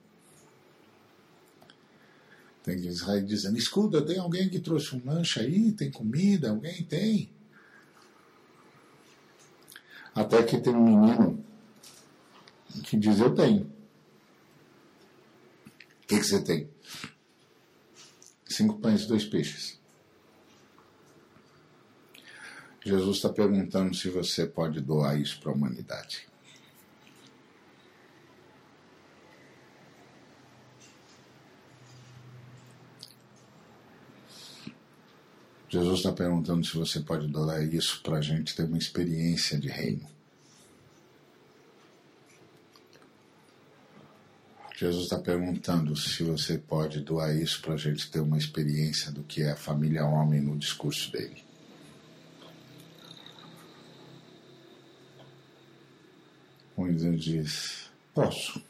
Tem 2.68 2.94
sair 2.94 3.24
dizendo: 3.24 3.58
escuta, 3.58 4.06
tem 4.06 4.20
alguém 4.20 4.50
que 4.50 4.60
trouxe 4.60 4.94
um 4.94 5.02
lanche 5.06 5.40
aí? 5.40 5.72
Tem 5.72 5.90
comida? 5.90 6.50
Alguém 6.50 6.84
tem? 6.84 7.32
Até 10.14 10.44
que 10.44 10.58
tem 10.58 10.76
um 10.76 10.84
menino 10.84 11.46
que 12.84 12.98
diz: 12.98 13.22
Eu 13.22 13.34
tenho. 13.34 13.64
O 13.64 13.68
que, 16.08 16.20
que 16.20 16.26
você 16.26 16.44
tem? 16.44 16.70
Cinco 18.46 18.78
pães 18.80 19.04
e 19.04 19.08
dois 19.08 19.24
peixes. 19.24 19.80
Jesus 22.84 23.16
está 23.16 23.30
perguntando 23.30 23.96
se 23.96 24.10
você 24.10 24.46
pode 24.46 24.82
doar 24.82 25.18
isso 25.18 25.40
para 25.40 25.54
a 25.54 25.56
humanidade. 25.56 26.28
Jesus 35.70 36.00
está 36.00 36.14
perguntando 36.14 36.66
se 36.66 36.78
você 36.78 37.02
pode 37.02 37.28
doar 37.28 37.62
isso 37.62 38.02
para 38.02 38.18
a 38.18 38.22
gente 38.22 38.56
ter 38.56 38.64
uma 38.64 38.78
experiência 38.78 39.60
de 39.60 39.68
reino. 39.68 40.08
Jesus 44.78 45.06
está 45.06 45.18
perguntando 45.18 45.96
se 45.96 46.24
você 46.24 46.58
pode 46.58 47.02
doar 47.02 47.36
isso 47.36 47.62
para 47.62 47.74
a 47.74 47.78
gente 47.78 48.10
ter 48.12 48.20
uma 48.20 48.38
experiência 48.38 49.12
do 49.12 49.24
que 49.24 49.42
é 49.42 49.52
a 49.52 49.56
família 49.56 50.06
homem 50.06 50.40
no 50.40 50.56
discurso 50.56 51.12
dele. 51.12 51.44
Moisés 56.78 57.24
diz: 57.24 57.90
Posso. 58.14 58.62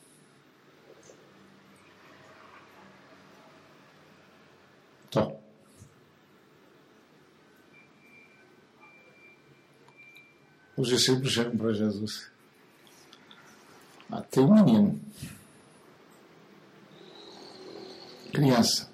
Tá. 5.11 5.46
Os 10.77 10.89
discípulos 10.89 11.33
chegam 11.33 11.57
para 11.57 11.73
Jesus. 11.73 12.29
Ah, 14.11 14.21
tem 14.21 14.43
um 14.43 14.53
menino. 14.53 15.01
Criança. 18.31 18.87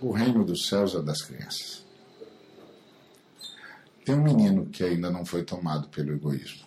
O 0.00 0.10
reino 0.10 0.44
dos 0.44 0.66
céus 0.66 0.96
é 0.96 1.02
das 1.02 1.22
crianças. 1.22 1.86
Tem 4.04 4.16
um 4.16 4.22
menino 4.22 4.66
que 4.66 4.82
ainda 4.82 5.10
não 5.10 5.24
foi 5.24 5.44
tomado 5.44 5.88
pelo 5.88 6.12
egoísmo. 6.12 6.66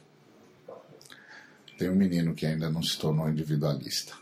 Tem 1.78 1.90
um 1.90 1.96
menino 1.96 2.34
que 2.34 2.46
ainda 2.46 2.70
não 2.70 2.82
se 2.82 2.98
tornou 2.98 3.30
individualista. 3.30 4.16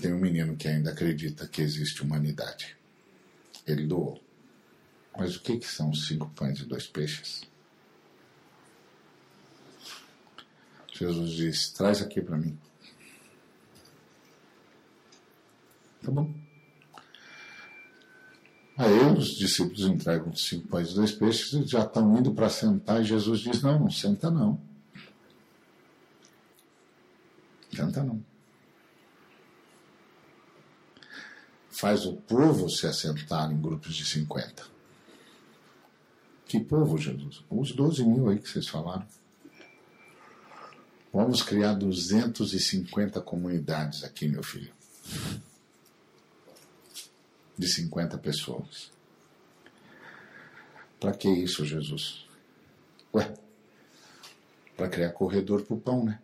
Tem 0.00 0.12
um 0.12 0.18
menino 0.18 0.56
que 0.56 0.68
ainda 0.68 0.90
acredita 0.90 1.46
que 1.46 1.60
existe 1.60 2.02
humanidade. 2.02 2.76
Ele 3.66 3.86
doou. 3.86 4.22
Mas 5.16 5.36
o 5.36 5.40
que, 5.42 5.58
que 5.58 5.66
são 5.66 5.92
cinco 5.92 6.30
pães 6.30 6.60
e 6.60 6.64
dois 6.64 6.86
peixes? 6.86 7.51
Jesus 11.02 11.32
diz: 11.32 11.70
traz 11.70 12.00
aqui 12.00 12.20
para 12.20 12.36
mim. 12.36 12.56
Tá 16.00 16.10
bom. 16.12 16.32
Aí 18.76 19.00
os 19.16 19.36
discípulos 19.36 19.80
entregam 19.80 20.34
cinco 20.34 20.68
pães 20.68 20.90
e 20.90 20.94
dois 20.94 21.12
peixes 21.12 21.52
e 21.52 21.66
já 21.66 21.82
estão 21.82 22.16
indo 22.16 22.32
para 22.32 22.48
sentar 22.48 23.00
e 23.00 23.04
Jesus 23.04 23.40
diz: 23.40 23.62
não, 23.62 23.80
não 23.80 23.90
senta 23.90 24.30
não. 24.30 24.60
Canta 27.74 28.04
não. 28.04 28.22
Faz 31.68 32.06
o 32.06 32.14
povo 32.14 32.68
se 32.68 32.86
assentar 32.86 33.50
em 33.50 33.60
grupos 33.60 33.96
de 33.96 34.04
50. 34.04 34.70
Que 36.46 36.60
povo, 36.60 36.96
Jesus? 36.96 37.44
Os 37.50 37.72
12 37.72 38.04
mil 38.04 38.28
aí 38.28 38.38
que 38.38 38.48
vocês 38.48 38.68
falaram. 38.68 39.06
Vamos 41.12 41.42
criar 41.42 41.74
250 41.74 43.20
comunidades 43.20 44.02
aqui, 44.02 44.26
meu 44.26 44.42
filho. 44.42 44.72
De 47.58 47.68
50 47.68 48.16
pessoas. 48.16 48.90
Para 50.98 51.12
que 51.12 51.28
isso, 51.28 51.66
Jesus? 51.66 52.26
Ué, 53.14 53.34
para 54.74 54.88
criar 54.88 55.10
corredor 55.10 55.62
para 55.62 55.74
o 55.74 55.80
pão, 55.80 56.02
né? 56.02 56.18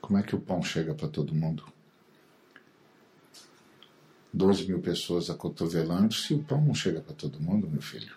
Como 0.00 0.18
é 0.18 0.22
que 0.24 0.34
o 0.34 0.40
pão 0.40 0.60
chega 0.60 0.92
para 0.92 1.06
todo 1.06 1.34
mundo? 1.34 1.64
12 4.34 4.66
mil 4.66 4.80
pessoas 4.80 5.30
acotovelando, 5.30 6.14
se 6.14 6.34
o 6.34 6.42
pão 6.42 6.60
não 6.60 6.74
chega 6.74 7.00
para 7.00 7.14
todo 7.14 7.40
mundo, 7.40 7.70
meu 7.70 7.82
filho. 7.82 8.16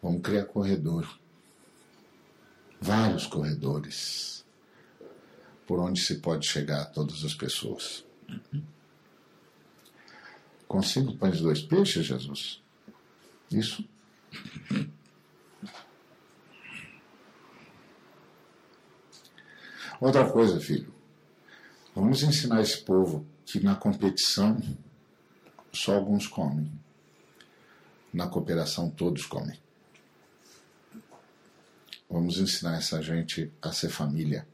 Vamos 0.00 0.22
criar 0.22 0.44
corredor. 0.44 1.18
Vários 2.80 3.26
corredores. 3.26 4.44
Por 5.66 5.80
onde 5.80 6.00
se 6.00 6.16
pode 6.16 6.46
chegar 6.46 6.82
a 6.82 6.86
todas 6.86 7.24
as 7.24 7.34
pessoas. 7.34 8.04
Com 10.68 10.82
cinco 10.82 11.16
pães 11.16 11.38
e 11.38 11.42
dois 11.42 11.62
peixes, 11.62 12.06
Jesus? 12.06 12.62
Isso. 13.50 13.84
Outra 20.00 20.30
coisa, 20.30 20.60
filho, 20.60 20.92
vamos 21.94 22.22
ensinar 22.22 22.60
esse 22.60 22.82
povo 22.82 23.26
que 23.46 23.60
na 23.60 23.74
competição 23.74 24.60
só 25.72 25.94
alguns 25.94 26.26
comem, 26.26 26.70
na 28.12 28.26
cooperação 28.26 28.90
todos 28.90 29.24
comem. 29.24 29.58
Vamos 32.08 32.38
ensinar 32.38 32.76
essa 32.76 33.02
gente 33.02 33.52
a 33.60 33.72
ser 33.72 33.88
família. 33.88 34.46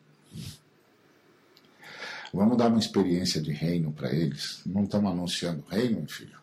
Vamos 2.32 2.56
dar 2.56 2.68
uma 2.68 2.78
experiência 2.78 3.42
de 3.42 3.52
reino 3.52 3.92
para 3.92 4.10
eles. 4.10 4.62
Não 4.64 4.84
estamos 4.84 5.12
anunciando 5.12 5.62
reino, 5.68 6.08
filho. 6.08 6.40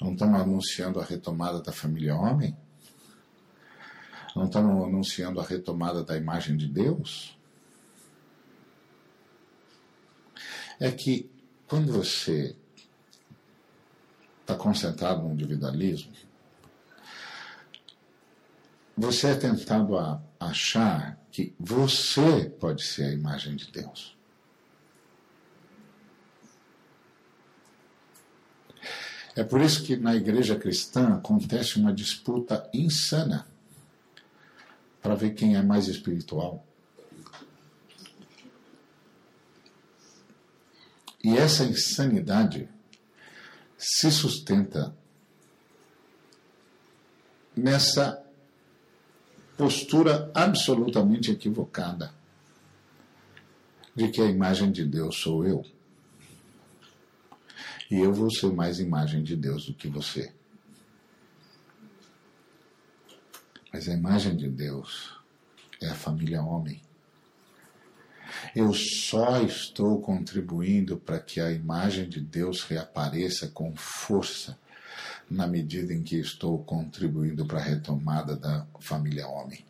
Não 0.00 0.12
estamos 0.12 0.40
anunciando 0.40 1.00
a 1.00 1.04
retomada 1.04 1.60
da 1.60 1.72
família 1.72 2.14
homem. 2.14 2.56
Não 4.36 4.46
estamos 4.46 4.84
anunciando 4.84 5.40
a 5.40 5.44
retomada 5.44 6.04
da 6.04 6.16
imagem 6.16 6.56
de 6.56 6.68
Deus. 6.68 7.36
É 10.78 10.90
que 10.90 11.28
quando 11.66 11.92
você 11.92 12.56
está 14.40 14.54
concentrado 14.54 15.22
no 15.22 15.32
individualismo, 15.32 16.12
você 18.96 19.28
é 19.28 19.34
tentado 19.34 19.96
a 19.96 20.22
achar 20.38 21.18
que 21.30 21.54
você 21.58 22.50
pode 22.60 22.84
ser 22.84 23.04
a 23.04 23.12
imagem 23.12 23.56
de 23.56 23.70
Deus. 23.70 24.16
É 29.34 29.42
por 29.42 29.62
isso 29.62 29.82
que 29.82 29.96
na 29.96 30.14
igreja 30.14 30.56
cristã 30.56 31.14
acontece 31.14 31.78
uma 31.78 31.92
disputa 31.92 32.68
insana 32.72 33.46
para 35.00 35.14
ver 35.14 35.30
quem 35.30 35.56
é 35.56 35.62
mais 35.62 35.88
espiritual. 35.88 36.64
E 41.24 41.36
essa 41.36 41.64
insanidade 41.64 42.68
se 43.78 44.10
sustenta 44.10 44.94
nessa 47.56 48.21
postura 49.62 50.28
absolutamente 50.34 51.30
equivocada 51.30 52.12
de 53.94 54.08
que 54.08 54.20
a 54.20 54.24
imagem 54.24 54.72
de 54.72 54.84
Deus 54.84 55.20
sou 55.20 55.46
eu. 55.46 55.64
E 57.88 58.00
eu 58.00 58.12
vou 58.12 58.28
ser 58.28 58.52
mais 58.52 58.80
imagem 58.80 59.22
de 59.22 59.36
Deus 59.36 59.66
do 59.66 59.74
que 59.74 59.86
você. 59.86 60.32
Mas 63.72 63.88
a 63.88 63.92
imagem 63.92 64.34
de 64.34 64.48
Deus 64.48 65.16
é 65.80 65.86
a 65.86 65.94
família 65.94 66.42
homem. 66.42 66.82
Eu 68.56 68.74
só 68.74 69.40
estou 69.42 70.00
contribuindo 70.00 70.96
para 70.96 71.20
que 71.20 71.38
a 71.38 71.52
imagem 71.52 72.08
de 72.08 72.20
Deus 72.20 72.64
reapareça 72.64 73.46
com 73.46 73.76
força 73.76 74.58
na 75.30 75.46
medida 75.46 75.92
em 75.92 76.02
que 76.02 76.16
estou 76.16 76.62
contribuindo 76.62 77.46
para 77.46 77.58
a 77.58 77.62
retomada 77.62 78.36
da 78.36 78.66
família 78.80 79.26
homem, 79.26 79.64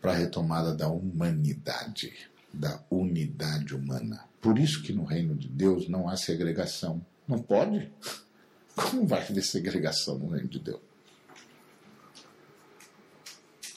para 0.00 0.12
a 0.12 0.16
retomada 0.16 0.74
da 0.74 0.88
humanidade, 0.88 2.30
da 2.52 2.82
unidade 2.90 3.74
humana. 3.74 4.24
Por 4.40 4.58
isso 4.58 4.82
que 4.82 4.92
no 4.92 5.04
reino 5.04 5.34
de 5.34 5.48
Deus 5.48 5.88
não 5.88 6.08
há 6.08 6.16
segregação. 6.16 7.04
Não 7.28 7.38
pode? 7.38 7.92
Como 8.74 9.06
vai 9.06 9.22
haver 9.22 9.42
segregação 9.42 10.18
no 10.18 10.28
reino 10.28 10.48
de 10.48 10.58
Deus? 10.58 10.80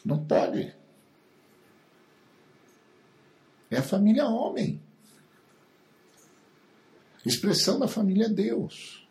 Não 0.05 0.23
pode. 0.23 0.73
É 3.69 3.77
a 3.77 3.83
família 3.83 4.27
homem. 4.27 4.81
Expressão 7.25 7.79
da 7.79 7.87
família 7.87 8.29
Deus. 8.29 9.02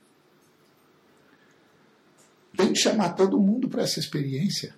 Tem 2.63 2.73
que 2.73 2.79
chamar 2.79 3.15
todo 3.15 3.41
mundo 3.41 3.69
para 3.69 3.83
essa 3.83 3.99
experiência. 3.99 4.73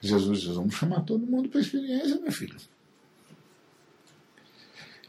Jesus 0.00 0.42
diz: 0.42 0.54
vamos 0.54 0.76
chamar 0.76 1.00
todo 1.02 1.26
mundo 1.26 1.48
para 1.48 1.58
a 1.58 1.62
experiência, 1.62 2.20
meu 2.20 2.30
filho. 2.30 2.56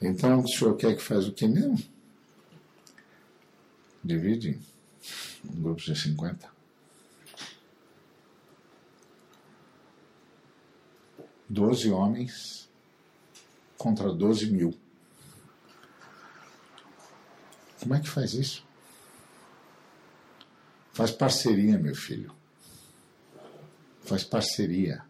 Então, 0.01 0.39
o 0.39 0.47
senhor 0.47 0.75
quer 0.75 0.95
que 0.95 1.03
faz 1.03 1.27
o 1.27 1.33
que 1.33 1.47
mesmo? 1.47 1.77
Divide 4.03 4.59
em 5.45 5.61
grupos 5.61 5.83
de 5.83 5.95
50. 5.95 6.51
Doze 11.47 11.91
homens 11.91 12.67
contra 13.77 14.11
doze 14.11 14.49
mil. 14.49 14.75
Como 17.79 17.93
é 17.93 17.99
que 17.99 18.09
faz 18.09 18.33
isso? 18.33 18.70
Faz 20.93 21.11
parceria, 21.11 21.77
meu 21.77 21.95
filho. 21.95 22.33
Faz 24.03 24.23
parceria. 24.23 25.03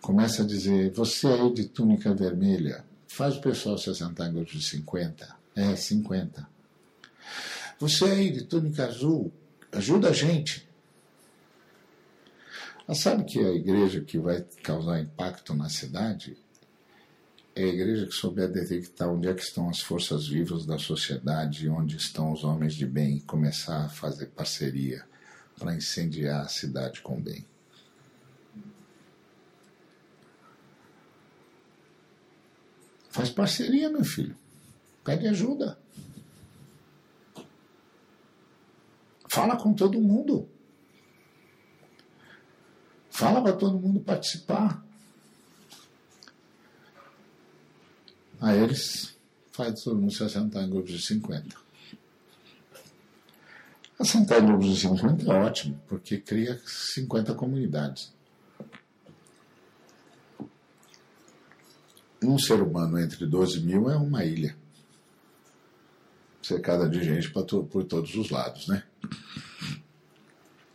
Começa 0.00 0.42
a 0.42 0.46
dizer, 0.46 0.90
você 0.92 1.26
aí 1.26 1.52
de 1.52 1.64
túnica 1.64 2.14
vermelha, 2.14 2.84
faz 3.06 3.36
o 3.36 3.40
pessoal 3.40 3.78
se 3.78 3.90
assentar 3.90 4.28
em 4.28 4.34
grupos 4.34 4.52
de 4.52 4.62
50. 4.62 5.36
É, 5.54 5.74
50. 5.74 6.48
Você 7.78 8.04
aí 8.04 8.30
de 8.30 8.44
túnica 8.44 8.86
azul, 8.86 9.32
ajuda 9.72 10.10
a 10.10 10.12
gente. 10.12 10.68
Mas 12.86 13.00
sabe 13.00 13.24
que 13.24 13.38
a 13.38 13.52
igreja 13.52 14.00
que 14.00 14.18
vai 14.18 14.44
causar 14.62 15.00
impacto 15.00 15.54
na 15.54 15.68
cidade 15.68 16.36
é 17.56 17.64
a 17.64 17.68
igreja 17.68 18.06
que 18.06 18.12
souber 18.12 18.52
detectar 18.52 19.08
onde 19.08 19.28
é 19.28 19.32
que 19.32 19.40
estão 19.40 19.70
as 19.70 19.80
forças 19.80 20.28
vivas 20.28 20.66
da 20.66 20.78
sociedade, 20.78 21.70
onde 21.70 21.96
estão 21.96 22.30
os 22.30 22.44
homens 22.44 22.74
de 22.74 22.84
bem, 22.84 23.16
e 23.16 23.20
começar 23.22 23.86
a 23.86 23.88
fazer 23.88 24.26
parceria 24.26 25.02
para 25.58 25.74
incendiar 25.74 26.42
a 26.42 26.48
cidade 26.48 27.00
com 27.00 27.18
bem. 27.18 27.46
Faz 33.08 33.30
parceria, 33.30 33.88
meu 33.88 34.04
filho. 34.04 34.36
Pede 35.02 35.26
ajuda. 35.26 35.78
Fala 39.30 39.56
com 39.56 39.72
todo 39.72 39.98
mundo. 39.98 40.46
Fala 43.08 43.40
para 43.40 43.54
todo 43.54 43.80
mundo 43.80 44.00
participar. 44.00 44.85
Aí 48.40 48.58
eles 48.58 49.16
faz 49.52 49.82
todo 49.82 49.98
mundo 49.98 50.12
se 50.12 50.22
assentar 50.22 50.62
em 50.62 50.70
grupos 50.70 50.92
de 50.92 51.00
50. 51.00 51.56
Assentar 53.98 54.42
em 54.42 54.46
grupos 54.46 54.66
de 54.66 54.80
50 54.80 55.32
é 55.32 55.34
ótimo, 55.34 55.80
porque 55.88 56.18
cria 56.18 56.60
50 56.66 57.34
comunidades. 57.34 58.14
Um 62.22 62.38
ser 62.38 62.60
humano 62.60 62.98
entre 62.98 63.26
12 63.26 63.60
mil 63.60 63.90
é 63.90 63.96
uma 63.96 64.24
ilha. 64.24 64.56
Cercada 66.42 66.88
de 66.88 67.02
gente 67.02 67.30
por 67.30 67.44
todos 67.84 68.14
os 68.14 68.30
lados, 68.30 68.68
né? 68.68 68.82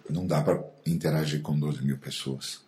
Não 0.10 0.26
dá 0.26 0.42
para 0.42 0.64
interagir 0.86 1.42
com 1.42 1.58
12 1.58 1.84
mil 1.84 1.98
pessoas. 1.98 2.62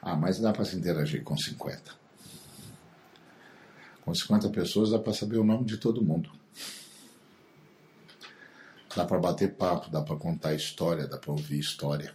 Ah, 0.00 0.16
mas 0.16 0.38
dá 0.38 0.52
para 0.52 0.64
se 0.64 0.76
interagir 0.76 1.22
com 1.22 1.36
50. 1.36 1.94
Com 4.02 4.14
50 4.14 4.48
pessoas 4.50 4.90
dá 4.90 4.98
para 4.98 5.12
saber 5.12 5.38
o 5.38 5.44
nome 5.44 5.64
de 5.64 5.76
todo 5.76 6.02
mundo. 6.02 6.30
Dá 8.94 9.04
para 9.04 9.18
bater 9.18 9.54
papo, 9.54 9.90
dá 9.90 10.02
para 10.02 10.16
contar 10.16 10.54
história, 10.54 11.06
dá 11.06 11.18
para 11.18 11.30
ouvir 11.30 11.58
história. 11.58 12.14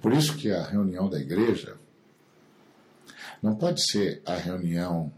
Por 0.00 0.12
isso 0.12 0.36
que 0.36 0.52
a 0.52 0.62
reunião 0.62 1.08
da 1.08 1.18
igreja 1.18 1.76
não 3.42 3.56
pode 3.56 3.80
ser 3.90 4.22
a 4.24 4.34
reunião 4.34 5.12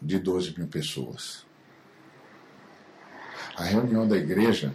de 0.00 0.18
12 0.18 0.58
mil 0.58 0.68
pessoas. 0.68 1.44
A 3.56 3.64
reunião 3.64 4.06
da 4.06 4.16
igreja 4.16 4.74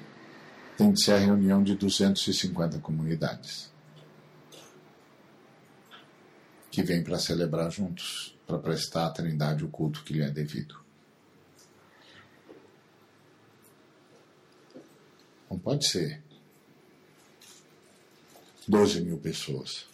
tem 0.77 0.93
que 0.93 1.01
ser 1.01 1.13
a 1.13 1.17
reunião 1.17 1.63
de 1.63 1.75
250 1.75 2.77
comunidades 2.79 3.71
que 6.69 6.83
vêm 6.83 7.03
para 7.03 7.17
celebrar 7.17 7.71
juntos, 7.71 8.37
para 8.45 8.59
prestar 8.59 9.07
à 9.07 9.09
Trindade 9.09 9.65
o 9.65 9.69
culto 9.69 10.03
que 10.03 10.13
lhe 10.13 10.21
é 10.21 10.29
devido. 10.29 10.79
Não 15.49 15.57
pode 15.57 15.87
ser 15.87 16.21
12 18.67 19.01
mil 19.01 19.17
pessoas. 19.17 19.87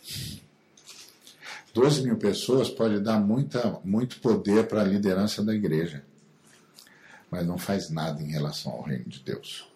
12 1.73 2.03
mil 2.03 2.17
pessoas 2.17 2.69
pode 2.69 2.99
dar 2.99 3.19
muita, 3.21 3.79
muito 3.85 4.19
poder 4.19 4.67
para 4.67 4.81
a 4.81 4.85
liderança 4.85 5.41
da 5.41 5.55
igreja, 5.55 6.03
mas 7.31 7.47
não 7.47 7.57
faz 7.57 7.89
nada 7.89 8.21
em 8.21 8.31
relação 8.31 8.73
ao 8.73 8.81
reino 8.81 9.05
de 9.05 9.21
Deus. 9.21 9.72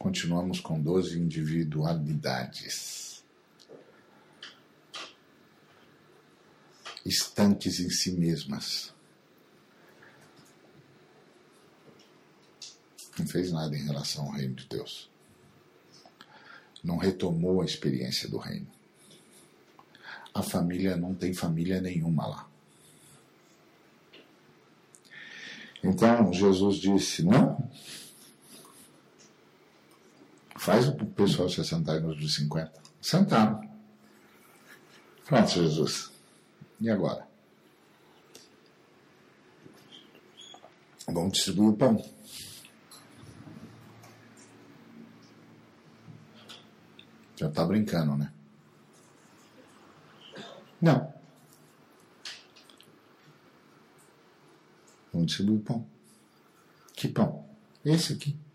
Continuamos 0.00 0.60
com 0.60 0.80
12 0.80 1.18
individualidades. 1.18 3.22
Estanques 7.04 7.80
em 7.80 7.90
si 7.90 8.12
mesmas. 8.12 8.94
Não 13.18 13.26
fez 13.26 13.52
nada 13.52 13.76
em 13.76 13.84
relação 13.84 14.24
ao 14.24 14.32
reino 14.32 14.54
de 14.54 14.66
Deus. 14.68 15.10
Não 16.82 16.96
retomou 16.96 17.60
a 17.60 17.66
experiência 17.66 18.26
do 18.26 18.38
reino. 18.38 18.68
A 20.32 20.42
família 20.42 20.96
não 20.96 21.14
tem 21.14 21.34
família 21.34 21.78
nenhuma 21.78 22.26
lá. 22.26 22.48
Então 25.84 26.32
Jesus 26.32 26.78
disse: 26.78 27.22
Não. 27.22 27.68
Faz 30.60 30.86
o 30.88 30.92
pessoal 30.92 31.48
se 31.48 31.64
sentar 31.64 32.02
nos 32.02 32.18
de 32.18 32.28
50. 32.30 32.82
Sentaram. 33.00 33.66
Pronto, 35.24 35.48
Jesus. 35.48 36.12
E 36.78 36.90
agora? 36.90 37.26
Vamos 41.06 41.32
distribuir 41.32 41.70
o 41.70 41.76
pão. 41.78 42.04
Já 47.36 47.48
está 47.48 47.64
brincando, 47.64 48.18
né? 48.18 48.30
Não. 50.78 51.14
Vamos 55.10 55.28
distribuir 55.28 55.58
o 55.58 55.62
pão. 55.62 55.88
Que 56.92 57.08
pão? 57.08 57.48
Esse 57.82 58.12
aqui. 58.12 58.49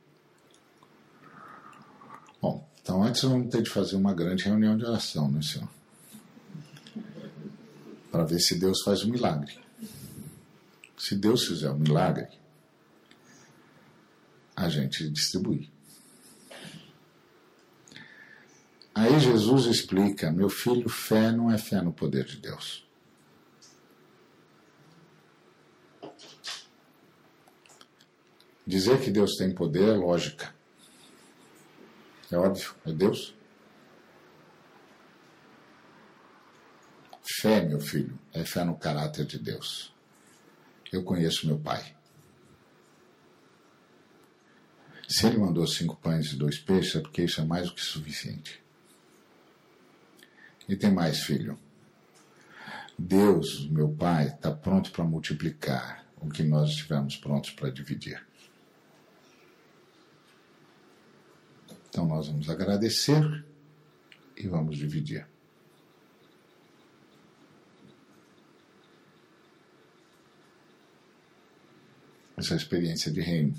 Então 2.86 3.02
antes 3.02 3.24
vamos 3.24 3.50
ter 3.50 3.64
de 3.64 3.70
fazer 3.72 3.96
uma 3.96 4.14
grande 4.14 4.44
reunião 4.44 4.78
de 4.78 4.86
oração, 4.86 5.28
né, 5.32 5.42
Senhor? 5.42 5.68
Para 8.12 8.24
ver 8.24 8.40
se 8.40 8.60
Deus 8.60 8.84
faz 8.84 9.04
um 9.04 9.10
milagre. 9.10 9.58
Se 10.96 11.16
Deus 11.16 11.46
fizer 11.46 11.72
um 11.72 11.80
milagre, 11.80 12.28
a 14.56 14.70
gente 14.70 15.10
distribui. 15.10 15.68
Aí 18.94 19.20
Jesus 19.20 19.66
explica: 19.66 20.32
meu 20.32 20.48
filho, 20.48 20.88
fé 20.88 21.32
não 21.32 21.52
é 21.52 21.58
fé 21.58 21.82
no 21.82 21.92
poder 21.92 22.26
de 22.26 22.38
Deus. 22.38 22.86
Dizer 28.66 29.02
que 29.02 29.10
Deus 29.10 29.38
tem 29.38 29.52
poder 29.52 29.90
é 29.90 29.98
lógica. 29.98 30.55
É 32.36 32.38
óbvio, 32.38 32.76
é 32.86 32.92
Deus. 32.92 33.34
Fé, 37.24 37.62
meu 37.62 37.80
filho, 37.80 38.20
é 38.34 38.44
fé 38.44 38.66
no 38.66 38.78
caráter 38.78 39.26
de 39.26 39.40
Deus. 39.40 39.94
Eu 40.92 41.02
conheço 41.02 41.48
meu 41.48 41.58
pai. 41.58 41.96
Se 45.08 45.28
ele 45.28 45.38
mandou 45.38 45.66
cinco 45.66 45.96
pães 45.96 46.34
e 46.34 46.36
dois 46.36 46.60
peixes, 46.60 46.98
é 46.98 47.00
porque 47.00 47.24
isso 47.24 47.40
é 47.40 47.46
mais 47.46 47.70
do 47.70 47.76
que 47.76 47.82
suficiente. 47.82 48.62
E 50.68 50.76
tem 50.76 50.92
mais, 50.92 51.22
filho. 51.22 51.58
Deus, 53.00 53.66
meu 53.70 53.88
Pai, 53.88 54.28
está 54.28 54.52
pronto 54.52 54.92
para 54.92 55.06
multiplicar 55.06 56.06
o 56.18 56.28
que 56.28 56.44
nós 56.44 56.72
estivermos 56.72 57.16
prontos 57.16 57.52
para 57.52 57.72
dividir. 57.72 58.26
Então 61.96 62.06
nós 62.06 62.28
vamos 62.28 62.50
agradecer 62.50 63.46
e 64.36 64.46
vamos 64.50 64.76
dividir. 64.76 65.26
Essa 72.36 72.54
é 72.54 72.58
experiência 72.58 73.10
de 73.10 73.22
reino. 73.22 73.56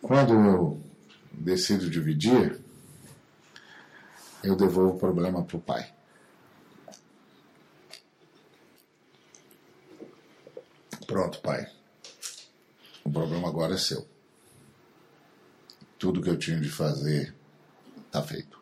Quando 0.00 0.34
eu 0.34 0.80
decido 1.32 1.90
dividir, 1.90 2.60
eu 4.44 4.54
devolvo 4.54 4.94
o 4.94 5.00
problema 5.00 5.42
para 5.42 5.56
o 5.56 5.60
pai. 5.60 5.92
Pronto, 11.08 11.40
pai. 11.40 11.68
O 13.04 13.10
problema 13.10 13.48
agora 13.48 13.74
é 13.74 13.78
seu. 13.78 14.17
Tudo 15.98 16.22
que 16.22 16.30
eu 16.30 16.38
tinha 16.38 16.60
de 16.60 16.70
fazer 16.70 17.34
está 18.06 18.22
feito. 18.22 18.58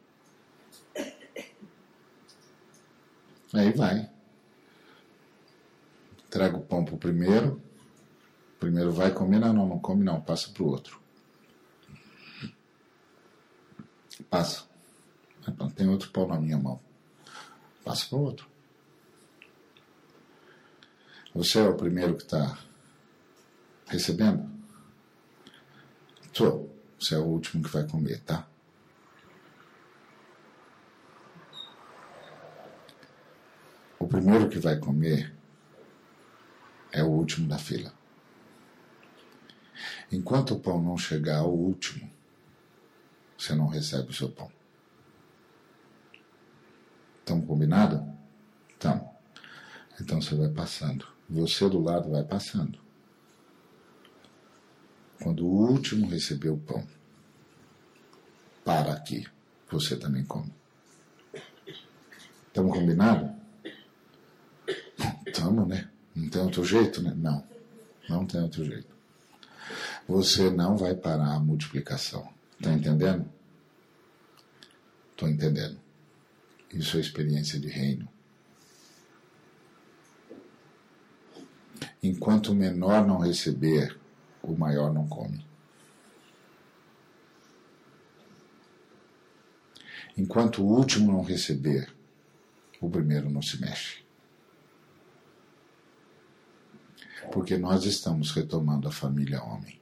Aí 3.52 3.72
vai. 3.72 4.10
Entrega 6.26 6.56
o 6.56 6.62
pão 6.62 6.84
para 6.84 6.94
o 6.94 6.98
primeiro. 6.98 7.62
O 8.56 8.58
primeiro 8.58 8.92
vai 8.92 9.12
comer, 9.12 9.38
não, 9.38 9.52
não, 9.52 9.68
não 9.68 9.78
come 9.78 10.02
não, 10.02 10.20
passa 10.20 10.50
para 10.50 10.62
o 10.62 10.66
outro. 10.66 11.00
Passa. 14.28 14.64
Tem 15.74 15.88
outro 15.88 16.10
pão 16.10 16.26
na 16.26 16.40
minha 16.40 16.58
mão. 16.58 16.80
Passa 17.84 18.06
para 18.06 18.18
o 18.18 18.22
outro. 18.22 18.48
Você 21.34 21.58
é 21.58 21.68
o 21.68 21.76
primeiro 21.76 22.16
que 22.16 22.22
está 22.22 22.58
recebendo? 23.86 24.50
Sou. 26.32 26.75
Você 27.06 27.14
é 27.14 27.18
o 27.18 27.24
último 27.24 27.62
que 27.62 27.70
vai 27.70 27.86
comer, 27.86 28.20
tá? 28.22 28.48
O 33.96 34.08
primeiro 34.08 34.48
que 34.48 34.58
vai 34.58 34.76
comer 34.76 35.32
é 36.90 37.04
o 37.04 37.06
último 37.06 37.46
da 37.46 37.58
fila. 37.58 37.94
Enquanto 40.10 40.54
o 40.54 40.58
pão 40.58 40.82
não 40.82 40.98
chegar 40.98 41.38
ao 41.38 41.54
último, 41.54 42.10
você 43.38 43.54
não 43.54 43.68
recebe 43.68 44.10
o 44.10 44.12
seu 44.12 44.28
pão. 44.28 44.50
Estamos 47.20 47.46
combinados? 47.46 48.02
Então. 48.76 49.16
Então 50.00 50.20
você 50.20 50.34
vai 50.34 50.48
passando. 50.48 51.06
Você 51.30 51.68
do 51.68 51.80
lado 51.80 52.10
vai 52.10 52.24
passando. 52.24 52.80
Quando 55.22 55.46
o 55.46 55.70
último 55.70 56.08
receber 56.08 56.50
o 56.50 56.58
pão, 56.58 56.95
para 58.66 58.94
aqui. 58.94 59.24
Você 59.70 59.96
também 59.96 60.24
come. 60.24 60.52
Estamos 62.48 62.76
combinados? 62.76 63.30
Estamos, 65.24 65.68
né? 65.68 65.88
Não 66.16 66.28
tem 66.28 66.42
outro 66.42 66.64
jeito, 66.64 67.00
né? 67.00 67.14
Não. 67.16 67.46
Não 68.08 68.26
tem 68.26 68.42
outro 68.42 68.64
jeito. 68.64 68.88
Você 70.08 70.50
não 70.50 70.76
vai 70.76 70.96
parar 70.96 71.34
a 71.34 71.40
multiplicação. 71.40 72.28
Está 72.58 72.72
entendendo? 72.72 73.30
Estou 75.12 75.28
entendendo. 75.28 75.78
Isso 76.72 76.96
é 76.96 77.00
experiência 77.00 77.60
de 77.60 77.68
reino. 77.68 78.08
Enquanto 82.02 82.48
o 82.48 82.54
menor 82.54 83.06
não 83.06 83.18
receber, 83.18 83.96
o 84.42 84.56
maior 84.56 84.92
não 84.92 85.06
come. 85.06 85.44
Enquanto 90.16 90.62
o 90.62 90.66
último 90.66 91.12
não 91.12 91.22
receber, 91.22 91.94
o 92.80 92.88
primeiro 92.88 93.28
não 93.28 93.42
se 93.42 93.60
mexe. 93.60 94.04
Porque 97.32 97.58
nós 97.58 97.84
estamos 97.84 98.30
retomando 98.30 98.88
a 98.88 98.92
família 98.92 99.42
homem. 99.42 99.78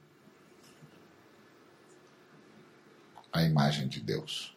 A 3.31 3.43
imagem 3.43 3.87
de 3.87 4.01
Deus. 4.01 4.55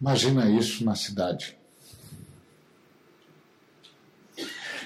Imagina 0.00 0.48
isso 0.48 0.84
na 0.84 0.94
cidade. 0.94 1.58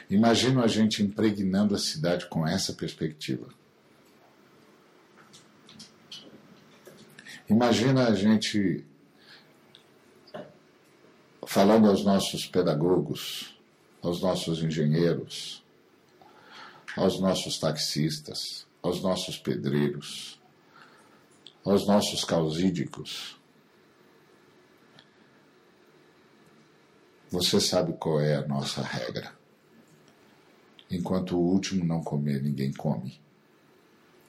Imagina 0.08 0.62
a 0.62 0.66
gente 0.66 1.02
impregnando 1.02 1.74
a 1.74 1.78
cidade 1.78 2.26
com 2.26 2.46
essa 2.46 2.72
perspectiva. 2.72 3.48
Imagina 7.52 8.08
a 8.08 8.14
gente 8.14 8.82
falando 11.46 11.90
aos 11.90 12.02
nossos 12.02 12.46
pedagogos, 12.46 13.60
aos 14.00 14.22
nossos 14.22 14.62
engenheiros, 14.62 15.62
aos 16.96 17.20
nossos 17.20 17.58
taxistas, 17.58 18.66
aos 18.82 19.02
nossos 19.02 19.36
pedreiros, 19.36 20.40
aos 21.62 21.86
nossos 21.86 22.24
causídicos, 22.24 23.38
Você 27.30 27.58
sabe 27.58 27.94
qual 27.94 28.20
é 28.20 28.36
a 28.36 28.46
nossa 28.46 28.82
regra. 28.82 29.32
Enquanto 30.90 31.34
o 31.34 31.40
último 31.40 31.82
não 31.82 32.02
comer, 32.02 32.42
ninguém 32.42 32.70
come. 32.74 33.18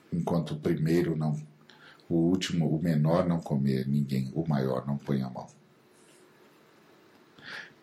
Enquanto 0.10 0.52
o 0.52 0.60
primeiro 0.60 1.14
não, 1.14 1.38
o 2.14 2.30
último, 2.30 2.70
o 2.70 2.82
menor 2.82 3.28
não 3.28 3.39
comer, 3.39 3.88
ninguém, 3.88 4.32
o 4.36 4.47
maior 4.47 4.86
não 4.86 4.97
põe 4.97 5.24
a 5.24 5.30
mão. 5.30 5.47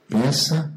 Pensa 0.09 0.73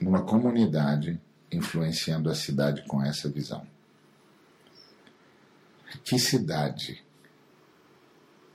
numa 0.00 0.22
comunidade 0.24 1.20
influenciando 1.52 2.30
a 2.30 2.34
cidade 2.34 2.84
com 2.86 3.02
essa 3.02 3.28
visão. 3.28 3.66
Que 6.04 6.18
cidade 6.18 7.04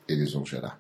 eles 0.08 0.34
vão 0.34 0.46
gerar? 0.46 0.80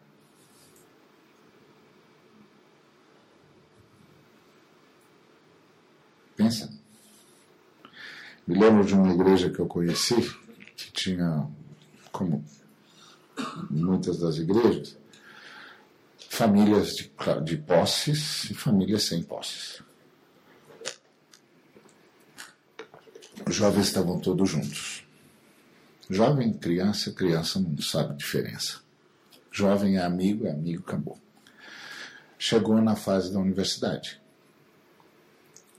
Pensa. 6.35 6.69
Me 8.45 8.59
lembro 8.59 8.85
de 8.85 8.93
uma 8.93 9.13
igreja 9.13 9.49
que 9.49 9.59
eu 9.59 9.65
conheci, 9.65 10.15
que 10.75 10.91
tinha, 10.91 11.49
como 12.15 12.45
muitas 13.69 14.19
das 14.19 14.37
igrejas, 14.37 14.97
famílias 16.29 16.95
de, 16.95 17.11
de 17.43 17.57
posses 17.57 18.49
e 18.49 18.53
famílias 18.53 19.03
sem 19.03 19.21
posses. 19.21 19.83
Os 23.45 23.53
jovens 23.53 23.87
estavam 23.87 24.19
todos 24.19 24.49
juntos. 24.49 25.05
Jovem, 26.09 26.53
criança, 26.53 27.11
criança 27.11 27.59
não 27.59 27.77
sabe 27.79 28.15
diferença. 28.15 28.79
Jovem 29.51 29.97
é 29.97 30.01
amigo, 30.01 30.47
é 30.47 30.51
amigo, 30.51 30.83
acabou. 30.87 31.19
Chegou 32.39 32.81
na 32.81 32.95
fase 32.95 33.31
da 33.33 33.39
universidade. 33.39 34.21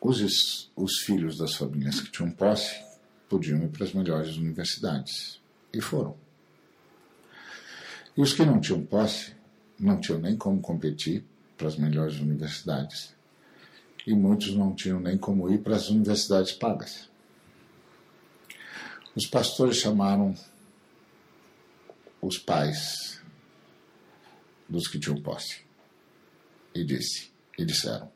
Os, 0.01 0.71
os 0.77 0.99
filhos 1.01 1.39
das 1.39 1.55
famílias 1.55 2.01
que 2.01 2.11
tinham 2.11 2.31
posse 2.31 2.85
podiam 3.29 3.63
ir 3.63 3.69
para 3.69 3.85
as 3.85 3.93
melhores 3.93 4.37
universidades. 4.37 5.41
E 5.73 5.81
foram. 5.81 6.26
E 8.17 8.23
os 8.23 8.33
que 8.33 8.45
não 8.45 8.61
tinham 8.61 8.85
posse 8.85 9.35
não 9.79 10.01
tinham 10.01 10.21
nem 10.21 10.37
como 10.37 10.61
competir 10.61 11.25
para 11.57 11.69
as 11.69 11.77
melhores 11.77 12.19
universidades. 12.19 13.15
E 14.07 14.15
muitos 14.15 14.55
não 14.55 14.75
tinham 14.75 15.01
nem 15.01 15.19
como 15.19 15.51
ir 15.51 15.59
para 15.59 15.77
as 15.77 15.89
universidades 15.89 16.53
pagas. 16.53 17.11
Os 19.15 19.27
pastores 19.27 19.77
chamaram 19.79 20.35
os 22.21 22.39
pais 22.39 23.21
dos 24.69 24.89
que 24.89 24.99
tinham 24.99 25.21
posse 25.21 25.63
e 26.75 26.85
disse 26.85 27.31
e 27.59 27.65
disseram: 27.65 28.11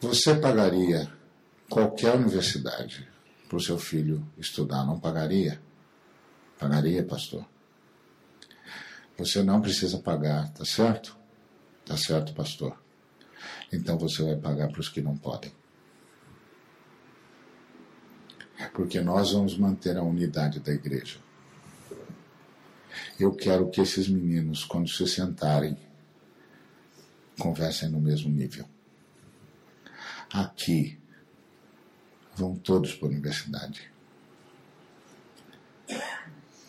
Você 0.00 0.34
pagaria 0.34 1.10
qualquer 1.68 2.14
universidade 2.14 3.08
para 3.48 3.56
o 3.56 3.62
seu 3.62 3.78
filho 3.78 4.26
estudar? 4.38 4.84
Não 4.84 5.00
pagaria? 5.00 5.60
Pagaria, 6.58 7.02
pastor. 7.04 7.51
Você 9.22 9.40
não 9.40 9.60
precisa 9.60 9.98
pagar, 9.98 10.52
tá 10.52 10.64
certo? 10.64 11.16
Tá 11.86 11.96
certo, 11.96 12.34
pastor. 12.34 12.76
Então 13.72 13.96
você 13.96 14.22
vai 14.24 14.36
pagar 14.36 14.68
para 14.68 14.80
os 14.80 14.88
que 14.88 15.00
não 15.00 15.16
podem. 15.16 15.52
porque 18.74 19.00
nós 19.00 19.32
vamos 19.32 19.56
manter 19.56 19.96
a 19.96 20.02
unidade 20.02 20.60
da 20.60 20.72
igreja. 20.72 21.18
Eu 23.18 23.34
quero 23.34 23.70
que 23.70 23.80
esses 23.80 24.08
meninos, 24.08 24.64
quando 24.64 24.88
se 24.88 25.06
sentarem, 25.06 25.76
conversem 27.38 27.88
no 27.88 28.00
mesmo 28.00 28.30
nível. 28.30 28.64
Aqui 30.32 30.98
vão 32.34 32.56
todos 32.56 32.94
para 32.94 33.08
a 33.08 33.10
universidade. 33.10 33.90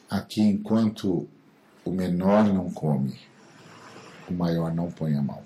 Aqui, 0.09 0.41
enquanto 0.41 1.29
o 1.85 1.91
menor 1.91 2.45
não 2.45 2.71
come, 2.71 3.19
o 4.29 4.33
maior 4.33 4.73
não 4.73 4.91
põe 4.91 5.15
a 5.15 5.21
mão. 5.21 5.43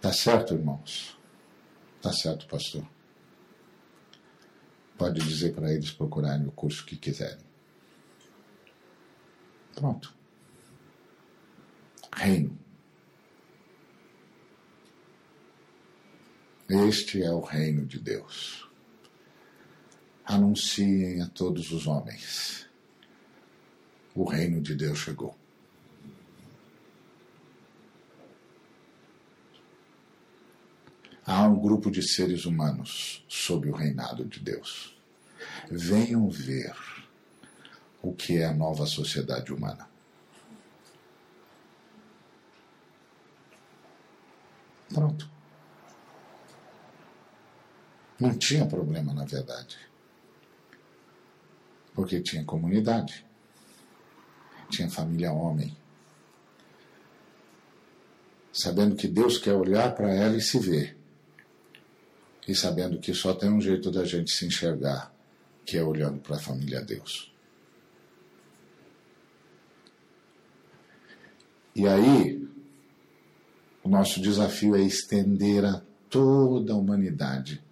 Tá 0.00 0.12
certo, 0.12 0.54
irmãos? 0.54 1.18
Tá 2.00 2.12
certo, 2.12 2.46
pastor. 2.46 2.86
Pode 4.96 5.20
dizer 5.20 5.54
para 5.54 5.72
eles 5.72 5.90
procurarem 5.90 6.46
o 6.46 6.52
curso 6.52 6.84
que 6.84 6.96
quiserem. 6.96 7.44
Pronto. 9.74 10.14
Reino. 12.12 12.58
Este 16.68 17.22
é 17.22 17.30
o 17.30 17.40
reino 17.40 17.86
de 17.86 17.98
Deus. 17.98 18.68
Anunciem 20.24 21.22
a 21.22 21.26
todos 21.28 21.70
os 21.72 21.86
homens: 21.86 22.67
o 24.18 24.24
reino 24.24 24.60
de 24.60 24.74
Deus 24.74 24.98
chegou. 24.98 25.38
Há 31.24 31.46
um 31.46 31.60
grupo 31.60 31.88
de 31.88 32.02
seres 32.02 32.44
humanos 32.44 33.24
sob 33.28 33.70
o 33.70 33.74
reinado 33.74 34.24
de 34.24 34.40
Deus. 34.40 34.98
Venham 35.70 36.28
ver 36.28 36.74
o 38.02 38.12
que 38.12 38.38
é 38.38 38.46
a 38.46 38.52
nova 38.52 38.86
sociedade 38.86 39.52
humana. 39.52 39.88
Pronto. 44.92 45.30
Não 48.18 48.36
tinha 48.36 48.66
problema, 48.66 49.14
na 49.14 49.24
verdade. 49.24 49.78
Porque 51.94 52.20
tinha 52.20 52.44
comunidade, 52.44 53.27
tinha 54.68 54.90
família 54.90 55.32
homem. 55.32 55.76
Sabendo 58.52 58.96
que 58.96 59.06
Deus 59.06 59.38
quer 59.38 59.54
olhar 59.54 59.94
para 59.94 60.12
ela 60.12 60.36
e 60.36 60.40
se 60.40 60.58
ver 60.58 60.96
e 62.48 62.54
sabendo 62.54 62.98
que 62.98 63.12
só 63.12 63.34
tem 63.34 63.50
um 63.50 63.60
jeito 63.60 63.90
da 63.90 64.06
gente 64.06 64.30
se 64.30 64.46
enxergar, 64.46 65.12
que 65.66 65.76
é 65.76 65.84
olhando 65.84 66.18
para 66.18 66.36
a 66.36 66.40
família 66.40 66.80
Deus. 66.80 67.30
E 71.76 71.86
aí, 71.86 72.48
o 73.84 73.88
nosso 73.88 74.20
desafio 74.20 74.74
é 74.74 74.80
estender 74.80 75.64
a 75.64 75.82
toda 76.08 76.72
a 76.72 76.76
humanidade 76.76 77.62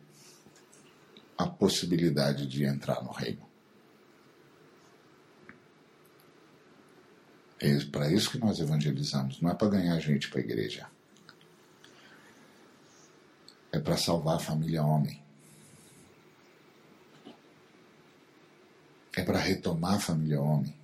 a 1.39 1.47
possibilidade 1.47 2.47
de 2.47 2.65
entrar 2.65 3.03
no 3.03 3.11
reino. 3.11 3.46
É 7.59 7.85
para 7.87 8.11
isso 8.11 8.31
que 8.31 8.39
nós 8.39 8.61
evangelizamos, 8.61 9.41
não 9.41 9.51
é 9.51 9.55
para 9.55 9.69
ganhar 9.69 9.99
gente 9.99 10.29
para 10.29 10.41
a 10.41 10.45
igreja 10.45 10.87
é 13.77 13.81
para 13.81 13.97
salvar 13.97 14.37
a 14.37 14.41
família 14.41 14.83
homem. 14.83 15.23
É 19.15 19.23
para 19.23 19.39
retomar 19.39 19.95
a 19.95 20.01
família 20.01 20.41
homem. 20.41 20.75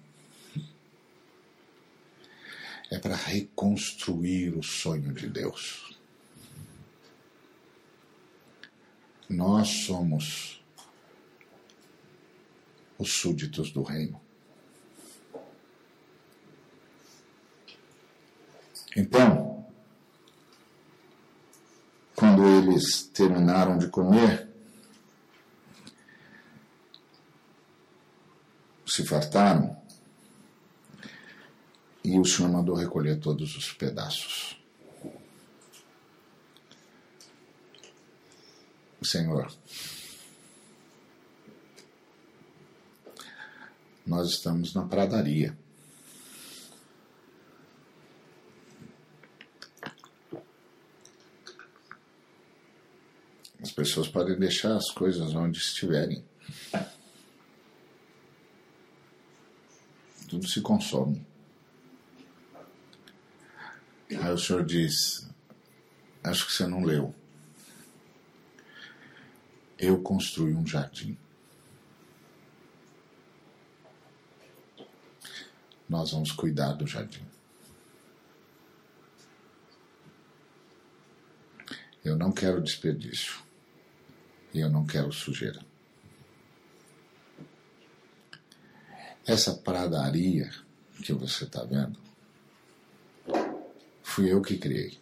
É 2.91 2.99
para 2.99 3.17
reconstruir 3.17 4.57
o 4.57 4.63
sonho 4.63 5.13
de 5.15 5.29
Deus. 5.29 5.99
Nós 9.29 9.69
somos 9.69 10.63
os 12.99 13.11
súditos 13.11 13.71
do 13.71 13.83
reino. 13.83 14.22
Então, 18.97 19.67
quando 22.15 22.47
eles 22.47 23.05
terminaram 23.05 23.79
de 23.79 23.89
comer, 23.89 24.49
se 28.87 29.05
fartaram, 29.05 29.81
e 32.05 32.19
o 32.19 32.25
Senhor 32.25 32.51
mandou 32.51 32.75
recolher 32.75 33.19
todos 33.19 33.57
os 33.57 33.73
pedaços. 33.73 34.61
Senhor, 39.03 39.53
nós 44.07 44.31
estamos 44.31 44.75
na 44.75 44.87
pradaria. 44.87 45.57
As 53.63 53.71
pessoas 53.71 54.09
podem 54.09 54.37
deixar 54.37 54.77
as 54.77 54.91
coisas 54.91 55.35
onde 55.35 55.59
estiverem. 55.59 56.25
Tudo 60.29 60.49
se 60.49 60.61
consome. 60.61 61.25
Aí 64.11 64.33
o 64.33 64.39
senhor 64.39 64.65
diz: 64.65 65.29
Acho 66.25 66.47
que 66.47 66.53
você 66.53 66.67
não 66.67 66.83
leu. 66.83 67.15
Eu 69.79 70.03
construí 70.03 70.55
um 70.55 70.67
jardim. 70.67 71.17
Nós 75.89 76.11
vamos 76.11 76.33
cuidar 76.33 76.73
do 76.73 76.87
jardim. 76.87 77.25
não 82.23 82.31
quero 82.31 82.63
desperdício. 82.63 83.42
E 84.53 84.61
eu 84.61 84.71
não 84.71 84.87
quero 84.87 85.13
sujeira. 85.13 85.61
Essa 89.27 89.55
pradaria 89.55 90.51
que 91.03 91.13
você 91.13 91.45
está 91.45 91.65
vendo, 91.65 91.99
fui 94.03 94.33
eu 94.33 94.43
que 94.43 94.59
criei. 94.59 95.01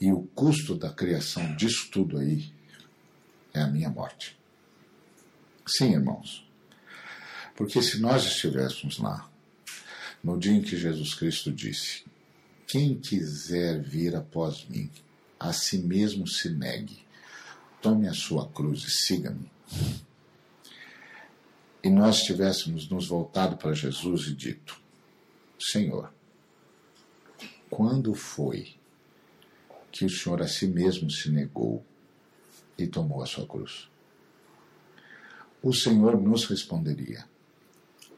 E 0.00 0.12
o 0.12 0.22
custo 0.34 0.76
da 0.76 0.90
criação 0.90 1.56
disso 1.56 1.90
tudo 1.90 2.18
aí 2.18 2.52
é 3.52 3.60
a 3.60 3.66
minha 3.66 3.90
morte. 3.90 4.38
Sim, 5.66 5.92
irmãos. 5.92 6.46
Porque 7.56 7.82
se 7.82 7.98
nós 7.98 8.24
estivéssemos 8.24 8.98
lá, 8.98 9.28
no 10.22 10.38
dia 10.38 10.52
em 10.52 10.62
que 10.62 10.76
Jesus 10.76 11.14
Cristo 11.14 11.52
disse: 11.52 12.04
Quem 12.68 13.00
quiser 13.00 13.80
vir 13.80 14.14
após 14.14 14.66
mim, 14.68 14.90
a 15.40 15.54
si 15.54 15.78
mesmo 15.78 16.28
se 16.28 16.50
negue, 16.50 17.02
tome 17.80 18.06
a 18.06 18.12
sua 18.12 18.46
cruz 18.46 18.82
e 18.82 18.90
siga-me. 18.90 19.50
E 21.82 21.88
nós 21.88 22.24
tivéssemos 22.24 22.86
nos 22.90 23.08
voltado 23.08 23.56
para 23.56 23.72
Jesus 23.72 24.26
e 24.26 24.34
dito: 24.34 24.78
Senhor, 25.58 26.12
quando 27.70 28.14
foi 28.14 28.76
que 29.90 30.04
o 30.04 30.10
Senhor 30.10 30.42
a 30.42 30.46
si 30.46 30.66
mesmo 30.66 31.10
se 31.10 31.30
negou 31.30 31.82
e 32.76 32.86
tomou 32.86 33.22
a 33.22 33.26
sua 33.26 33.46
cruz? 33.46 33.88
O 35.62 35.72
Senhor 35.72 36.20
nos 36.20 36.44
responderia: 36.44 37.24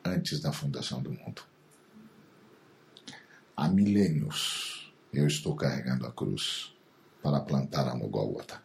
antes 0.05 0.41
da 0.41 0.53
fundação 0.53 1.01
do 1.01 1.13
mundo. 1.13 1.43
Há 3.61 3.69
milênios 3.69 4.91
eu 5.13 5.27
estou 5.27 5.55
carregando 5.55 6.07
a 6.07 6.13
cruz 6.13 6.75
para 7.23 7.41
plantá-la 7.41 7.95
no 7.95 8.09
Gólgota. 8.09 8.59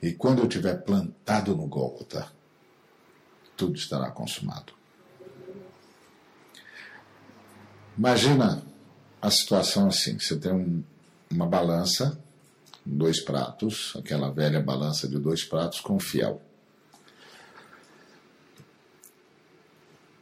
E 0.00 0.14
quando 0.14 0.40
eu 0.40 0.48
tiver 0.48 0.76
plantado 0.76 1.54
no 1.54 1.66
Gólgota, 1.66 2.32
tudo 3.54 3.76
estará 3.76 4.10
consumado. 4.10 4.72
Imagina 7.98 8.64
a 9.20 9.30
situação 9.30 9.88
assim: 9.88 10.18
você 10.18 10.38
tem 10.38 10.50
um, 10.50 10.82
uma 11.30 11.46
balança, 11.46 12.18
dois 12.82 13.20
pratos, 13.20 13.92
aquela 13.94 14.30
velha 14.30 14.58
balança 14.58 15.06
de 15.06 15.18
dois 15.18 15.44
pratos 15.44 15.80
com 15.80 16.00
fiel. 16.00 16.40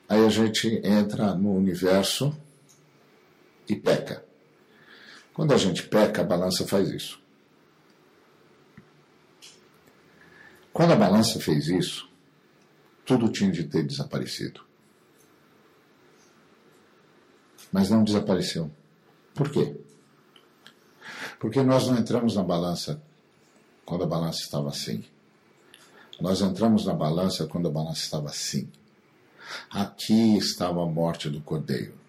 Aí 0.09 0.27
a 0.27 0.29
gente 0.29 0.81
entra 0.85 1.37
no 1.37 1.55
universo 1.55 2.37
e 3.71 3.77
peca. 3.77 4.25
Quando 5.33 5.55
a 5.55 5.57
gente 5.57 5.85
peca, 5.85 6.23
a 6.23 6.25
balança 6.25 6.67
faz 6.67 6.89
isso. 6.91 7.21
Quando 10.73 10.93
a 10.93 10.97
balança 10.97 11.39
fez 11.41 11.69
isso, 11.69 12.09
tudo 13.05 13.31
tinha 13.31 13.51
de 13.51 13.65
ter 13.65 13.85
desaparecido. 13.85 14.63
Mas 17.73 17.91
não 17.91 18.03
desapareceu. 18.03 18.71
Por 19.35 19.51
quê? 19.51 19.77
Porque 21.39 21.63
nós 21.63 21.87
não 21.87 21.99
entramos 21.99 22.35
na 22.35 22.43
balança 22.43 23.03
quando 23.85 24.05
a 24.05 24.07
balança 24.07 24.41
estava 24.41 24.69
assim. 24.69 25.05
Nós 26.21 26.41
entramos 26.41 26.85
na 26.85 26.93
balança 26.93 27.47
quando 27.47 27.69
a 27.69 27.73
balança 27.73 28.03
estava 28.03 28.29
assim. 28.29 28.69
Aqui 29.71 30.37
estava 30.37 30.83
a 30.83 30.87
morte 30.87 31.29
do 31.31 31.41
cordeiro. 31.41 32.00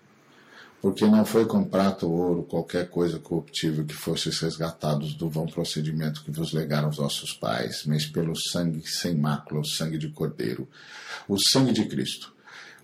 Porque 0.81 1.05
não 1.05 1.23
foi 1.23 1.45
com 1.45 1.63
prata 1.63 2.07
ou 2.07 2.11
ouro, 2.11 2.43
qualquer 2.43 2.89
coisa 2.89 3.19
corruptível 3.19 3.85
que 3.85 3.93
fosseis 3.93 4.39
resgatados 4.39 5.13
do 5.13 5.29
vão 5.29 5.45
procedimento 5.45 6.23
que 6.23 6.31
vos 6.31 6.53
legaram 6.53 6.89
os 6.89 6.97
vossos 6.97 7.33
pais, 7.33 7.83
mas 7.85 8.07
pelo 8.07 8.35
sangue 8.35 8.81
sem 8.89 9.15
mácula, 9.15 9.61
o 9.61 9.65
sangue 9.65 9.99
de 9.99 10.09
cordeiro, 10.09 10.67
o 11.27 11.37
sangue 11.37 11.71
de 11.71 11.85
Cristo, 11.85 12.33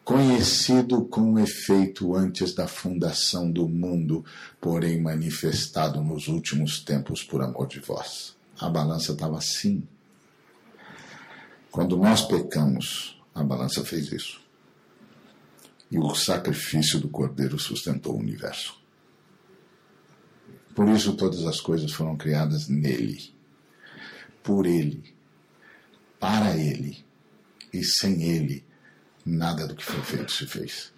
conhecido 0.03 1.05
com 1.05 1.39
efeito 1.39 2.15
antes 2.15 2.53
da 2.53 2.67
fundação 2.67 3.51
do 3.51 3.67
mundo, 3.67 4.23
porém 4.61 5.01
manifestado 5.01 5.99
nos 6.03 6.27
últimos 6.27 6.79
tempos 6.79 7.23
por 7.23 7.41
amor 7.41 7.67
de 7.67 7.79
vós. 7.79 8.35
A 8.59 8.69
balança 8.69 9.13
estava 9.13 9.39
assim. 9.39 9.81
Quando 11.71 11.97
nós 11.97 12.21
pecamos, 12.21 13.19
a 13.33 13.43
balança 13.43 13.83
fez 13.83 14.11
isso 14.11 14.46
e 15.89 15.97
o 15.97 16.13
sacrifício 16.13 16.99
do 16.99 17.09
Cordeiro 17.09 17.57
sustentou 17.57 18.15
o 18.15 18.19
universo. 18.19 18.79
Por 20.75 20.87
isso 20.89 21.15
todas 21.15 21.45
as 21.45 21.59
coisas 21.59 21.91
foram 21.91 22.15
criadas 22.15 22.67
nele, 22.67 23.33
por 24.43 24.65
ele, 24.65 25.15
para 26.19 26.55
ele, 26.55 27.03
e 27.73 27.83
sem 27.83 28.23
ele, 28.23 28.65
nada 29.25 29.67
do 29.67 29.75
que 29.75 29.83
foi 29.83 30.01
feito 30.01 30.31
se 30.31 30.45
fez. 30.45 30.93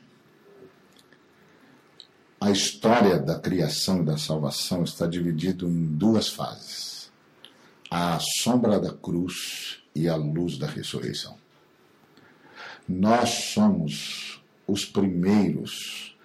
A 2.41 2.51
história 2.51 3.19
da 3.19 3.37
criação 3.37 4.01
e 4.01 4.05
da 4.05 4.17
salvação 4.17 4.83
está 4.83 5.05
dividida 5.05 5.65
em 5.65 5.85
duas 5.85 6.29
fases: 6.29 7.11
a 7.91 8.17
sombra 8.19 8.79
da 8.79 8.93
cruz 8.93 9.81
e 9.93 10.07
a 10.07 10.15
luz 10.15 10.57
da 10.57 10.67
ressurreição. 10.67 11.37
Nós 12.87 13.29
somos 13.53 14.38
os 14.69 14.85
primeiros 14.85 16.15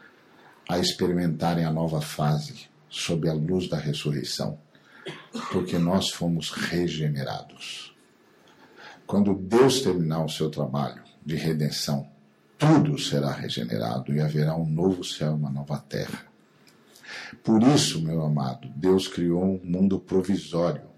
a 0.69 0.79
experimentarem 0.79 1.65
a 1.65 1.73
nova 1.73 2.01
fase 2.01 2.69
sob 2.89 3.29
a 3.29 3.33
luz 3.33 3.69
da 3.69 3.77
ressurreição, 3.77 4.59
porque 5.51 5.79
nós 5.79 6.11
fomos 6.11 6.51
regenerados. 6.51 7.95
Quando 9.07 9.35
Deus 9.35 9.83
terminar 9.83 10.25
o 10.25 10.29
seu 10.29 10.49
trabalho 10.49 11.03
de 11.25 11.37
redenção, 11.37 12.09
tudo 12.59 12.99
será 12.99 13.33
regenerado 13.33 14.15
e 14.15 14.21
haverá 14.21 14.55
um 14.55 14.67
novo 14.67 15.05
céu 15.05 15.33
e 15.33 15.35
uma 15.35 15.51
nova 15.51 15.79
terra. 15.79 16.25
Por 17.43 17.63
isso, 17.63 18.01
meu 18.03 18.23
amado, 18.23 18.69
Deus 18.77 19.09
criou 19.09 19.45
um 19.45 19.61
mundo 19.63 19.99
provisório, 19.99 20.89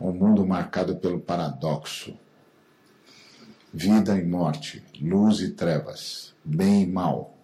um 0.00 0.12
mundo 0.12 0.44
marcado 0.46 0.96
pelo 0.96 1.20
paradoxo, 1.20 2.14
vida 3.76 4.18
e 4.18 4.24
morte, 4.24 4.82
luz 5.02 5.40
e 5.40 5.50
trevas, 5.50 6.34
bem 6.42 6.84
e 6.84 6.86
mal. 6.86 7.36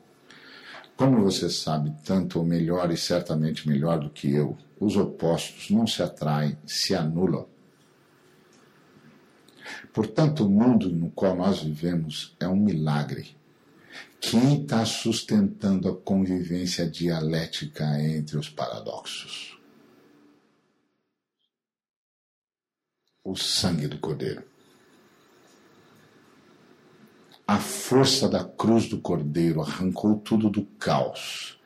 Como 0.96 1.20
você 1.20 1.50
sabe 1.50 1.94
tanto 2.06 2.38
ou 2.38 2.44
melhor 2.44 2.90
e 2.90 2.96
certamente 2.96 3.68
melhor 3.68 4.00
do 4.00 4.08
que 4.08 4.32
eu, 4.32 4.56
os 4.80 4.96
opostos 4.96 5.68
não 5.68 5.86
se 5.86 6.02
atraem, 6.02 6.56
se 6.66 6.94
anulam. 6.94 7.46
Portanto, 9.92 10.46
o 10.46 10.48
mundo 10.48 10.88
no 10.88 11.10
qual 11.10 11.36
nós 11.36 11.62
vivemos 11.62 12.34
é 12.40 12.48
um 12.48 12.56
milagre. 12.56 13.36
Quem 14.18 14.62
está 14.62 14.86
sustentando 14.86 15.86
a 15.86 15.96
convivência 15.96 16.88
dialética 16.88 17.84
entre 18.00 18.38
os 18.38 18.48
paradoxos? 18.48 19.60
O 23.22 23.36
sangue 23.36 23.86
do 23.86 23.98
Cordeiro 23.98 24.51
a 27.46 27.58
força 27.58 28.28
da 28.28 28.44
cruz 28.44 28.88
do 28.88 29.00
Cordeiro 29.00 29.60
arrancou 29.60 30.18
tudo 30.18 30.48
do 30.48 30.64
caos 30.78 31.60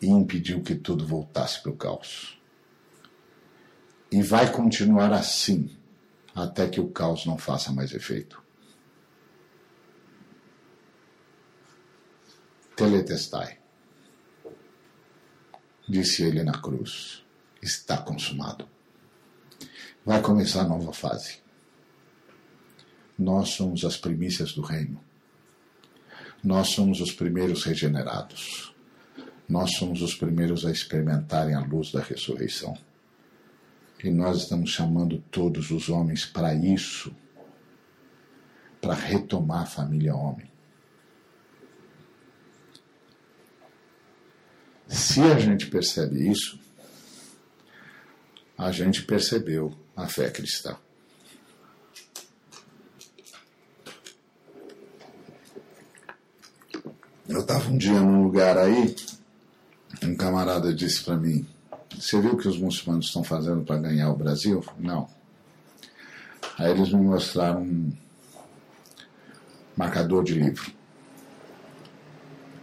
e 0.00 0.08
impediu 0.08 0.62
que 0.62 0.74
tudo 0.74 1.06
voltasse 1.06 1.62
para 1.62 1.70
o 1.70 1.76
caos. 1.76 2.40
E 4.10 4.22
vai 4.22 4.50
continuar 4.50 5.12
assim 5.12 5.76
até 6.34 6.68
que 6.68 6.80
o 6.80 6.88
caos 6.88 7.24
não 7.26 7.38
faça 7.38 7.72
mais 7.72 7.92
efeito. 7.92 8.42
Teletestai. 12.76 13.58
Disse 15.88 16.22
ele 16.22 16.42
na 16.42 16.60
cruz: 16.60 17.24
Está 17.62 17.96
consumado. 17.96 18.68
Vai 20.04 20.20
começar 20.20 20.62
a 20.62 20.68
nova 20.68 20.92
fase 20.92 21.45
nós 23.18 23.50
somos 23.50 23.84
as 23.84 23.96
primícias 23.96 24.52
do 24.52 24.62
reino. 24.62 25.00
Nós 26.42 26.68
somos 26.68 27.00
os 27.00 27.12
primeiros 27.12 27.64
regenerados. 27.64 28.74
Nós 29.48 29.76
somos 29.76 30.02
os 30.02 30.14
primeiros 30.14 30.66
a 30.66 30.70
experimentarem 30.70 31.54
a 31.54 31.60
luz 31.60 31.92
da 31.92 32.00
ressurreição. 32.00 32.76
E 34.02 34.10
nós 34.10 34.42
estamos 34.42 34.70
chamando 34.70 35.22
todos 35.30 35.70
os 35.70 35.88
homens 35.88 36.26
para 36.26 36.54
isso, 36.54 37.14
para 38.80 38.94
retomar 38.94 39.62
a 39.62 39.66
família 39.66 40.14
homem. 40.14 40.50
Se 44.86 45.20
a 45.20 45.38
gente 45.38 45.66
percebe 45.66 46.30
isso, 46.30 46.60
a 48.56 48.70
gente 48.70 49.02
percebeu 49.02 49.76
a 49.96 50.06
fé 50.06 50.30
cristã. 50.30 50.76
Eu 57.28 57.40
estava 57.40 57.55
Um 57.68 57.76
dia, 57.76 58.00
num 58.00 58.22
lugar 58.22 58.56
aí, 58.56 58.94
um 60.00 60.14
camarada 60.14 60.72
disse 60.72 61.02
para 61.02 61.16
mim: 61.16 61.44
Você 61.98 62.20
viu 62.20 62.34
o 62.34 62.36
que 62.36 62.46
os 62.46 62.58
muçulmanos 62.58 63.06
estão 63.06 63.24
fazendo 63.24 63.64
para 63.64 63.76
ganhar 63.76 64.08
o 64.10 64.16
Brasil? 64.16 64.64
Não. 64.78 65.08
Aí 66.56 66.70
eles 66.70 66.92
me 66.92 67.02
mostraram 67.02 67.62
um 67.62 67.92
marcador 69.76 70.22
de 70.22 70.34
livro. 70.34 70.70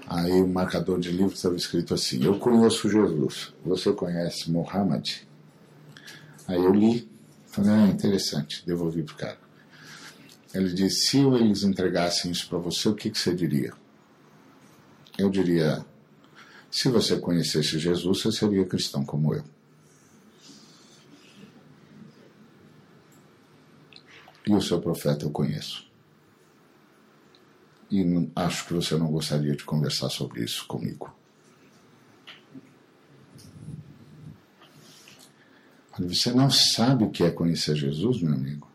Aí 0.08 0.42
o 0.42 0.48
marcador 0.48 1.00
de 1.02 1.12
livro 1.12 1.34
estava 1.34 1.58
escrito 1.58 1.94
assim: 1.94 2.24
Eu 2.24 2.40
conheço 2.40 2.90
Jesus. 2.90 3.54
Você 3.66 3.92
conhece 3.92 4.50
Muhammad? 4.50 5.18
Aí 6.48 6.64
eu 6.64 6.74
li, 6.74 7.10
falei: 7.48 7.72
Ah, 7.72 7.88
interessante, 7.88 8.66
devolvi 8.66 9.04
para 9.04 9.14
o 9.14 9.18
cara. 9.18 9.38
Ele 10.54 10.74
disse: 10.74 11.08
Se 11.08 11.18
eles 11.18 11.64
entregassem 11.64 12.32
isso 12.32 12.48
para 12.48 12.58
você, 12.58 12.88
o 12.88 12.96
que, 12.96 13.10
que 13.10 13.20
você 13.20 13.36
diria? 13.36 13.83
Eu 15.18 15.30
diria: 15.30 15.86
Se 16.72 16.90
você 16.90 17.18
conhecesse 17.20 17.78
Jesus, 17.78 18.22
você 18.22 18.32
seria 18.32 18.66
cristão 18.66 19.06
como 19.06 19.34
eu. 19.34 19.44
E 24.46 24.54
o 24.54 24.62
seu 24.62 24.82
profeta 24.82 25.26
eu 25.26 25.32
conheço. 25.32 25.88
E 27.90 28.04
acho 28.36 28.66
que 28.66 28.74
você 28.74 28.98
não 28.98 29.08
gostaria 29.08 29.56
de 29.56 29.64
conversar 29.64 30.10
sobre 30.10 30.44
isso 30.44 30.66
comigo. 30.66 31.16
Você 36.00 36.32
não 36.32 36.50
sabe 36.50 37.04
o 37.04 37.12
que 37.12 37.24
é 37.24 37.30
conhecer 37.30 37.76
Jesus, 37.76 38.22
meu 38.22 38.34
amigo? 38.34 38.73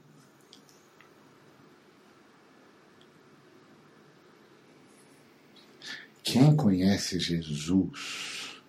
Quem 6.30 6.54
conhece 6.54 7.18
Jesus 7.18 8.60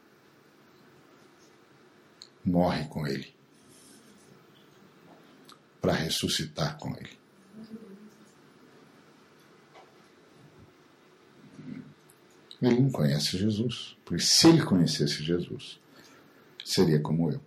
morre 2.45 2.85
com 2.87 3.05
Ele 3.05 3.35
para 5.81 5.91
ressuscitar 5.91 6.77
com 6.77 6.95
Ele. 6.95 7.19
Ele 12.61 12.79
não 12.79 12.91
conhece 12.91 13.37
Jesus, 13.37 13.97
porque 14.05 14.23
se 14.23 14.47
ele 14.47 14.63
conhecesse 14.63 15.21
Jesus, 15.21 15.81
seria 16.63 17.01
como 17.01 17.29
eu. 17.29 17.41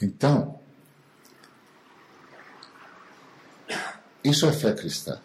Então, 0.00 0.62
isso 4.24 4.46
é 4.46 4.52
fé 4.52 4.72
cristã. 4.72 5.20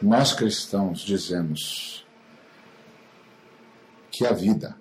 Nós 0.00 0.32
cristãos 0.32 1.00
dizemos 1.00 2.06
que 4.10 4.24
a 4.24 4.32
vida 4.32 4.76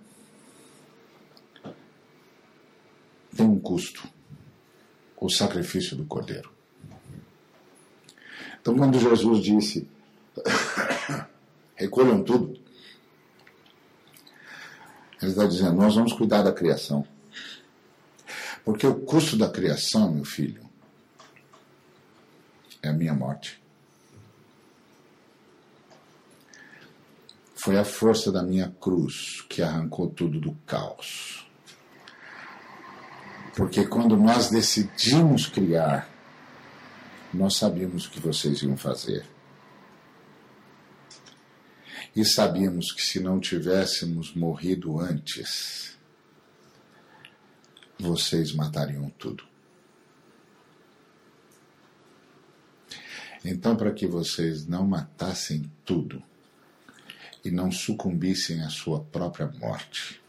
tem 3.35 3.47
um 3.47 3.59
custo 3.59 4.13
o 5.23 5.29
sacrifício 5.29 5.95
do 5.95 6.05
cordeiro. 6.05 6.51
Então, 8.61 8.75
quando 8.75 8.99
Jesus 8.99 9.41
disse: 9.41 9.87
recolham 11.75 12.21
tudo, 12.21 12.59
ele 15.21 15.31
está 15.31 15.45
dizendo: 15.45 15.75
nós 15.75 15.95
vamos 15.95 16.11
cuidar 16.11 16.43
da 16.43 16.51
criação. 16.51 17.07
Porque 18.65 18.85
o 18.85 18.95
custo 18.95 19.37
da 19.37 19.49
criação, 19.49 20.11
meu 20.11 20.25
filho, 20.25 20.62
é 22.83 22.89
a 22.89 22.93
minha 22.93 23.13
morte. 23.13 23.63
Foi 27.55 27.77
a 27.77 27.85
força 27.85 28.29
da 28.29 28.43
minha 28.43 28.69
cruz 28.69 29.41
que 29.49 29.61
arrancou 29.61 30.09
tudo 30.09 30.37
do 30.37 30.53
caos. 30.67 31.47
Porque 33.55 33.85
quando 33.87 34.17
nós 34.17 34.49
decidimos 34.49 35.47
criar, 35.47 36.09
nós 37.33 37.55
sabíamos 37.55 38.05
o 38.05 38.11
que 38.11 38.19
vocês 38.19 38.61
iam 38.63 38.75
fazer. 38.75 39.25
E 42.13 42.25
sabíamos 42.25 42.91
que 42.91 43.01
se 43.01 43.19
não 43.21 43.39
tivéssemos 43.39 44.35
morrido 44.35 44.99
antes, 44.99 45.97
vocês 47.97 48.53
matariam 48.53 49.09
tudo. 49.11 49.52
Então, 53.43 53.75
para 53.75 53.91
que 53.91 54.07
vocês 54.07 54.65
não 54.65 54.87
matassem 54.87 55.69
tudo 55.83 56.23
e 57.43 57.51
não 57.51 57.71
sucumbissem 57.71 58.61
à 58.61 58.69
sua 58.69 59.03
própria 59.03 59.47
morte, 59.47 60.21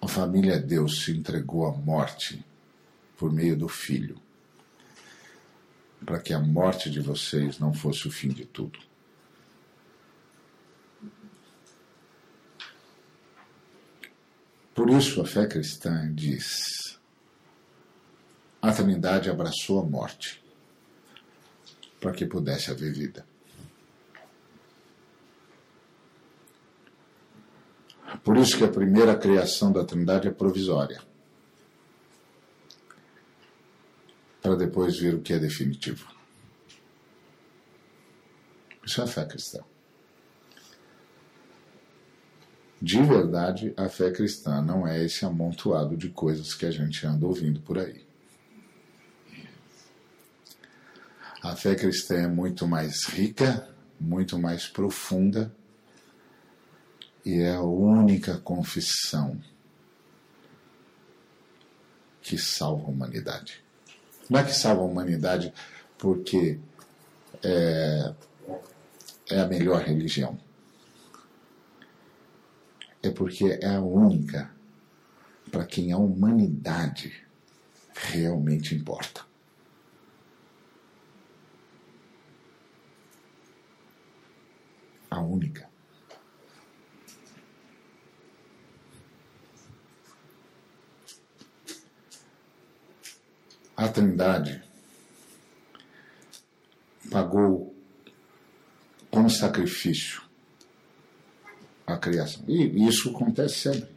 a 0.00 0.08
família 0.08 0.58
Deus 0.58 1.04
se 1.04 1.12
entregou 1.12 1.66
à 1.66 1.72
morte 1.72 2.44
por 3.16 3.30
meio 3.30 3.56
do 3.56 3.68
Filho, 3.68 4.20
para 6.04 6.18
que 6.18 6.32
a 6.32 6.40
morte 6.40 6.90
de 6.90 7.00
vocês 7.00 7.58
não 7.58 7.74
fosse 7.74 8.08
o 8.08 8.10
fim 8.10 8.28
de 8.28 8.46
tudo. 8.46 8.78
Por 14.74 14.88
isso 14.90 15.20
a 15.20 15.26
fé 15.26 15.46
cristã 15.46 16.12
diz: 16.12 16.98
a 18.62 18.72
Trindade 18.72 19.28
abraçou 19.28 19.80
a 19.80 19.84
morte 19.84 20.40
para 22.00 22.12
que 22.12 22.24
pudesse 22.24 22.70
haver 22.70 22.92
vida. 22.92 23.26
Por 28.22 28.36
isso 28.36 28.56
que 28.56 28.62
a 28.62 28.68
primeira 28.68 29.16
criação 29.16 29.72
da 29.72 29.84
Trindade 29.84 30.28
é 30.28 30.30
provisória. 30.30 31.02
Para 34.40 34.54
depois 34.54 34.96
ver 34.96 35.16
o 35.16 35.20
que 35.20 35.32
é 35.32 35.40
definitivo. 35.40 36.06
Isso 38.84 39.00
é 39.00 39.04
a 39.04 39.08
fé 39.08 39.24
cristã. 39.24 39.60
De 42.80 43.00
verdade, 43.02 43.72
a 43.76 43.88
fé 43.88 44.12
cristã 44.12 44.60
não 44.60 44.86
é 44.86 45.04
esse 45.04 45.24
amontoado 45.24 45.96
de 45.96 46.10
coisas 46.10 46.54
que 46.54 46.66
a 46.66 46.70
gente 46.70 47.04
anda 47.06 47.26
ouvindo 47.26 47.60
por 47.60 47.78
aí. 47.78 48.11
A 51.42 51.56
fé 51.56 51.74
cristã 51.74 52.14
é 52.14 52.28
muito 52.28 52.68
mais 52.68 53.04
rica, 53.04 53.68
muito 54.00 54.38
mais 54.38 54.68
profunda 54.68 55.52
e 57.24 57.40
é 57.40 57.56
a 57.56 57.62
única 57.62 58.38
confissão 58.38 59.42
que 62.20 62.38
salva 62.38 62.84
a 62.84 62.90
humanidade. 62.90 63.60
Não 64.30 64.38
é 64.38 64.44
que 64.44 64.52
salva 64.52 64.82
a 64.82 64.84
humanidade 64.84 65.52
porque 65.98 66.60
é, 67.42 68.14
é 69.28 69.40
a 69.40 69.46
melhor 69.48 69.82
religião. 69.82 70.38
É 73.02 73.10
porque 73.10 73.58
é 73.60 73.74
a 73.74 73.80
única 73.80 74.48
para 75.50 75.66
quem 75.66 75.90
a 75.90 75.98
humanidade 75.98 77.26
realmente 77.92 78.76
importa. 78.76 79.31
A 85.12 85.20
única. 85.20 85.70
a 93.76 93.88
Trindade 93.88 94.62
pagou 97.10 97.74
como 99.10 99.28
sacrifício 99.28 100.22
a 101.86 101.96
criação. 101.98 102.44
E 102.46 102.86
isso 102.86 103.10
acontece 103.10 103.56
sempre. 103.56 103.90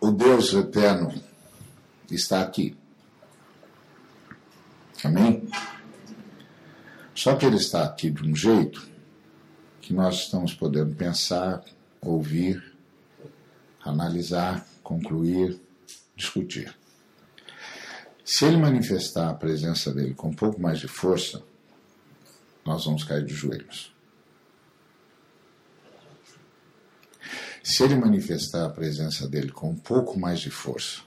O 0.00 0.12
Deus 0.12 0.54
eterno 0.54 1.12
está 2.08 2.42
aqui. 2.42 2.76
Amém? 5.02 5.48
Só 7.26 7.34
que 7.34 7.44
ele 7.44 7.56
está 7.56 7.82
aqui 7.82 8.08
de 8.08 8.22
um 8.22 8.36
jeito 8.36 8.88
que 9.80 9.92
nós 9.92 10.14
estamos 10.14 10.54
podendo 10.54 10.94
pensar, 10.94 11.60
ouvir, 12.00 12.62
analisar, 13.82 14.64
concluir, 14.80 15.60
discutir. 16.14 16.72
Se 18.24 18.44
ele 18.44 18.56
manifestar 18.56 19.28
a 19.28 19.34
presença 19.34 19.92
dele 19.92 20.14
com 20.14 20.28
um 20.28 20.34
pouco 20.34 20.60
mais 20.60 20.78
de 20.78 20.86
força, 20.86 21.42
nós 22.64 22.84
vamos 22.84 23.02
cair 23.02 23.24
de 23.24 23.34
joelhos. 23.34 23.92
Se 27.60 27.82
ele 27.82 27.96
manifestar 27.96 28.66
a 28.66 28.70
presença 28.70 29.26
dele 29.26 29.50
com 29.50 29.70
um 29.70 29.76
pouco 29.76 30.16
mais 30.16 30.38
de 30.38 30.50
força, 30.52 31.00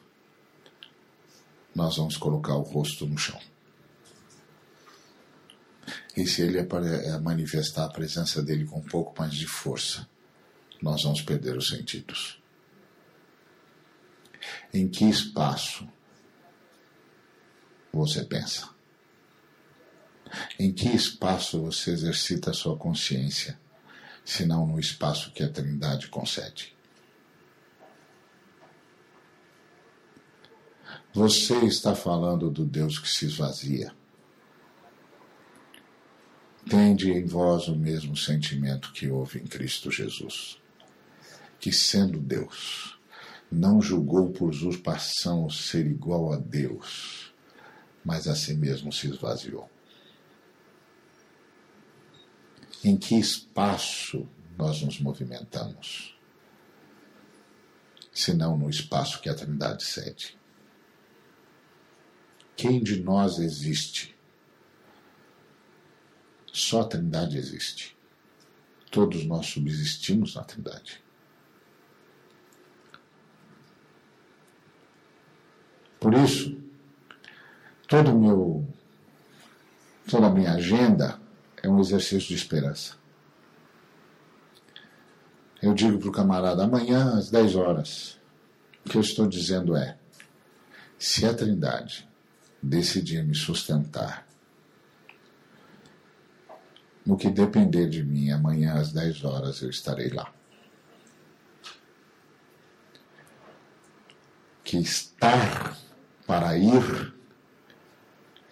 nós 1.74 1.96
vamos 1.96 2.18
colocar 2.18 2.56
o 2.56 2.62
rosto 2.62 3.08
no 3.08 3.18
chão. 3.18 3.40
E 6.16 6.26
se 6.26 6.42
ele 6.42 6.60
eh, 6.60 7.20
manifestar 7.20 7.86
a 7.86 7.90
presença 7.90 8.42
dele 8.42 8.66
com 8.66 8.80
um 8.80 8.84
pouco 8.84 9.20
mais 9.20 9.34
de 9.34 9.48
força, 9.48 10.08
nós 10.82 11.04
vamos 11.04 11.22
perder 11.22 11.58
os 11.58 11.70
sentidos. 11.70 12.42
Em 14.74 14.88
que 14.88 15.06
espaço 15.06 15.88
você 17.92 18.24
pensa? 18.24 18.70
Em 20.60 20.72
que 20.72 20.88
espaço 20.88 21.62
você 21.62 21.92
exercita 21.92 22.52
a 22.52 22.54
sua 22.54 22.78
consciência, 22.78 23.60
senão 24.24 24.66
no 24.68 24.80
espaço 24.80 25.32
que 25.32 25.44
a 25.44 25.50
Trindade 25.50 26.08
concede? 26.08 26.76
Você 31.14 31.66
está 31.66 31.96
falando 31.96 32.52
do 32.52 32.64
Deus 32.64 33.00
que 33.00 33.10
se 33.10 33.26
esvazia. 33.26 33.92
Tende 36.70 37.12
em 37.12 37.26
vós 37.26 37.68
o 37.68 37.76
mesmo 37.76 38.16
sentimento 38.16 38.94
que 38.94 39.10
houve 39.10 39.40
em 39.40 39.48
Cristo 39.48 39.90
Jesus, 39.90 40.62
que, 41.60 41.72
sendo 41.72 42.20
Deus, 42.20 42.96
não 43.52 43.82
julgou 43.82 44.30
por 44.30 44.50
usurpação 44.50 45.50
ser 45.50 45.88
igual 45.88 46.32
a 46.32 46.38
Deus, 46.38 47.34
mas 48.06 48.28
a 48.28 48.36
si 48.36 48.54
mesmo 48.54 48.94
se 48.94 49.08
esvaziou. 49.08 49.68
Em 52.84 52.96
que 52.96 53.16
espaço 53.16 54.30
nós 54.56 54.84
nos 54.84 55.00
movimentamos? 55.00 56.16
Senão 58.14 58.56
no 58.56 58.70
espaço 58.70 59.22
que 59.22 59.30
a 59.30 59.34
Trindade 59.34 59.84
cede. 59.84 60.38
Quem 62.56 62.84
de 62.84 63.02
nós 63.02 63.40
existe? 63.40 64.19
Só 66.52 66.82
a 66.82 66.86
Trindade 66.86 67.38
existe. 67.38 67.98
Todos 68.92 69.26
nós 69.26 69.46
subsistimos 69.48 70.36
na 70.36 70.44
Trindade. 70.44 71.02
Por 76.00 76.14
isso, 76.14 76.58
todo 77.88 78.18
meu, 78.18 78.66
toda 80.10 80.28
a 80.28 80.32
minha 80.32 80.54
agenda 80.54 81.20
é 81.62 81.68
um 81.68 81.80
exercício 81.80 82.30
de 82.30 82.36
esperança. 82.36 82.98
Eu 85.62 85.74
digo 85.74 86.00
para 86.00 86.10
o 86.10 86.12
camarada, 86.12 86.64
amanhã 86.64 87.18
às 87.18 87.30
10 87.30 87.56
horas, 87.56 88.18
o 88.86 88.90
que 88.90 88.96
eu 88.96 89.02
estou 89.02 89.28
dizendo 89.28 89.76
é: 89.76 89.98
se 90.98 91.26
a 91.26 91.34
Trindade 91.34 92.08
decidir 92.62 93.24
me 93.24 93.36
sustentar. 93.36 94.29
No 97.10 97.18
que 97.18 97.32
depender 97.32 97.90
de 97.90 98.04
mim, 98.04 98.30
amanhã 98.30 98.76
às 98.76 98.94
10 98.94 99.24
horas 99.24 99.64
eu 99.64 99.70
estarei 99.72 100.10
lá. 100.10 100.32
Que 104.64 104.78
estar 104.78 105.76
para 106.28 106.56
ir 106.56 107.16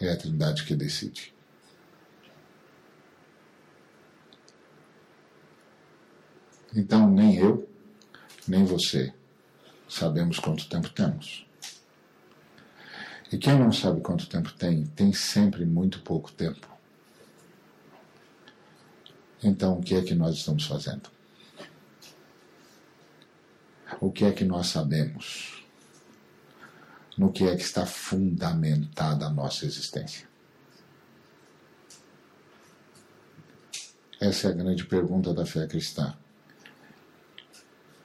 é 0.02 0.12
a 0.12 0.18
Trindade 0.18 0.64
que 0.64 0.76
decide. 0.76 1.36
Então, 6.76 7.08
nem 7.12 7.36
eu, 7.36 7.70
nem 8.48 8.66
você 8.66 9.14
sabemos 9.88 10.40
quanto 10.40 10.68
tempo 10.68 10.90
temos. 10.90 11.46
E 13.32 13.38
quem 13.38 13.60
não 13.60 13.72
sabe 13.72 14.02
quanto 14.02 14.28
tempo 14.28 14.52
tem, 14.54 14.84
tem 14.84 15.14
sempre 15.14 15.64
muito 15.64 16.02
pouco 16.02 16.32
tempo. 16.32 16.77
Então, 19.44 19.78
o 19.78 19.82
que 19.82 19.96
é 19.96 20.02
que 20.02 20.16
nós 20.16 20.36
estamos 20.36 20.66
fazendo? 20.66 21.10
O 24.02 24.12
que 24.12 24.26
é 24.26 24.32
que 24.32 24.44
nós 24.44 24.68
sabemos? 24.68 25.66
No 27.18 27.32
que 27.32 27.46
é 27.46 27.56
que 27.56 27.64
está 27.64 27.86
fundamentada 27.86 29.26
a 29.26 29.30
nossa 29.30 29.66
existência? 29.66 30.28
Essa 34.20 34.48
é 34.48 34.52
a 34.52 34.56
grande 34.56 34.86
pergunta 34.86 35.34
da 35.34 35.46
fé 35.46 35.68
cristã. 35.68 36.16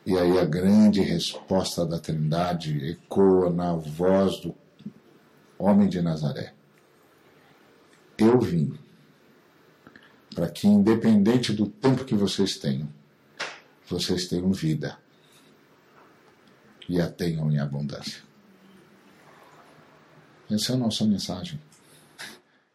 E 0.04 0.18
aí 0.18 0.38
a 0.38 0.44
grande 0.44 1.00
resposta 1.00 1.86
da 1.86 1.98
Trindade 1.98 2.90
ecoa 2.90 3.50
na 3.50 3.74
voz 3.74 4.40
do 4.40 4.54
homem 5.58 5.88
de 5.88 6.02
Nazaré. 6.02 6.52
Eu 8.18 8.40
vim 8.40 8.78
para 10.32 10.50
que, 10.50 10.66
independente 10.66 11.52
do 11.52 11.68
tempo 11.68 12.04
que 12.04 12.14
vocês 12.14 12.56
tenham, 12.56 12.92
vocês 13.86 14.26
tenham 14.26 14.52
vida 14.52 14.98
e 16.88 17.00
a 17.00 17.08
tenham 17.08 17.50
em 17.50 17.58
abundância. 17.58 18.22
Essa 20.50 20.72
é 20.72 20.74
a 20.74 20.78
nossa 20.78 21.04
mensagem. 21.04 21.60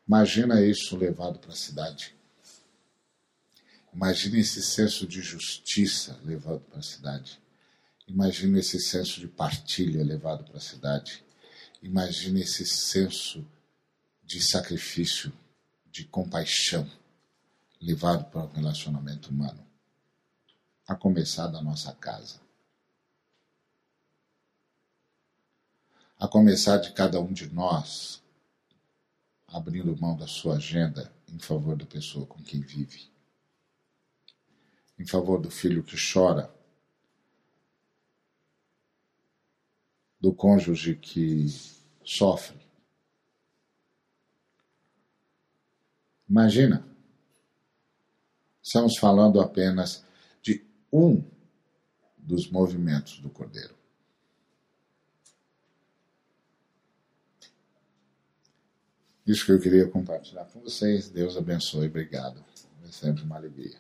Imagina 0.08 0.62
isso 0.62 0.96
levado 0.96 1.40
para 1.40 1.52
a 1.52 1.56
cidade. 1.56 2.16
Imagina 3.94 4.38
esse 4.38 4.62
senso 4.62 5.08
de 5.08 5.22
justiça 5.22 6.20
levado 6.24 6.62
para 6.62 6.80
a 6.80 6.84
cidade. 6.84 7.40
Imagina 8.08 8.60
esse 8.60 8.80
senso 8.80 9.20
de 9.20 9.28
partilha 9.28 10.04
levado 10.04 10.44
para 10.44 10.58
a 10.58 10.62
cidade. 10.62 11.24
Imagine 11.82 12.42
esse 12.42 12.66
senso 12.66 13.46
de 14.24 14.42
sacrifício, 14.42 15.32
de 15.92 16.04
compaixão 16.06 16.90
levado 17.82 18.26
para 18.32 18.44
o 18.44 18.52
relacionamento 18.52 19.30
humano, 19.30 19.66
a 20.88 20.96
começar 20.96 21.48
da 21.48 21.62
nossa 21.62 21.94
casa. 21.94 22.40
A 26.20 26.28
começar 26.28 26.78
de 26.78 26.92
cada 26.94 27.20
um 27.20 27.32
de 27.32 27.54
nós 27.54 28.24
abrindo 29.48 29.96
mão 30.00 30.16
da 30.16 30.28
sua 30.28 30.56
agenda 30.56 31.14
em 31.30 31.40
favor 31.40 31.76
da 31.76 31.86
pessoa 31.86 32.26
com 32.26 32.42
quem 32.44 32.60
vive, 32.60 33.10
em 34.98 35.06
favor 35.06 35.40
do 35.40 35.50
filho 35.50 35.84
que 35.84 35.96
chora 35.96 36.54
do 40.20 40.34
cônjuge 40.34 40.96
que 40.96 41.48
sofre. 42.04 42.58
Imagina, 46.30 46.86
estamos 48.68 48.98
falando 48.98 49.40
apenas 49.40 50.04
de 50.42 50.66
um 50.92 51.24
dos 52.18 52.52
movimentos 52.52 53.18
do 53.20 53.30
Cordeiro. 53.30 53.74
Isso 59.26 59.46
que 59.46 59.54
eu 59.54 59.60
queria 59.60 59.88
compartilhar 59.88 60.46
com 60.46 60.60
vocês. 60.60 61.10
Deus 61.10 61.38
abençoe. 61.38 61.88
Obrigado. 61.88 62.44
É 62.86 62.92
sempre 62.92 63.24
uma 63.24 63.38
alegria. 63.38 63.78